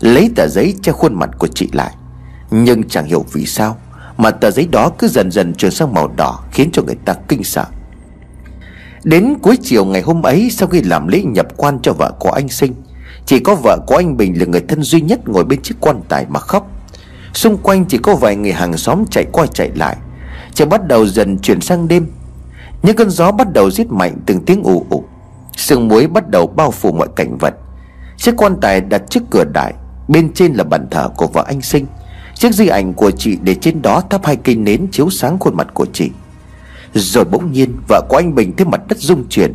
Lấy 0.00 0.30
tờ 0.36 0.46
giấy 0.46 0.74
che 0.82 0.92
khuôn 0.92 1.14
mặt 1.14 1.30
của 1.38 1.48
chị 1.54 1.68
lại. 1.72 1.94
Nhưng 2.50 2.88
chẳng 2.88 3.04
hiểu 3.04 3.24
vì 3.32 3.46
sao, 3.46 3.76
Mà 4.16 4.30
tờ 4.30 4.50
giấy 4.50 4.68
đó 4.72 4.90
cứ 4.98 5.08
dần 5.08 5.30
dần 5.30 5.54
chuyển 5.54 5.72
sang 5.72 5.94
màu 5.94 6.08
đỏ, 6.16 6.40
Khiến 6.52 6.70
cho 6.72 6.82
người 6.82 6.96
ta 7.04 7.14
kinh 7.28 7.44
sợ. 7.44 7.64
Đến 9.04 9.34
cuối 9.42 9.56
chiều 9.62 9.84
ngày 9.84 10.02
hôm 10.02 10.22
ấy, 10.22 10.50
Sau 10.50 10.68
khi 10.68 10.82
làm 10.82 11.08
lễ 11.08 11.22
nhập 11.22 11.46
quan 11.56 11.78
cho 11.82 11.92
vợ 11.92 12.12
của 12.18 12.30
anh 12.30 12.48
sinh, 12.48 12.74
Chỉ 13.26 13.38
có 13.38 13.54
vợ 13.54 13.78
của 13.86 13.96
anh 13.96 14.16
Bình 14.16 14.40
là 14.40 14.46
người 14.46 14.62
thân 14.68 14.82
duy 14.82 15.00
nhất 15.00 15.28
Ngồi 15.28 15.44
bên 15.44 15.62
chiếc 15.62 15.74
quan 15.80 16.00
tài 16.08 16.26
mà 16.28 16.40
khóc. 16.40 16.70
Xung 17.34 17.58
quanh 17.58 17.84
chỉ 17.84 17.98
có 17.98 18.14
vài 18.14 18.36
người 18.36 18.52
hàng 18.52 18.76
xóm 18.76 19.04
chạy 19.10 19.26
qua 19.32 19.46
chạy 19.46 19.70
lại. 19.74 19.96
Trời 20.54 20.66
bắt 20.66 20.86
đầu 20.86 21.06
dần 21.06 21.38
chuyển 21.38 21.60
sang 21.60 21.88
đêm. 21.88 22.06
Những 22.82 22.96
cơn 22.96 23.10
gió 23.10 23.32
bắt 23.32 23.52
đầu 23.52 23.70
giết 23.70 23.90
mạnh 23.90 24.16
từng 24.26 24.44
tiếng 24.44 24.62
ù 24.62 24.86
ù. 24.90 25.04
Sương 25.56 25.88
muối 25.88 26.06
bắt 26.06 26.28
đầu 26.28 26.46
bao 26.46 26.70
phủ 26.70 26.92
mọi 26.92 27.08
cảnh 27.16 27.38
vật. 27.38 27.54
Chiếc 28.16 28.34
quan 28.36 28.60
tài 28.60 28.80
đặt 28.80 29.02
trước 29.10 29.22
cửa 29.30 29.44
đại, 29.44 29.74
Bên 30.08 30.32
trên 30.32 30.54
là 30.54 30.64
bàn 30.64 30.86
thờ 30.90 31.08
của 31.16 31.26
vợ 31.26 31.44
anh 31.46 31.62
sinh. 31.62 31.86
Chiếc 32.34 32.54
di 32.54 32.66
ảnh 32.66 32.94
của 32.94 33.10
chị 33.10 33.38
để 33.42 33.54
trên 33.54 33.82
đó 33.82 34.02
thắp 34.10 34.24
hai 34.24 34.36
cây 34.36 34.54
nến 34.54 34.86
chiếu 34.92 35.10
sáng 35.10 35.38
khuôn 35.38 35.56
mặt 35.56 35.68
của 35.74 35.86
chị. 35.92 36.10
Rồi 36.94 37.24
bỗng 37.24 37.52
nhiên 37.52 37.76
vợ 37.88 38.00
của 38.08 38.16
anh 38.16 38.34
Bình 38.34 38.56
thấy 38.56 38.66
mặt 38.66 38.80
đất 38.88 38.98
rung 38.98 39.28
chuyển. 39.28 39.52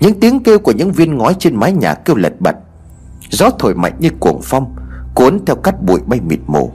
Những 0.00 0.20
tiếng 0.20 0.42
kêu 0.42 0.58
của 0.58 0.72
những 0.72 0.92
viên 0.92 1.16
ngói 1.18 1.34
trên 1.38 1.56
mái 1.56 1.72
nhà 1.72 1.94
kêu 1.94 2.16
lật 2.16 2.40
bật. 2.40 2.56
Gió 3.30 3.50
thổi 3.58 3.74
mạnh 3.74 3.92
như 3.98 4.10
cuồng 4.20 4.40
phong, 4.42 4.74
Cuốn 5.14 5.44
theo 5.46 5.56
cát 5.56 5.82
bụi 5.82 6.00
bay 6.06 6.20
mịt 6.20 6.38
mù. 6.46 6.72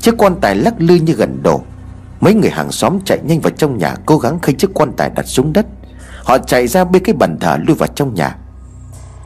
Chiếc 0.00 0.14
quan 0.18 0.34
tài 0.40 0.54
lắc 0.54 0.74
lư 0.78 0.94
như 0.94 1.12
gần 1.12 1.42
đổ. 1.42 1.60
Mấy 2.20 2.34
người 2.34 2.50
hàng 2.50 2.72
xóm 2.72 2.98
chạy 3.04 3.18
nhanh 3.24 3.40
vào 3.40 3.50
trong 3.50 3.78
nhà, 3.78 3.94
Cố 4.06 4.18
gắng 4.18 4.38
khơi 4.40 4.54
chiếc 4.58 4.74
quan 4.74 4.92
tài 4.96 5.10
đặt 5.10 5.26
xuống 5.26 5.52
đất. 5.52 5.66
Họ 6.24 6.38
chạy 6.38 6.66
ra 6.66 6.84
bên 6.84 7.04
cái 7.04 7.14
bàn 7.14 7.36
thờ 7.40 7.56
lui 7.66 7.76
vào 7.76 7.88
trong 7.94 8.14
nhà. 8.14 8.36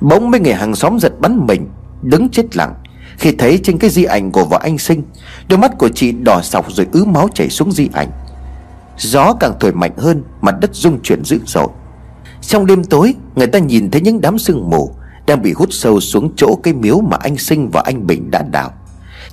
Bỗng 0.01 0.30
mấy 0.30 0.40
người 0.40 0.55
hàng 0.55 0.74
xóm 0.74 0.99
giật 1.01 1.12
bắn 1.20 1.47
mình, 1.47 1.68
Đứng 2.03 2.28
chết 2.28 2.57
lặng. 2.57 2.74
Khi 3.18 3.32
thấy 3.32 3.61
trên 3.62 3.78
cái 3.78 3.90
di 3.90 4.05
ảnh 4.05 4.32
của 4.32 4.45
vợ 4.45 4.59
anh 4.62 4.78
sinh, 4.78 5.03
Đôi 5.49 5.59
mắt 5.59 5.78
của 5.78 5.88
chị 5.88 6.12
đỏ 6.12 6.40
sọc 6.43 6.72
rồi 6.72 6.86
ứ 6.93 7.05
máu 7.05 7.28
chảy 7.34 7.49
xuống 7.49 7.72
di 7.72 7.88
ảnh. 7.93 8.09
Gió 9.03 9.34
càng 9.40 9.53
thổi 9.61 9.72
mạnh 9.72 9.96
hơn, 9.96 10.22
Mặt 10.40 10.55
đất 10.61 10.70
rung 10.74 11.03
chuyển 11.03 11.24
dữ 11.24 11.38
dội. 11.46 11.68
Trong 12.40 12.66
đêm 12.66 12.84
tối, 12.84 13.14
Người 13.34 13.46
ta 13.46 13.59
nhìn 13.59 13.90
thấy 13.90 14.00
những 14.00 14.20
đám 14.20 14.38
sương 14.38 14.70
mù 14.70 14.94
Đang 15.26 15.42
bị 15.42 15.53
hút 15.53 15.68
sâu 15.72 16.00
xuống 16.00 16.32
chỗ 16.36 16.59
cây 16.62 16.74
miếu 16.74 17.00
Mà 17.00 17.16
anh 17.20 17.38
Sinh 17.38 17.70
và 17.70 17.82
anh 17.84 18.07
Bình 18.07 18.30
đã 18.30 18.42
đào. 18.42 18.72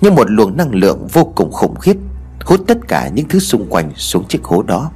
Như 0.00 0.10
một 0.10 0.30
luồng 0.30 0.56
năng 0.56 0.74
lượng 0.74 1.06
vô 1.12 1.24
cùng 1.34 1.52
khủng 1.52 1.74
khiếp 1.74 1.96
Hút 2.44 2.60
tất 2.66 2.78
cả 2.88 3.08
những 3.08 3.28
thứ 3.28 3.38
xung 3.38 3.66
quanh 3.70 3.90
xuống 3.96 4.24
chiếc 4.28 4.44
hố 4.44 4.62
đó. 4.62 4.90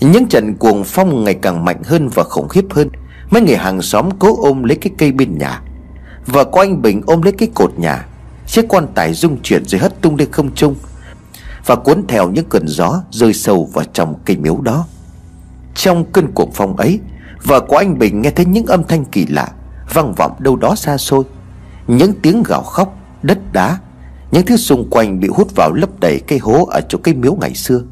Những 0.00 0.28
trận 0.28 0.54
cuồng 0.54 0.84
phong 0.84 1.24
ngày 1.24 1.34
càng 1.34 1.64
mạnh 1.64 1.82
hơn 1.84 2.08
và 2.08 2.24
khủng 2.24 2.48
khiếp 2.48 2.64
hơn, 2.70 2.88
Mấy 3.30 3.42
người 3.42 3.56
hàng 3.56 3.82
xóm 3.82 4.08
cố 4.18 4.42
ôm 4.42 4.62
lấy 4.62 4.76
cái 4.76 4.92
cây 4.98 5.12
bên 5.12 5.38
nhà. 5.38 5.62
Vợ 6.26 6.44
của 6.44 6.60
anh 6.60 6.82
Bình 6.82 7.02
ôm 7.06 7.22
lấy 7.22 7.32
cái 7.32 7.48
cột 7.54 7.78
nhà, 7.78 8.06
Chiếc 8.46 8.68
quan 8.68 8.86
tài 8.94 9.14
rung 9.14 9.42
chuyển 9.42 9.64
rồi 9.64 9.80
hất 9.80 10.02
tung 10.02 10.16
lên 10.16 10.32
không 10.32 10.54
trung 10.54 10.74
và 11.66 11.76
cuốn 11.76 12.06
theo 12.08 12.30
những 12.30 12.48
cơn 12.48 12.68
gió 12.68 13.02
rơi 13.10 13.32
sâu 13.32 13.70
vào 13.72 13.84
trong 13.92 14.14
cây 14.24 14.36
miếu 14.36 14.60
đó. 14.60 14.86
Trong 15.74 16.04
cơn 16.12 16.32
cuồng 16.32 16.50
phong 16.54 16.76
ấy, 16.76 17.00
Vợ 17.44 17.60
của 17.60 17.76
anh 17.76 17.98
Bình 17.98 18.22
nghe 18.22 18.30
thấy 18.30 18.46
những 18.46 18.66
âm 18.66 18.84
thanh 18.84 19.04
kỳ 19.04 19.26
lạ, 19.26 19.48
Vang 19.94 20.14
vọng 20.14 20.32
đâu 20.38 20.56
đó 20.56 20.74
xa 20.74 20.96
xôi. 20.96 21.24
Những 21.86 22.12
tiếng 22.22 22.42
gào 22.42 22.62
khóc, 22.62 22.96
Đất 23.22 23.38
đá, 23.52 23.78
Những 24.30 24.46
thứ 24.46 24.56
xung 24.56 24.90
quanh 24.90 25.20
bị 25.20 25.28
hút 25.28 25.48
vào 25.56 25.72
lấp 25.72 26.00
đầy 26.00 26.20
cây 26.28 26.38
hố 26.38 26.66
Ở 26.66 26.80
chỗ 26.88 26.98
cây 27.02 27.14
miếu 27.14 27.34
ngày 27.34 27.54
xưa. 27.54 27.82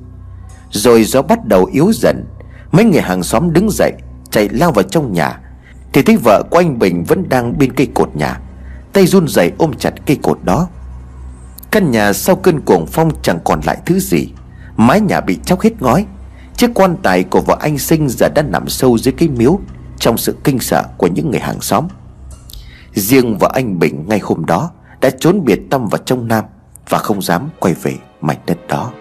Rồi 0.71 1.05
gió 1.05 1.23
bắt 1.23 1.45
đầu 1.45 1.65
yếu 1.73 1.93
dần, 1.93 2.25
Mấy 2.73 2.85
người 2.85 3.01
hàng 3.01 3.23
xóm 3.23 3.53
đứng 3.53 3.71
dậy, 3.71 3.93
Chạy 4.31 4.49
lao 4.49 4.73
vào 4.73 4.83
trong 4.83 5.13
nhà, 5.13 5.41
Thì 5.93 6.03
thấy 6.03 6.17
vợ 6.17 6.43
của 6.51 6.59
anh 6.59 6.79
Bình 6.79 7.05
vẫn 7.05 7.29
đang 7.29 7.59
bên 7.59 7.73
cây 7.73 7.89
cột 7.95 8.17
nhà, 8.17 8.41
Tay 8.93 9.07
run 9.07 9.29
rẩy 9.29 9.53
ôm 9.59 9.73
chặt 9.79 9.95
cây 10.07 10.19
cột 10.23 10.39
đó. 10.43 10.69
Căn 11.71 11.91
nhà 11.91 12.13
sau 12.13 12.37
cơn 12.37 12.61
cuồng 12.61 12.87
phong 12.87 13.11
chẳng 13.23 13.39
còn 13.45 13.61
lại 13.65 13.79
thứ 13.87 14.01
gì. 14.01 14.29
Mái 14.77 15.01
nhà 15.01 15.21
bị 15.21 15.39
chóc 15.45 15.61
hết 15.61 15.83
ngói. 15.83 16.07
Chiếc 16.57 16.71
quan 16.75 16.97
tài 17.03 17.25
của 17.25 17.41
vợ 17.41 17.57
anh 17.61 17.79
sinh 17.79 18.09
giờ 18.09 18.29
đã 18.35 18.43
nằm 18.43 18.69
sâu 18.69 18.99
dưới 18.99 19.13
cái 19.13 19.29
miếu 19.29 19.61
Trong 19.99 20.19
sự 20.19 20.37
kinh 20.45 20.59
sợ 20.59 20.85
của 20.97 21.07
những 21.07 21.31
người 21.31 21.41
hàng 21.41 21.61
xóm. 21.61 21.89
Riêng 22.95 23.39
vợ 23.39 23.51
anh 23.55 23.79
Bình 23.79 24.05
ngay 24.09 24.19
hôm 24.23 24.47
đó 24.47 24.71
Đã 25.01 25.11
trốn 25.11 25.45
biệt 25.45 25.61
tâm 25.71 25.89
vào 25.89 25.99
trong 26.05 26.29
Nam 26.29 26.45
Và 26.89 26.99
không 26.99 27.23
dám 27.23 27.49
quay 27.59 27.75
về 27.75 27.95
mảnh 28.21 28.39
đất 28.47 28.59
đó. 28.69 28.93